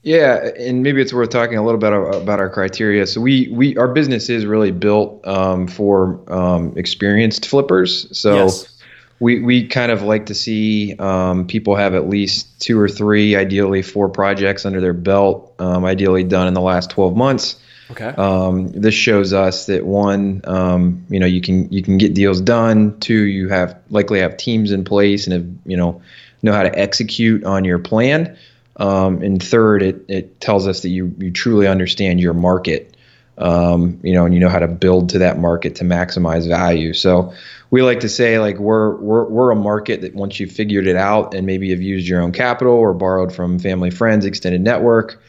Yeah, 0.03 0.51
and 0.59 0.83
maybe 0.83 1.01
it's 1.01 1.13
worth 1.13 1.31
talking 1.31 1.57
a 1.57 1.63
little 1.65 1.79
bit 1.79 1.91
about 1.91 2.39
our 2.39 2.49
criteria. 2.49 3.07
So 3.07 3.21
we 3.21 3.47
we 3.47 3.75
our 3.77 3.87
business 3.87 4.29
is 4.29 4.45
really 4.45 4.71
built 4.71 5.25
um, 5.25 5.67
for 5.67 6.21
um, 6.31 6.77
experienced 6.77 7.47
flippers. 7.47 8.15
So 8.15 8.35
Yes. 8.35 8.77
we 9.19 9.39
we 9.39 9.67
kind 9.67 9.91
of 9.91 10.03
like 10.03 10.27
to 10.27 10.35
see 10.35 10.95
um, 10.99 11.47
people 11.47 11.75
have 11.75 11.95
at 11.95 12.07
least 12.07 12.61
two 12.61 12.79
or 12.79 12.87
three, 12.87 13.35
ideally 13.35 13.81
four 13.81 14.07
projects 14.07 14.63
under 14.63 14.79
their 14.79 14.93
belt, 14.93 15.55
um, 15.57 15.85
ideally 15.85 16.23
done 16.23 16.47
in 16.47 16.53
the 16.53 16.61
last 16.61 16.91
12 16.91 17.15
months. 17.15 17.59
Okay. 17.91 18.07
Um, 18.07 18.69
this 18.69 18.95
shows 18.95 19.31
us 19.31 19.67
that 19.67 19.85
one, 19.85 20.41
um, 20.45 21.05
you 21.09 21.19
know, 21.19 21.27
you 21.27 21.41
can 21.41 21.71
you 21.71 21.83
can 21.83 21.97
get 21.97 22.13
deals 22.13 22.41
done. 22.41 22.99
Two, 22.99 23.21
you 23.23 23.49
have 23.49 23.79
likely 23.89 24.19
have 24.19 24.37
teams 24.37 24.71
in 24.71 24.83
place 24.83 25.27
and 25.27 25.33
have 25.33 25.45
you 25.65 25.77
know 25.77 26.01
know 26.41 26.53
how 26.53 26.63
to 26.63 26.79
execute 26.79 27.43
on 27.43 27.63
your 27.63 27.79
plan. 27.79 28.37
Um, 28.77 29.21
and 29.21 29.41
third, 29.41 29.83
it, 29.83 30.05
it 30.07 30.41
tells 30.41 30.67
us 30.67 30.81
that 30.81 30.89
you 30.89 31.13
you 31.19 31.31
truly 31.31 31.67
understand 31.67 32.19
your 32.19 32.33
market, 32.33 32.97
um, 33.37 33.99
you 34.03 34.13
know, 34.13 34.25
and 34.25 34.33
you 34.33 34.39
know 34.39 34.49
how 34.49 34.59
to 34.59 34.67
build 34.67 35.09
to 35.09 35.19
that 35.19 35.37
market 35.37 35.75
to 35.75 35.83
maximize 35.83 36.47
value. 36.47 36.93
So 36.93 37.33
we 37.69 37.83
like 37.83 37.99
to 38.01 38.09
say 38.09 38.39
like 38.39 38.57
we're 38.57 38.95
we're 38.95 39.25
we're 39.25 39.51
a 39.51 39.55
market 39.55 40.01
that 40.01 40.15
once 40.15 40.39
you've 40.39 40.51
figured 40.51 40.87
it 40.87 40.95
out 40.95 41.35
and 41.35 41.45
maybe 41.45 41.67
you've 41.67 41.83
used 41.83 42.07
your 42.07 42.21
own 42.21 42.31
capital 42.31 42.73
or 42.73 42.93
borrowed 42.93 43.33
from 43.33 43.59
family, 43.59 43.91
friends, 43.91 44.25
extended 44.25 44.61
network 44.61 45.21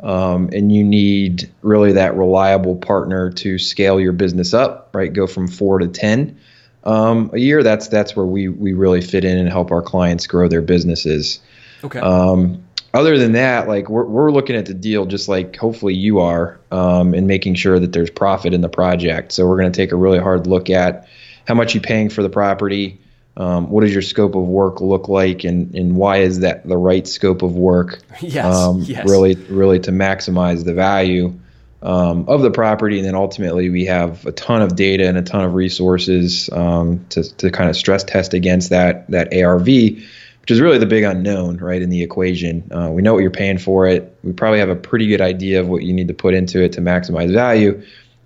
um, 0.00 0.50
and 0.52 0.72
you 0.72 0.84
need 0.84 1.50
really 1.62 1.92
that 1.92 2.16
reliable 2.16 2.76
partner 2.76 3.30
to 3.30 3.58
scale 3.58 4.00
your 4.00 4.12
business 4.12 4.52
up, 4.52 4.90
right? 4.94 5.12
Go 5.12 5.26
from 5.26 5.48
four 5.48 5.78
to 5.78 5.88
ten 5.88 6.38
um, 6.84 7.30
a 7.32 7.38
year. 7.38 7.62
That's 7.62 7.88
that's 7.88 8.14
where 8.14 8.26
we 8.26 8.48
we 8.48 8.72
really 8.72 9.00
fit 9.00 9.24
in 9.24 9.38
and 9.38 9.48
help 9.48 9.70
our 9.70 9.82
clients 9.82 10.26
grow 10.26 10.48
their 10.48 10.62
businesses. 10.62 11.40
Okay. 11.82 11.98
Um, 11.98 12.62
other 12.92 13.18
than 13.18 13.32
that, 13.32 13.66
like 13.66 13.88
we're 13.88 14.04
we're 14.04 14.30
looking 14.30 14.56
at 14.56 14.66
the 14.66 14.74
deal 14.74 15.04
just 15.06 15.28
like 15.28 15.56
hopefully 15.56 15.94
you 15.94 16.20
are, 16.20 16.60
um, 16.70 17.12
and 17.14 17.26
making 17.26 17.54
sure 17.54 17.80
that 17.80 17.92
there's 17.92 18.10
profit 18.10 18.54
in 18.54 18.60
the 18.60 18.68
project. 18.68 19.32
So 19.32 19.46
we're 19.46 19.58
going 19.58 19.72
to 19.72 19.76
take 19.76 19.92
a 19.92 19.96
really 19.96 20.20
hard 20.20 20.46
look 20.46 20.70
at 20.70 21.08
how 21.46 21.54
much 21.54 21.74
you're 21.74 21.82
paying 21.82 22.08
for 22.08 22.22
the 22.22 22.30
property. 22.30 23.00
Um, 23.36 23.68
what 23.68 23.82
does 23.82 23.92
your 23.92 24.02
scope 24.02 24.36
of 24.36 24.44
work 24.44 24.80
look 24.80 25.08
like, 25.08 25.44
and, 25.44 25.74
and 25.74 25.96
why 25.96 26.18
is 26.18 26.40
that 26.40 26.66
the 26.68 26.76
right 26.76 27.06
scope 27.06 27.42
of 27.42 27.54
work? 27.54 28.00
Yes, 28.20 28.46
um, 28.46 28.82
yes. 28.82 29.08
Really, 29.08 29.34
really 29.34 29.80
to 29.80 29.90
maximize 29.90 30.64
the 30.64 30.72
value 30.72 31.34
um, 31.82 32.26
of 32.28 32.42
the 32.42 32.50
property, 32.50 32.98
and 32.98 33.06
then 33.06 33.14
ultimately 33.14 33.68
we 33.70 33.84
have 33.86 34.24
a 34.24 34.32
ton 34.32 34.62
of 34.62 34.76
data 34.76 35.06
and 35.06 35.18
a 35.18 35.22
ton 35.22 35.44
of 35.44 35.54
resources 35.54 36.48
um, 36.52 37.04
to 37.10 37.22
to 37.36 37.50
kind 37.50 37.68
of 37.68 37.76
stress 37.76 38.04
test 38.04 38.34
against 38.34 38.70
that 38.70 39.10
that 39.10 39.34
ARV, 39.34 39.66
which 39.66 40.50
is 40.50 40.60
really 40.60 40.78
the 40.78 40.86
big 40.86 41.02
unknown, 41.02 41.58
right, 41.58 41.82
in 41.82 41.90
the 41.90 42.02
equation. 42.02 42.70
Uh, 42.72 42.88
we 42.90 43.02
know 43.02 43.12
what 43.12 43.20
you're 43.20 43.30
paying 43.30 43.58
for 43.58 43.86
it. 43.86 44.16
We 44.22 44.32
probably 44.32 44.60
have 44.60 44.70
a 44.70 44.76
pretty 44.76 45.08
good 45.08 45.20
idea 45.20 45.60
of 45.60 45.68
what 45.68 45.82
you 45.82 45.92
need 45.92 46.08
to 46.08 46.14
put 46.14 46.34
into 46.34 46.62
it 46.62 46.72
to 46.74 46.80
maximize 46.80 47.32
value. 47.32 47.82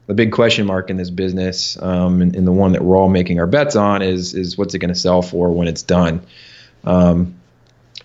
The 0.09 0.15
big 0.15 0.33
question 0.33 0.67
mark 0.67 0.89
in 0.89 0.97
this 0.97 1.11
business, 1.11 1.81
um, 1.83 2.23
and, 2.23 2.35
and 2.35 2.47
the 2.47 2.53
one 2.53 2.73
that 2.73 2.83
we're 2.83 2.97
all 2.97 3.11
making 3.11 3.39
our 3.41 3.47
bets 3.47 3.77
on, 3.77 4.01
is 4.01 4.35
is 4.35 4.57
what's 4.57 4.75
it 4.75 4.79
going 4.79 4.93
to 4.93 4.99
sell 4.99 5.21
for 5.21 5.51
when 5.51 5.69
it's 5.69 5.83
done. 5.83 6.23
Um, 6.85 7.35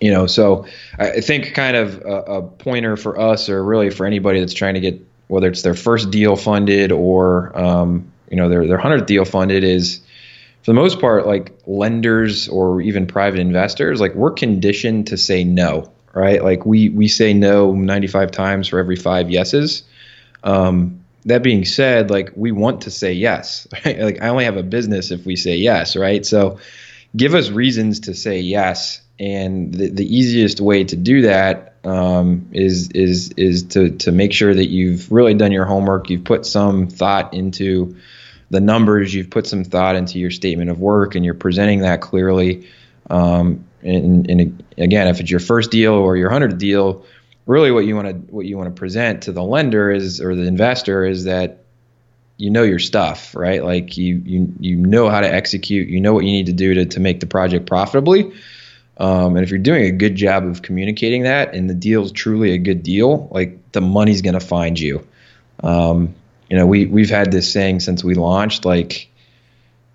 you 0.02 0.10
know, 0.10 0.26
so 0.26 0.66
I 0.98 1.22
think 1.22 1.54
kind 1.54 1.76
of 1.76 2.02
a, 2.02 2.20
a 2.22 2.42
pointer 2.42 2.98
for 2.98 3.18
us, 3.18 3.48
or 3.48 3.64
really 3.64 3.88
for 3.88 4.04
anybody 4.04 4.40
that's 4.40 4.52
trying 4.52 4.74
to 4.74 4.80
get 4.80 5.00
whether 5.28 5.48
it's 5.48 5.62
their 5.62 5.74
first 5.74 6.10
deal 6.10 6.36
funded 6.36 6.92
or 6.92 7.58
um, 7.58 8.12
you 8.30 8.36
know 8.36 8.50
their 8.50 8.66
their 8.66 8.76
hundredth 8.76 9.06
deal 9.06 9.24
funded, 9.24 9.64
is 9.64 10.00
for 10.62 10.72
the 10.72 10.74
most 10.74 11.00
part 11.00 11.26
like 11.26 11.58
lenders 11.66 12.48
or 12.48 12.82
even 12.82 13.06
private 13.06 13.40
investors, 13.40 14.00
like 14.00 14.14
we're 14.14 14.32
conditioned 14.32 15.06
to 15.06 15.16
say 15.16 15.42
no, 15.42 15.90
right? 16.12 16.44
Like 16.44 16.66
we 16.66 16.90
we 16.90 17.08
say 17.08 17.32
no 17.32 17.72
95 17.72 18.30
times 18.30 18.68
for 18.68 18.78
every 18.78 18.96
five 18.96 19.30
yeses. 19.30 19.84
Um, 20.42 21.03
that 21.26 21.42
being 21.42 21.64
said, 21.64 22.10
like 22.10 22.32
we 22.34 22.52
want 22.52 22.82
to 22.82 22.90
say 22.90 23.12
yes. 23.12 23.66
Right? 23.84 23.98
Like 23.98 24.22
I 24.22 24.28
only 24.28 24.44
have 24.44 24.56
a 24.56 24.62
business 24.62 25.10
if 25.10 25.26
we 25.26 25.36
say 25.36 25.56
yes, 25.56 25.96
right? 25.96 26.24
So 26.24 26.58
give 27.16 27.34
us 27.34 27.50
reasons 27.50 28.00
to 28.00 28.14
say 28.14 28.40
yes, 28.40 29.00
and 29.18 29.72
the, 29.72 29.90
the 29.90 30.16
easiest 30.16 30.60
way 30.60 30.84
to 30.84 30.96
do 30.96 31.22
that 31.22 31.76
um, 31.84 32.48
is 32.52 32.90
is 32.90 33.30
is 33.36 33.64
to 33.64 33.90
to 33.90 34.12
make 34.12 34.32
sure 34.32 34.54
that 34.54 34.66
you've 34.66 35.12
really 35.12 35.34
done 35.34 35.52
your 35.52 35.64
homework. 35.64 36.10
You've 36.10 36.24
put 36.24 36.46
some 36.46 36.88
thought 36.88 37.34
into 37.34 37.96
the 38.50 38.60
numbers. 38.60 39.14
You've 39.14 39.30
put 39.30 39.46
some 39.46 39.64
thought 39.64 39.96
into 39.96 40.18
your 40.18 40.30
statement 40.30 40.70
of 40.70 40.80
work, 40.80 41.14
and 41.14 41.24
you're 41.24 41.34
presenting 41.34 41.80
that 41.80 42.00
clearly. 42.00 42.68
Um, 43.10 43.64
and, 43.82 44.30
and 44.30 44.64
again, 44.78 45.08
if 45.08 45.20
it's 45.20 45.30
your 45.30 45.40
first 45.40 45.70
deal 45.70 45.92
or 45.92 46.16
your 46.16 46.30
hundredth 46.30 46.58
deal, 46.58 47.04
really 47.46 47.70
what 47.70 47.84
you 47.84 47.94
want 47.94 48.08
to 48.08 48.34
what 48.34 48.46
you 48.46 48.56
want 48.56 48.74
to 48.74 48.78
present 48.78 49.24
to 49.24 49.32
the 49.32 49.42
lender 49.42 49.90
is 49.90 50.20
or 50.20 50.34
the 50.34 50.46
investor 50.46 51.04
is 51.04 51.24
that 51.24 51.64
you 52.36 52.50
know 52.50 52.62
your 52.62 52.78
stuff, 52.78 53.34
right? 53.34 53.62
Like 53.62 53.96
you 53.96 54.20
you 54.24 54.52
you 54.58 54.76
know 54.76 55.08
how 55.08 55.20
to 55.20 55.32
execute, 55.32 55.88
you 55.88 56.00
know 56.00 56.12
what 56.12 56.24
you 56.24 56.32
need 56.32 56.46
to 56.46 56.52
do 56.52 56.74
to 56.74 56.86
to 56.86 57.00
make 57.00 57.20
the 57.20 57.26
project 57.26 57.66
profitably. 57.66 58.32
Um, 58.96 59.36
and 59.36 59.44
if 59.44 59.50
you're 59.50 59.58
doing 59.58 59.84
a 59.84 59.90
good 59.90 60.14
job 60.14 60.44
of 60.46 60.62
communicating 60.62 61.24
that, 61.24 61.54
and 61.54 61.68
the 61.68 61.74
deal's 61.74 62.12
truly 62.12 62.52
a 62.52 62.58
good 62.58 62.82
deal, 62.82 63.28
like 63.30 63.72
the 63.72 63.80
money's 63.80 64.22
gonna 64.22 64.40
find 64.40 64.78
you. 64.78 65.06
Um, 65.62 66.14
you 66.48 66.56
know, 66.56 66.66
we 66.66 66.86
we've 66.86 67.10
had 67.10 67.30
this 67.32 67.52
saying 67.52 67.80
since 67.80 68.04
we 68.04 68.14
launched, 68.14 68.64
like 68.64 69.08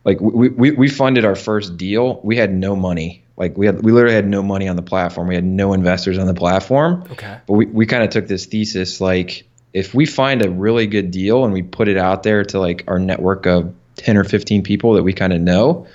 like 0.05 0.19
we, 0.21 0.49
we 0.49 0.71
we 0.71 0.89
funded 0.89 1.25
our 1.25 1.35
first 1.35 1.77
deal, 1.77 2.19
we 2.23 2.37
had 2.37 2.53
no 2.53 2.75
money. 2.75 3.23
Like 3.39 3.57
we 3.57 3.65
had 3.65 3.81
we 3.81 3.91
literally 3.91 4.15
had 4.15 4.27
no 4.27 4.43
money 4.43 4.67
on 4.67 4.75
the 4.75 4.81
platform. 4.81 5.27
We 5.27 5.35
had 5.35 5.45
no 5.45 5.73
investors 5.73 6.17
on 6.17 6.27
the 6.27 6.33
platform. 6.33 7.05
Okay. 7.11 7.39
But 7.47 7.53
we, 7.53 7.65
we 7.65 7.85
kind 7.85 8.03
of 8.03 8.09
took 8.09 8.27
this 8.27 8.45
thesis 8.45 8.99
like 8.99 9.45
if 9.73 9.93
we 9.93 10.05
find 10.05 10.45
a 10.45 10.49
really 10.49 10.87
good 10.87 11.11
deal 11.11 11.45
and 11.45 11.53
we 11.53 11.61
put 11.61 11.87
it 11.87 11.97
out 11.97 12.23
there 12.23 12.43
to 12.43 12.59
like 12.59 12.83
our 12.87 12.99
network 12.99 13.45
of 13.45 13.73
10 13.95 14.17
or 14.17 14.23
15 14.23 14.63
people 14.63 14.93
that 14.93 15.03
we 15.03 15.13
kind 15.13 15.33
of 15.33 15.41
know, 15.41 15.87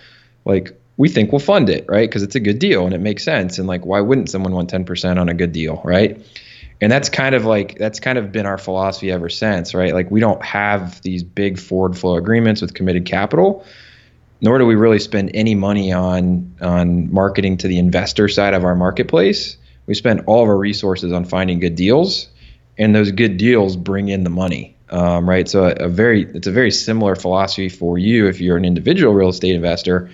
like 0.45 0.79
we 0.97 1.09
think 1.09 1.33
we'll 1.33 1.41
fund 1.41 1.69
it, 1.69 1.87
right? 1.89 2.09
Because 2.09 2.23
it's 2.23 2.37
a 2.37 2.41
good 2.41 2.59
deal 2.59 2.85
and 2.85 2.95
it 2.95 3.01
makes 3.01 3.25
sense. 3.25 3.59
And 3.59 3.67
like, 3.67 3.85
why 3.85 4.01
wouldn't 4.01 4.31
someone 4.31 4.53
want 4.53 4.71
10% 4.71 5.19
on 5.19 5.29
a 5.29 5.35
good 5.35 5.53
deal, 5.53 5.81
right? 5.85 6.25
And 6.81 6.91
that's 6.91 7.09
kind 7.09 7.35
of 7.35 7.45
like, 7.45 7.79
that's 7.79 8.01
kind 8.01 8.19
of 8.19 8.31
been 8.31 8.47
our 8.47 8.59
philosophy 8.59 9.11
ever 9.11 9.29
since, 9.29 9.75
right? 9.75 9.93
Like, 9.93 10.11
we 10.11 10.21
don't 10.21 10.43
have 10.45 11.01
these 11.03 11.23
big 11.23 11.59
forward 11.59 11.97
flow 11.99 12.17
agreements 12.17 12.61
with 12.61 12.75
committed 12.75 13.07
capital, 13.07 13.65
nor 14.45 14.59
do 14.59 14.67
we 14.67 14.75
really 14.75 14.99
spend 14.99 15.31
any 15.33 15.55
money 15.55 15.91
on, 15.91 16.55
on 16.61 17.11
marketing 17.11 17.57
to 17.57 17.67
the 17.67 17.79
investor 17.79 18.29
side 18.29 18.53
of 18.53 18.63
our 18.63 18.77
marketplace. 18.77 19.57
We 19.87 19.95
spend 19.95 20.21
all 20.27 20.43
of 20.43 20.51
our 20.51 20.59
resources 20.59 21.13
on 21.13 21.25
finding 21.25 21.61
good 21.61 21.77
deals, 21.77 22.29
and 22.77 22.95
those 22.95 23.11
good 23.11 23.39
deals 23.39 23.75
bring 23.75 24.11
in 24.11 24.23
the 24.23 24.29
money. 24.29 24.77
Um, 24.91 25.27
right. 25.27 25.49
So 25.49 25.65
a, 25.65 25.87
a 25.87 25.89
very, 25.89 26.25
it's 26.35 26.47
a 26.47 26.53
very 26.53 26.71
similar 26.71 27.17
philosophy 27.17 27.71
for 27.71 27.97
you 27.97 28.29
if 28.29 28.39
you're 28.39 28.59
an 28.59 28.67
individual 28.67 29.15
real 29.15 29.31
estate 29.31 29.55
investor 29.55 30.11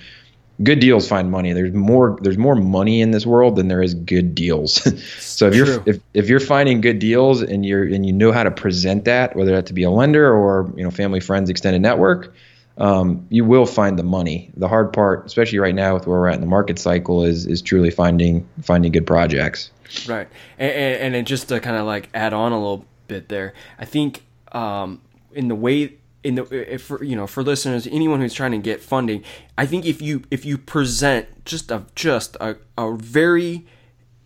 good 0.62 0.78
deals 0.78 1.08
find 1.08 1.30
money. 1.30 1.54
There's 1.54 1.72
more 1.72 2.18
there's 2.20 2.36
more 2.36 2.54
money 2.54 3.00
in 3.00 3.12
this 3.12 3.24
world 3.24 3.56
than 3.56 3.68
there 3.68 3.82
is 3.82 3.94
good 3.94 4.34
deals. 4.34 4.74
so 5.18 5.48
if 5.48 5.54
True. 5.54 5.64
you're 5.64 5.82
if, 5.86 6.00
if 6.12 6.28
you're 6.28 6.38
finding 6.38 6.82
good 6.82 6.98
deals 6.98 7.40
and 7.42 7.64
you're 7.64 7.84
and 7.84 8.04
you 8.04 8.12
know 8.12 8.30
how 8.30 8.42
to 8.42 8.50
present 8.50 9.06
that, 9.06 9.34
whether 9.34 9.52
that 9.52 9.64
to 9.66 9.72
be 9.72 9.82
a 9.82 9.90
lender 9.90 10.30
or 10.30 10.70
you 10.76 10.84
know 10.84 10.90
family, 10.90 11.20
friends, 11.20 11.48
extended 11.48 11.80
network, 11.80 12.34
um, 12.80 13.26
you 13.28 13.44
will 13.44 13.66
find 13.66 13.98
the 13.98 14.02
money. 14.02 14.50
The 14.56 14.66
hard 14.66 14.92
part, 14.92 15.26
especially 15.26 15.58
right 15.58 15.74
now 15.74 15.94
with 15.94 16.06
where 16.06 16.18
we're 16.18 16.28
at 16.28 16.34
in 16.34 16.40
the 16.40 16.46
market 16.46 16.78
cycle, 16.78 17.22
is 17.22 17.46
is 17.46 17.62
truly 17.62 17.90
finding 17.90 18.48
finding 18.62 18.90
good 18.90 19.06
projects. 19.06 19.70
Right, 20.08 20.26
and 20.58 20.72
and, 20.72 21.14
and 21.14 21.26
just 21.26 21.48
to 21.48 21.60
kind 21.60 21.76
of 21.76 21.86
like 21.86 22.08
add 22.14 22.32
on 22.32 22.52
a 22.52 22.58
little 22.58 22.86
bit 23.06 23.28
there, 23.28 23.52
I 23.78 23.84
think 23.84 24.24
um, 24.52 25.02
in 25.32 25.48
the 25.48 25.54
way 25.54 25.94
in 26.22 26.34
the 26.34 26.72
if 26.72 26.82
for 26.82 27.04
you 27.04 27.16
know 27.16 27.26
for 27.26 27.42
listeners 27.42 27.86
anyone 27.86 28.20
who's 28.20 28.34
trying 28.34 28.50
to 28.50 28.58
get 28.58 28.82
funding 28.82 29.24
i 29.56 29.64
think 29.64 29.86
if 29.86 30.02
you 30.02 30.22
if 30.30 30.44
you 30.44 30.58
present 30.58 31.26
just 31.46 31.70
a 31.70 31.82
just 31.94 32.36
a, 32.42 32.56
a 32.76 32.94
very 32.94 33.66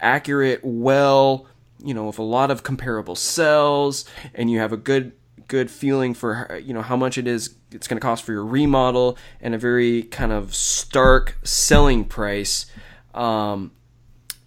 accurate 0.01 0.59
well 0.65 1.47
you 1.85 1.95
know 1.95 2.07
with 2.07 2.19
a 2.19 2.23
lot 2.23 2.51
of 2.51 2.65
comparable 2.65 3.15
sales 3.15 4.05
and 4.35 4.51
you 4.51 4.59
have 4.59 4.73
a 4.73 4.77
good 4.77 5.13
good 5.49 5.71
feeling 5.71 6.15
for 6.15 6.61
you 6.63 6.75
know 6.75 6.83
how 6.83 6.97
much 6.97 7.19
it 7.19 7.27
is 7.27 7.55
it's 7.73 7.89
going 7.89 7.97
to 7.97 8.01
cost 8.01 8.25
for 8.25 8.33
your 8.33 8.45
remodel 8.45 9.19
and 9.41 9.55
a 9.55 9.59
very 9.59 10.05
kind 10.05 10.33
of 10.33 10.55
stark 10.55 11.39
selling 11.43 12.05
price. 12.05 12.67
Um, 13.15 13.73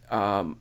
um, 0.10 0.60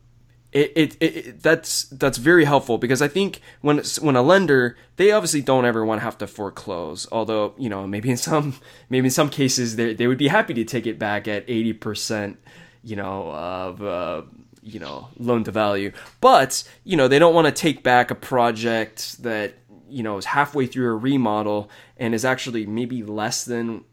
it, 0.52 0.72
it, 0.74 0.96
it, 1.00 1.42
that's 1.42 1.84
that's 1.84 2.18
very 2.18 2.44
helpful 2.44 2.78
because 2.78 3.02
I 3.02 3.08
think 3.08 3.40
when 3.60 3.82
when 4.00 4.16
a 4.16 4.22
lender 4.22 4.76
they 4.96 5.10
obviously 5.10 5.42
don't 5.42 5.64
ever 5.64 5.84
want 5.84 6.00
to 6.00 6.04
have 6.04 6.16
to 6.18 6.26
foreclose 6.26 7.06
although 7.12 7.52
you 7.58 7.68
know 7.68 7.86
maybe 7.86 8.10
in 8.10 8.16
some 8.16 8.54
maybe 8.88 9.06
in 9.06 9.10
some 9.10 9.28
cases 9.28 9.76
they 9.76 9.92
they 9.92 10.06
would 10.06 10.16
be 10.16 10.28
happy 10.28 10.54
to 10.54 10.64
take 10.64 10.86
it 10.86 10.98
back 10.98 11.28
at 11.28 11.46
80% 11.46 12.36
you 12.82 12.96
know 12.96 13.30
of 13.32 13.82
uh, 13.82 14.22
you 14.66 14.80
know 14.80 15.08
loan 15.18 15.44
to 15.44 15.50
value. 15.52 15.92
But 16.20 16.64
you 16.84 16.96
know 16.96 17.08
they 17.08 17.18
don't 17.18 17.34
want 17.34 17.46
to 17.46 17.52
take 17.52 17.82
back 17.82 18.10
a 18.10 18.14
project 18.14 19.22
that 19.22 19.54
you 19.88 20.02
know 20.02 20.16
is 20.16 20.26
halfway 20.26 20.66
through 20.66 20.90
a 20.90 20.96
remodel 20.96 21.70
and 21.96 22.14
is 22.14 22.24
actually 22.24 22.66
maybe 22.66 23.02
less 23.02 23.44
than 23.44 23.84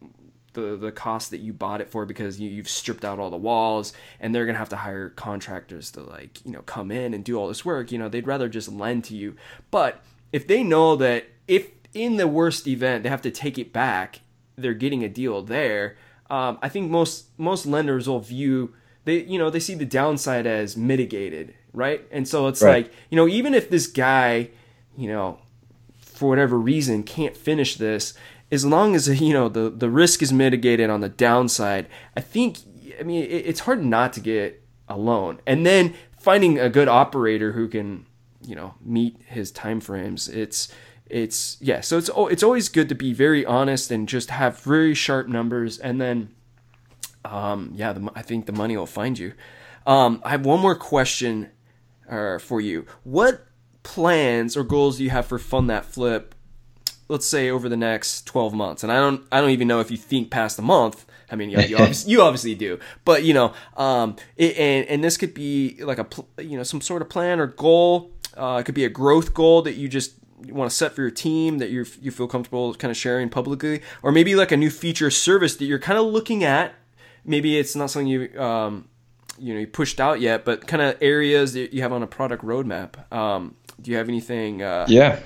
the 0.54 0.76
the 0.78 0.92
cost 0.92 1.32
that 1.32 1.40
you 1.40 1.54
bought 1.54 1.82
it 1.82 1.90
for 1.90 2.06
because 2.06 2.40
you, 2.40 2.50
you've 2.50 2.70
stripped 2.70 3.04
out 3.04 3.20
all 3.20 3.30
the 3.30 3.38
walls 3.38 3.94
and 4.20 4.34
they're 4.34 4.46
gonna 4.46 4.58
have 4.58 4.70
to 4.70 4.76
hire 4.78 5.10
contractors 5.10 5.92
to 5.92 6.02
like 6.02 6.44
you 6.46 6.52
know 6.52 6.62
come 6.62 6.92
in 6.92 7.14
and 7.14 7.24
do 7.24 7.38
all 7.38 7.48
this 7.48 7.66
work. 7.66 7.92
You 7.92 7.98
know 7.98 8.10
they'd 8.10 8.28
rather 8.28 8.50
just 8.50 8.72
lend 8.72 9.04
to 9.06 9.16
you. 9.16 9.36
But 9.72 10.04
if 10.32 10.48
they 10.48 10.64
know 10.64 10.96
that 10.96 11.26
if 11.48 11.72
in 11.94 12.18
the 12.18 12.28
worst 12.28 12.68
event 12.68 13.04
they 13.04 13.10
have 13.10 13.22
to 13.22 13.32
take 13.32 13.60
it 13.60 13.72
back 13.72 14.22
they're 14.56 14.74
getting 14.74 15.04
a 15.04 15.10
deal 15.10 15.44
there 15.44 15.96
um, 16.32 16.58
i 16.62 16.68
think 16.68 16.90
most 16.90 17.28
most 17.38 17.68
lenders 17.68 18.08
will 18.08 18.20
view 18.20 18.74
they 19.06 19.22
you 19.22 19.38
know 19.38 19.52
they 19.52 19.60
see 19.60 19.76
the 19.76 19.86
downside 19.86 20.48
as 20.48 20.76
mitigated 20.76 21.54
right? 21.74 22.08
And 22.12 22.28
so 22.28 22.48
it's 22.48 22.62
right. 22.62 22.86
like 22.86 22.94
you 23.10 23.16
know 23.16 23.28
even 23.28 23.54
if 23.54 23.70
this 23.70 23.88
guy 23.88 24.50
you 24.96 25.08
know 25.08 25.40
for 26.24 26.30
whatever 26.30 26.58
reason 26.58 27.04
can't 27.04 27.36
finish 27.36 27.76
this 27.76 28.14
as 28.54 28.64
long 28.64 28.96
as 28.96 29.20
you 29.20 29.34
know 29.34 29.50
the 29.50 29.70
the 29.70 29.90
risk 29.90 30.22
is 30.22 30.32
mitigated 30.32 30.90
on 30.90 31.02
the 31.02 31.10
downside, 31.10 31.88
I 32.16 32.22
think 32.22 32.60
I 33.00 33.04
mean 33.04 33.24
it, 33.24 33.48
it's 33.48 33.62
hard 33.62 33.84
not 33.84 34.14
to 34.14 34.20
get 34.20 34.64
a 34.88 34.98
loan. 34.98 35.42
And 35.48 35.66
then 35.66 35.96
finding 36.20 36.60
a 36.60 36.70
good 36.70 36.88
operator 36.88 37.54
who 37.54 37.68
can 37.68 38.06
you 38.46 38.56
know 38.56 38.76
meet 38.80 39.18
his 39.26 39.52
timeframes. 39.52 40.32
It's 40.34 40.72
it's 41.08 41.58
yeah. 41.60 41.82
So 41.82 41.98
it's 41.98 42.12
it's 42.16 42.44
always 42.44 42.70
good 42.70 42.90
to 42.90 42.96
be 42.96 43.12
very 43.12 43.44
honest 43.44 43.92
and 43.92 44.08
just 44.08 44.30
have 44.30 44.60
very 44.60 44.94
sharp 44.94 45.28
numbers. 45.28 45.80
And 45.80 46.00
then 46.00 46.30
um, 47.26 47.72
yeah, 47.76 47.94
the, 47.94 48.12
I 48.16 48.22
think 48.22 48.46
the 48.46 48.52
money 48.52 48.78
will 48.78 48.86
find 48.86 49.18
you. 49.18 49.34
Um, 49.88 50.22
I 50.24 50.30
have 50.30 50.46
one 50.46 50.60
more 50.60 50.76
question 50.76 51.50
uh, 52.08 52.38
for 52.38 52.62
you. 52.62 52.86
What 53.04 53.48
plans 53.84 54.58
or 54.58 54.64
goals 54.64 55.00
you 55.00 55.10
have 55.10 55.26
for 55.26 55.38
Fund 55.38 55.70
That 55.70 55.86
Flip 55.86 56.34
let's 57.10 57.26
say 57.26 57.50
over 57.50 57.70
the 57.70 57.78
next 57.78 58.26
12 58.26 58.54
months. 58.54 58.84
And 58.84 58.92
i 58.92 58.96
don't 58.96 59.24
i 59.32 59.42
don't 59.42 59.52
even 59.52 59.68
know 59.68 59.80
if 59.80 59.92
you 59.92 59.98
think 59.98 60.30
past 60.32 60.60
a 60.60 60.62
month. 60.62 61.06
I 61.30 61.36
mean 61.36 61.50
you, 61.50 61.60
you, 61.62 61.78
obviously, 61.78 62.12
you 62.12 62.22
obviously, 62.22 62.56
do. 62.56 62.80
But 63.06 63.24
you 63.24 63.34
know 63.34 63.54
um 63.78 64.16
it, 64.36 64.58
and 64.58 64.88
and 64.88 65.04
this 65.04 65.18
could 65.18 65.34
be 65.34 65.78
like 65.84 66.00
a 66.00 66.08
you 66.42 66.58
know 66.58 66.64
some 66.64 66.82
sort 66.82 67.02
of 67.02 67.10
plan 67.10 67.40
or 67.40 67.48
goal. 67.48 68.12
Uh, 68.36 68.58
it 68.60 68.64
could 68.64 68.76
be 68.76 68.86
a 68.86 68.90
growth 68.90 69.34
goal 69.34 69.62
that 69.62 69.74
you 69.74 69.88
just 69.88 70.16
want 70.50 70.70
to 70.70 70.76
set 70.76 70.94
for 70.94 71.02
your 71.02 71.12
team 71.12 71.60
that 71.60 71.70
you 71.70 71.86
you 72.02 72.12
feel 72.12 72.28
comfortable 72.28 72.74
kind 72.74 72.90
of 72.90 72.98
sharing 72.98 73.30
publicly. 73.30 73.82
Or 74.02 74.12
maybe 74.12 74.36
like 74.36 74.52
a 74.52 74.58
new 74.58 74.70
feature 74.70 75.12
service 75.12 75.56
that 75.58 75.66
you're 75.66 75.80
kind 75.80 76.00
of 76.00 76.06
looking 76.06 76.44
at. 76.44 76.74
Maybe 77.26 77.58
it's 77.58 77.76
not 77.76 77.90
something 77.90 78.08
you 78.08 78.42
um 78.42 78.90
you 79.40 79.54
know 79.54 79.60
you 79.60 79.68
pushed 79.68 80.00
out 80.00 80.22
yet 80.22 80.46
but 80.46 80.68
kind 80.68 80.82
of 80.82 80.96
areas 81.02 81.54
that 81.54 81.74
you 81.74 81.82
have 81.82 81.94
on 81.94 82.02
a 82.04 82.08
product 82.08 82.44
roadmap. 82.44 83.12
Um 83.12 83.56
do 83.84 83.92
you 83.92 83.98
have 83.98 84.10
anything 84.10 84.62
uh, 84.62 84.86
yeah 84.90 85.20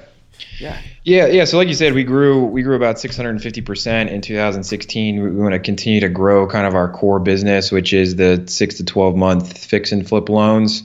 yeah. 0.60 0.82
Yeah, 1.04 1.28
yeah. 1.28 1.46
So 1.46 1.58
like 1.58 1.68
you 1.68 1.74
said, 1.74 1.94
we 1.94 2.04
grew 2.04 2.46
we 2.46 2.62
grew 2.62 2.76
about 2.76 3.00
650 3.00 3.62
percent 3.62 4.10
in 4.10 4.22
2016. 4.22 5.22
We, 5.22 5.30
we 5.30 5.36
want 5.36 5.54
to 5.54 5.60
continue 5.60 6.02
to 6.02 6.10
grow 6.10 6.48
kind 6.48 6.68
of 6.68 6.76
our 6.76 6.92
core 6.92 7.20
business, 7.20 7.72
which 7.72 7.94
is 7.94 8.16
the 8.16 8.44
six 8.48 8.76
to 8.76 8.86
12 8.86 9.16
month 9.16 9.58
fix 9.58 9.92
and 9.92 10.08
flip 10.08 10.30
loans. 10.30 10.84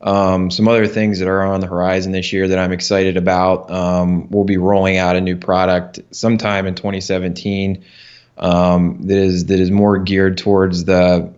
Um, 0.00 0.50
some 0.50 0.66
other 0.66 0.86
things 0.86 1.20
that 1.20 1.28
are 1.28 1.42
on 1.42 1.60
the 1.60 1.68
horizon 1.68 2.12
this 2.12 2.32
year 2.32 2.48
that 2.48 2.58
I'm 2.58 2.72
excited 2.72 3.16
about. 3.16 3.70
Um, 3.70 4.28
we'll 4.30 4.44
be 4.44 4.56
rolling 4.56 4.96
out 4.96 5.14
a 5.14 5.20
new 5.20 5.36
product 5.36 6.00
sometime 6.10 6.66
in 6.66 6.74
2017 6.74 7.84
um, 8.38 9.02
that 9.06 9.16
is 9.16 9.46
that 9.46 9.60
is 9.60 9.70
more 9.70 9.98
geared 9.98 10.38
towards 10.38 10.84
the 10.84 11.32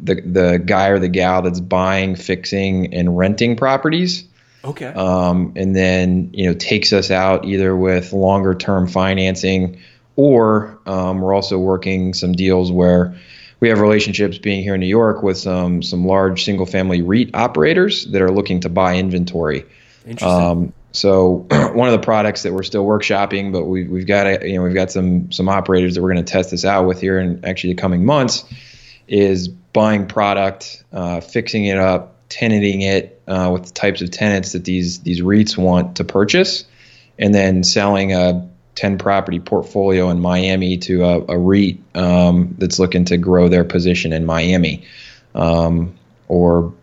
the 0.00 0.20
the 0.20 0.62
guy 0.64 0.88
or 0.88 0.98
the 0.98 1.08
gal 1.08 1.42
that's 1.42 1.60
buying, 1.60 2.14
fixing, 2.14 2.94
and 2.94 3.16
renting 3.18 3.56
properties. 3.56 4.24
Okay. 4.64 4.86
Um, 4.86 5.52
and 5.56 5.76
then 5.76 6.30
you 6.32 6.46
know 6.46 6.54
takes 6.54 6.92
us 6.92 7.10
out 7.10 7.44
either 7.44 7.76
with 7.76 8.12
longer 8.12 8.54
term 8.54 8.86
financing, 8.88 9.80
or 10.16 10.78
um, 10.86 11.20
we're 11.20 11.34
also 11.34 11.58
working 11.58 12.14
some 12.14 12.32
deals 12.32 12.72
where 12.72 13.14
we 13.60 13.68
have 13.68 13.80
relationships 13.80 14.38
being 14.38 14.62
here 14.62 14.74
in 14.74 14.80
New 14.80 14.86
York 14.86 15.22
with 15.22 15.38
some 15.38 15.82
some 15.82 16.06
large 16.06 16.44
single 16.44 16.66
family 16.66 17.02
REIT 17.02 17.34
operators 17.34 18.06
that 18.06 18.22
are 18.22 18.30
looking 18.30 18.60
to 18.60 18.68
buy 18.68 18.96
inventory. 18.96 19.64
Interesting. 20.06 20.28
Um, 20.28 20.72
so 20.92 21.46
one 21.74 21.88
of 21.88 21.92
the 21.92 22.04
products 22.04 22.44
that 22.44 22.52
we're 22.52 22.62
still 22.62 22.86
workshopping, 22.86 23.52
but 23.52 23.64
we, 23.64 23.84
we've 23.84 24.06
got 24.06 24.26
a, 24.26 24.48
you 24.48 24.56
know 24.56 24.62
we've 24.62 24.74
got 24.74 24.90
some 24.90 25.30
some 25.32 25.48
operators 25.48 25.94
that 25.94 26.02
we're 26.02 26.12
going 26.12 26.24
to 26.24 26.32
test 26.32 26.50
this 26.50 26.64
out 26.64 26.86
with 26.86 27.00
here 27.00 27.18
in 27.18 27.44
actually 27.44 27.74
the 27.74 27.80
coming 27.80 28.04
months, 28.04 28.44
is 29.08 29.48
buying 29.48 30.06
product, 30.06 30.84
uh, 30.92 31.20
fixing 31.20 31.66
it 31.66 31.78
up, 31.78 32.13
tenanting 32.28 32.82
it 32.82 33.22
uh, 33.26 33.50
with 33.52 33.66
the 33.66 33.72
types 33.72 34.02
of 34.02 34.10
tenants 34.10 34.52
that 34.52 34.64
these 34.64 35.00
these 35.00 35.20
REITs 35.20 35.56
want 35.56 35.96
to 35.96 36.04
purchase, 36.04 36.64
and 37.18 37.34
then 37.34 37.62
selling 37.64 38.12
a 38.12 38.48
10 38.74 38.98
property 38.98 39.38
portfolio 39.38 40.10
in 40.10 40.20
Miami 40.20 40.78
to 40.78 41.04
a, 41.04 41.20
a 41.28 41.38
REIT 41.38 41.78
um, 41.94 42.56
that's 42.58 42.78
looking 42.78 43.04
to 43.06 43.16
grow 43.16 43.48
their 43.48 43.64
position 43.64 44.12
in 44.12 44.26
Miami, 44.26 44.84
um, 45.34 45.94
or 46.28 46.74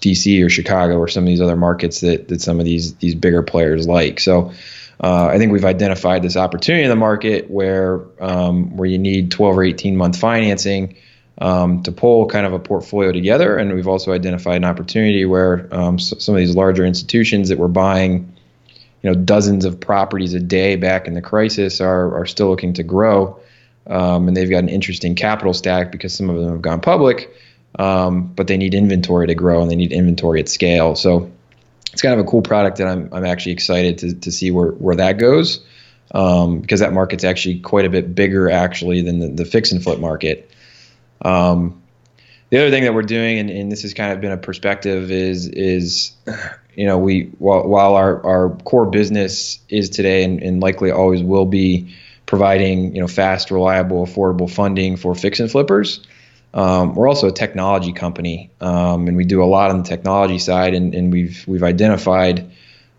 DC 0.00 0.44
or 0.44 0.48
Chicago 0.48 0.96
or 0.96 1.08
some 1.08 1.24
of 1.24 1.28
these 1.28 1.40
other 1.40 1.56
markets 1.56 2.00
that 2.00 2.28
that 2.28 2.40
some 2.40 2.58
of 2.58 2.64
these 2.64 2.94
these 2.96 3.14
bigger 3.14 3.42
players 3.42 3.86
like. 3.86 4.20
So. 4.20 4.52
Uh, 4.98 5.26
I 5.26 5.36
think 5.36 5.52
we've 5.52 5.62
identified 5.62 6.22
this 6.22 6.38
opportunity 6.38 6.82
in 6.82 6.88
the 6.88 6.96
market 6.96 7.50
where 7.50 8.00
um, 8.18 8.78
where 8.78 8.88
you 8.88 8.96
need 8.96 9.30
12 9.30 9.58
or 9.58 9.62
18 9.62 9.94
month 9.94 10.18
financing 10.18 10.96
um, 11.38 11.82
to 11.82 11.92
pull 11.92 12.26
kind 12.26 12.46
of 12.46 12.52
a 12.52 12.58
portfolio 12.58 13.12
together. 13.12 13.56
And 13.56 13.74
we've 13.74 13.88
also 13.88 14.12
identified 14.12 14.56
an 14.56 14.64
opportunity 14.64 15.24
where 15.24 15.68
um, 15.74 15.98
so, 15.98 16.18
some 16.18 16.34
of 16.34 16.38
these 16.38 16.54
larger 16.54 16.84
institutions 16.84 17.48
that 17.50 17.58
were 17.58 17.68
buying, 17.68 18.32
you 19.02 19.10
know, 19.10 19.14
dozens 19.14 19.64
of 19.64 19.78
properties 19.78 20.34
a 20.34 20.40
day 20.40 20.76
back 20.76 21.06
in 21.06 21.14
the 21.14 21.22
crisis 21.22 21.80
are 21.80 22.16
are 22.18 22.26
still 22.26 22.48
looking 22.48 22.72
to 22.74 22.82
grow, 22.82 23.38
um, 23.86 24.28
and 24.28 24.36
they've 24.36 24.50
got 24.50 24.62
an 24.62 24.68
interesting 24.68 25.14
capital 25.14 25.52
stack 25.52 25.92
because 25.92 26.14
some 26.14 26.30
of 26.30 26.36
them 26.36 26.50
have 26.50 26.62
gone 26.62 26.80
public, 26.80 27.34
um, 27.78 28.32
but 28.34 28.46
they 28.46 28.56
need 28.56 28.74
inventory 28.74 29.26
to 29.26 29.34
grow 29.34 29.60
and 29.60 29.70
they 29.70 29.76
need 29.76 29.92
inventory 29.92 30.40
at 30.40 30.48
scale. 30.48 30.94
So 30.94 31.30
it's 31.92 32.02
kind 32.02 32.18
of 32.18 32.26
a 32.26 32.28
cool 32.28 32.42
product 32.42 32.78
that 32.78 32.88
I'm 32.88 33.12
I'm 33.12 33.26
actually 33.26 33.52
excited 33.52 33.98
to 33.98 34.14
to 34.14 34.32
see 34.32 34.50
where 34.50 34.70
where 34.70 34.96
that 34.96 35.18
goes. 35.18 35.64
Um, 36.12 36.60
because 36.60 36.78
that 36.80 36.92
market's 36.92 37.24
actually 37.24 37.58
quite 37.58 37.84
a 37.84 37.90
bit 37.90 38.14
bigger 38.14 38.48
actually 38.48 39.02
than 39.02 39.18
the, 39.18 39.26
the 39.26 39.44
fix 39.44 39.72
and 39.72 39.82
flip 39.82 39.98
market. 39.98 40.48
Um, 41.22 41.82
the 42.50 42.58
other 42.58 42.70
thing 42.70 42.84
that 42.84 42.94
we're 42.94 43.02
doing, 43.02 43.38
and, 43.38 43.50
and, 43.50 43.72
this 43.72 43.82
has 43.82 43.92
kind 43.92 44.12
of 44.12 44.20
been 44.20 44.30
a 44.30 44.36
perspective, 44.36 45.10
is 45.10 45.48
is 45.48 46.12
you 46.76 46.86
know 46.86 46.98
we 46.98 47.24
while, 47.38 47.66
while 47.66 47.94
our, 47.96 48.24
our 48.24 48.50
core 48.64 48.86
business 48.86 49.58
is 49.68 49.90
today 49.90 50.22
and, 50.24 50.42
and 50.42 50.60
likely 50.60 50.90
always 50.90 51.22
will 51.22 51.46
be 51.46 51.94
providing 52.24 52.94
you 52.94 53.00
know 53.00 53.08
fast, 53.08 53.50
reliable, 53.50 54.06
affordable 54.06 54.50
funding 54.50 54.96
for 54.96 55.14
fix 55.14 55.40
and 55.40 55.50
flippers. 55.50 56.06
Um, 56.54 56.94
we're 56.94 57.08
also 57.08 57.28
a 57.28 57.32
technology 57.32 57.92
company, 57.92 58.50
um, 58.60 59.08
and 59.08 59.16
we 59.16 59.24
do 59.24 59.42
a 59.42 59.46
lot 59.46 59.70
on 59.70 59.78
the 59.78 59.84
technology 59.88 60.38
side, 60.38 60.74
and, 60.74 60.94
and 60.94 61.12
we've 61.12 61.44
we've 61.48 61.64
identified 61.64 62.50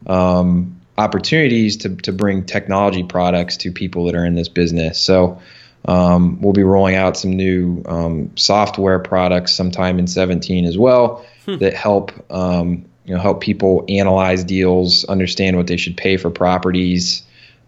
um, 0.06 0.82
opportunities 0.98 1.78
to 1.78 1.96
to 1.96 2.12
bring 2.12 2.46
technology 2.46 3.04
products 3.04 3.58
to 3.58 3.72
people 3.72 4.06
that 4.06 4.16
are 4.16 4.26
in 4.26 4.36
this 4.36 4.50
business. 4.50 5.00
So 5.00 5.42
um, 5.88 6.42
we'll 6.42 6.54
be 6.54 6.64
rolling 6.64 6.96
out 6.96 7.16
some 7.16 7.32
new 7.32 7.82
um, 7.86 8.32
software 8.36 9.00
products 9.00 9.54
sometime 9.54 10.00
in 10.00 10.08
17 10.08 10.66
as 10.66 10.78
well 10.78 11.26
hmm. 11.46 11.58
that 11.58 11.74
help 11.74 12.12
um, 12.32 12.86
you 13.06 13.16
know 13.16 13.22
help 13.22 13.42
people 13.42 13.86
analyze 13.88 14.44
deals, 14.44 15.06
understand 15.06 15.56
what 15.56 15.68
they 15.68 15.78
should 15.78 15.96
pay 15.96 16.18
for 16.18 16.30
properties, 16.30 17.24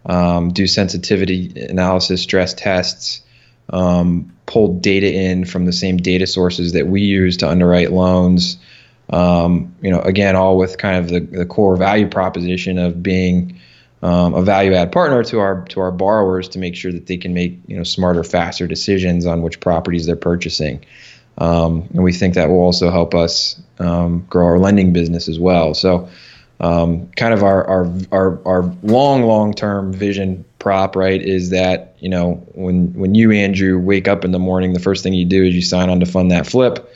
um, 0.05 0.51
do 0.51 0.67
sensitivity 0.67 1.53
analysis, 1.69 2.21
stress 2.21 2.53
tests, 2.53 3.21
um, 3.69 4.35
pull 4.45 4.79
data 4.79 5.11
in 5.11 5.45
from 5.45 5.65
the 5.65 5.71
same 5.71 5.97
data 5.97 6.27
sources 6.27 6.73
that 6.73 6.87
we 6.87 7.01
use 7.01 7.37
to 7.37 7.49
underwrite 7.49 7.91
loans. 7.91 8.57
Um, 9.11 9.73
you 9.81 9.89
know, 9.89 10.01
again, 10.01 10.35
all 10.35 10.57
with 10.57 10.77
kind 10.77 10.97
of 10.97 11.09
the, 11.09 11.19
the 11.19 11.45
core 11.45 11.77
value 11.77 12.07
proposition 12.07 12.77
of 12.77 13.01
being 13.01 13.58
um, 14.01 14.33
a 14.33 14.41
value 14.41 14.73
add 14.73 14.91
partner 14.91 15.23
to 15.25 15.39
our 15.39 15.65
to 15.65 15.81
our 15.81 15.91
borrowers 15.91 16.47
to 16.49 16.59
make 16.59 16.75
sure 16.75 16.91
that 16.91 17.07
they 17.07 17.17
can 17.17 17.33
make 17.33 17.59
you 17.67 17.77
know 17.77 17.83
smarter, 17.83 18.23
faster 18.23 18.67
decisions 18.67 19.25
on 19.25 19.41
which 19.41 19.59
properties 19.59 20.05
they're 20.05 20.15
purchasing. 20.15 20.85
Um, 21.37 21.87
and 21.93 22.03
we 22.03 22.11
think 22.11 22.33
that 22.35 22.49
will 22.49 22.59
also 22.59 22.91
help 22.91 23.15
us 23.15 23.61
um, 23.79 24.25
grow 24.29 24.45
our 24.45 24.59
lending 24.59 24.91
business 24.93 25.29
as 25.29 25.39
well. 25.39 25.73
So, 25.73 26.09
um, 26.59 27.07
kind 27.15 27.33
of 27.33 27.43
our 27.43 27.65
our 27.65 27.93
our, 28.11 28.47
our 28.47 28.75
long 28.83 29.23
long 29.23 29.53
term 29.53 29.93
vision 29.93 30.45
prop 30.59 30.95
right 30.95 31.21
is 31.21 31.49
that 31.51 31.95
you 31.99 32.09
know 32.09 32.35
when 32.53 32.93
when 32.93 33.15
you 33.15 33.31
Andrew 33.31 33.79
wake 33.79 34.07
up 34.07 34.23
in 34.23 34.31
the 34.31 34.39
morning, 34.39 34.73
the 34.73 34.79
first 34.79 35.03
thing 35.03 35.13
you 35.13 35.25
do 35.25 35.43
is 35.43 35.55
you 35.55 35.61
sign 35.61 35.89
on 35.89 35.99
to 35.99 36.05
fund 36.05 36.31
that 36.31 36.47
flip. 36.47 36.93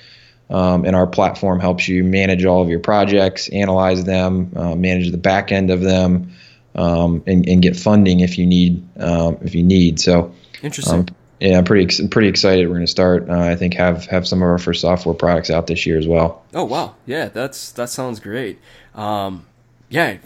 Um, 0.50 0.86
and 0.86 0.96
our 0.96 1.08
platform 1.08 1.60
helps 1.60 1.88
you 1.88 2.04
manage 2.04 2.46
all 2.46 2.62
of 2.62 2.70
your 2.70 2.82
projects, 2.82 3.48
analyze 3.50 4.04
them, 4.04 4.52
uh, 4.56 4.76
manage 4.76 5.10
the 5.10 5.18
back 5.18 5.52
end 5.52 5.72
of 5.72 5.82
them, 5.82 6.34
um, 6.76 7.24
and, 7.28 7.48
and, 7.48 7.62
get 7.62 7.76
funding 7.76 8.22
if 8.22 8.38
you 8.38 8.46
need 8.46 8.84
um, 9.00 9.38
if 9.42 9.54
you 9.54 9.64
need. 9.64 10.00
So 10.00 10.34
interesting. 10.62 11.00
Um, 11.02 11.06
yeah, 11.40 11.58
I'm 11.58 11.66
pretty 11.66 12.08
pretty 12.08 12.30
excited. 12.30 12.68
We're 12.68 12.76
going 12.76 12.86
to 12.86 12.92
start. 12.92 13.30
Uh, 13.30 13.38
I 13.38 13.56
think 13.56 13.74
have 13.74 14.06
have 14.06 14.28
some 14.28 14.42
of 14.42 14.48
our 14.48 14.58
first 14.58 14.82
software 14.82 15.14
products 15.14 15.50
out 15.50 15.68
this 15.68 15.86
year 15.86 15.98
as 15.98 16.08
well. 16.08 16.44
Oh 16.54 16.64
wow, 16.64 16.96
yeah, 17.06 17.28
that's 17.28 17.72
that 17.74 17.90
sounds 17.90 18.20
great. 18.20 18.60
Um, 18.96 19.46
yeah, 19.90 20.18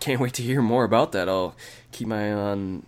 can't 0.00 0.20
wait 0.20 0.34
to 0.34 0.42
hear 0.42 0.60
more 0.60 0.84
about 0.84 1.12
that. 1.12 1.28
I'll 1.28 1.54
keep 1.92 2.08
my 2.08 2.28
eye 2.28 2.32
on 2.32 2.84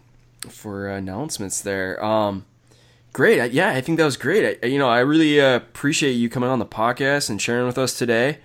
for 0.49 0.89
announcements 0.89 1.61
there. 1.61 2.03
Um, 2.05 2.45
great, 3.13 3.53
yeah, 3.53 3.71
I 3.71 3.81
think 3.81 3.99
that 3.99 4.05
was 4.05 4.17
great. 4.17 4.59
I, 4.63 4.67
you 4.67 4.79
know, 4.79 4.89
I 4.89 4.99
really 5.01 5.41
uh, 5.41 5.57
appreciate 5.57 6.13
you 6.13 6.29
coming 6.29 6.51
on 6.51 6.59
the 6.59 6.67
podcast 6.67 7.31
and 7.31 7.41
sharing 7.41 7.67
with 7.67 7.79
us 7.79 7.97
today. 7.97 8.39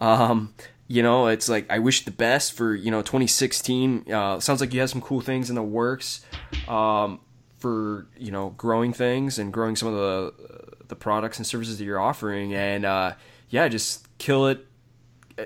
Um, 0.00 0.54
you 0.88 1.02
know, 1.02 1.26
it's 1.26 1.48
like 1.48 1.66
I 1.70 1.78
wish 1.78 2.04
the 2.04 2.10
best 2.10 2.52
for 2.52 2.74
you 2.74 2.90
know 2.90 3.02
2016. 3.02 4.12
Uh, 4.12 4.40
sounds 4.40 4.60
like 4.60 4.72
you 4.72 4.80
have 4.80 4.90
some 4.90 5.00
cool 5.00 5.20
things 5.20 5.48
in 5.50 5.56
the 5.56 5.62
works 5.62 6.24
um, 6.68 7.20
for 7.58 8.06
you 8.16 8.30
know 8.30 8.50
growing 8.56 8.92
things 8.92 9.38
and 9.38 9.52
growing 9.52 9.76
some 9.76 9.88
of 9.88 9.94
the 9.94 10.74
the 10.88 10.96
products 10.96 11.38
and 11.38 11.46
services 11.46 11.78
that 11.78 11.84
you're 11.84 12.00
offering, 12.00 12.54
and 12.54 12.84
uh, 12.84 13.14
yeah, 13.48 13.68
just 13.68 14.06
kill 14.18 14.46
it. 14.46 14.64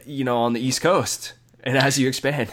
You 0.05 0.24
know, 0.24 0.38
on 0.38 0.53
the 0.53 0.61
East 0.61 0.82
Coast, 0.82 1.34
and 1.64 1.76
as 1.76 1.99
you 1.99 2.09
expand. 2.09 2.53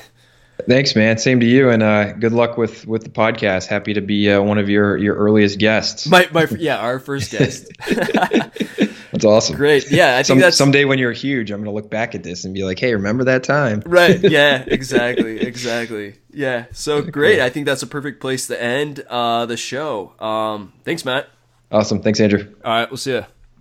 Thanks, 0.68 0.96
man. 0.96 1.18
Same 1.20 1.40
to 1.40 1.46
you, 1.46 1.70
and 1.70 1.84
uh, 1.84 2.14
good 2.14 2.32
luck 2.32 2.58
with 2.58 2.88
with 2.88 3.04
the 3.04 3.10
podcast. 3.10 3.68
Happy 3.68 3.94
to 3.94 4.02
be 4.02 4.32
uh, 4.32 4.42
one 4.42 4.58
of 4.58 4.70
your 4.70 4.98
your 4.98 5.16
earliest 5.16 5.60
guests. 5.60 6.08
My, 6.08 6.28
my 6.32 6.48
yeah, 6.58 6.78
our 6.78 7.00
first 7.00 7.32
guest. 7.32 7.68
that's 9.18 9.26
awesome. 9.26 9.56
Great. 9.56 9.90
Yeah, 9.92 10.14
I 10.14 10.18
think 10.18 10.26
Some, 10.26 10.40
that's 10.40 10.58
someday 10.58 10.86
when 10.86 11.00
you're 11.00 11.12
huge, 11.12 11.52
I'm 11.52 11.60
gonna 11.60 11.74
look 11.74 11.90
back 11.90 12.16
at 12.16 12.24
this 12.24 12.46
and 12.46 12.54
be 12.54 12.64
like, 12.64 12.80
hey, 12.80 12.94
remember 12.94 13.24
that 13.26 13.44
time? 13.44 13.82
Right. 13.86 14.20
Yeah. 14.20 14.64
Exactly. 14.78 15.40
exactly. 15.40 16.16
Yeah. 16.32 16.66
So 16.72 17.02
great. 17.02 17.42
I 17.42 17.50
think 17.50 17.66
that's 17.66 17.82
a 17.82 17.88
perfect 17.88 18.22
place 18.22 18.48
to 18.48 18.62
end 18.62 19.00
uh, 19.10 19.46
the 19.48 19.58
show. 19.58 20.14
Um, 20.20 20.74
thanks, 20.84 21.04
Matt. 21.04 21.28
Awesome. 21.72 22.02
Thanks, 22.02 22.20
Andrew. 22.20 22.54
All 22.64 22.72
right. 22.74 22.90
We'll 22.90 22.98
see 22.98 23.14
you. 23.14 23.26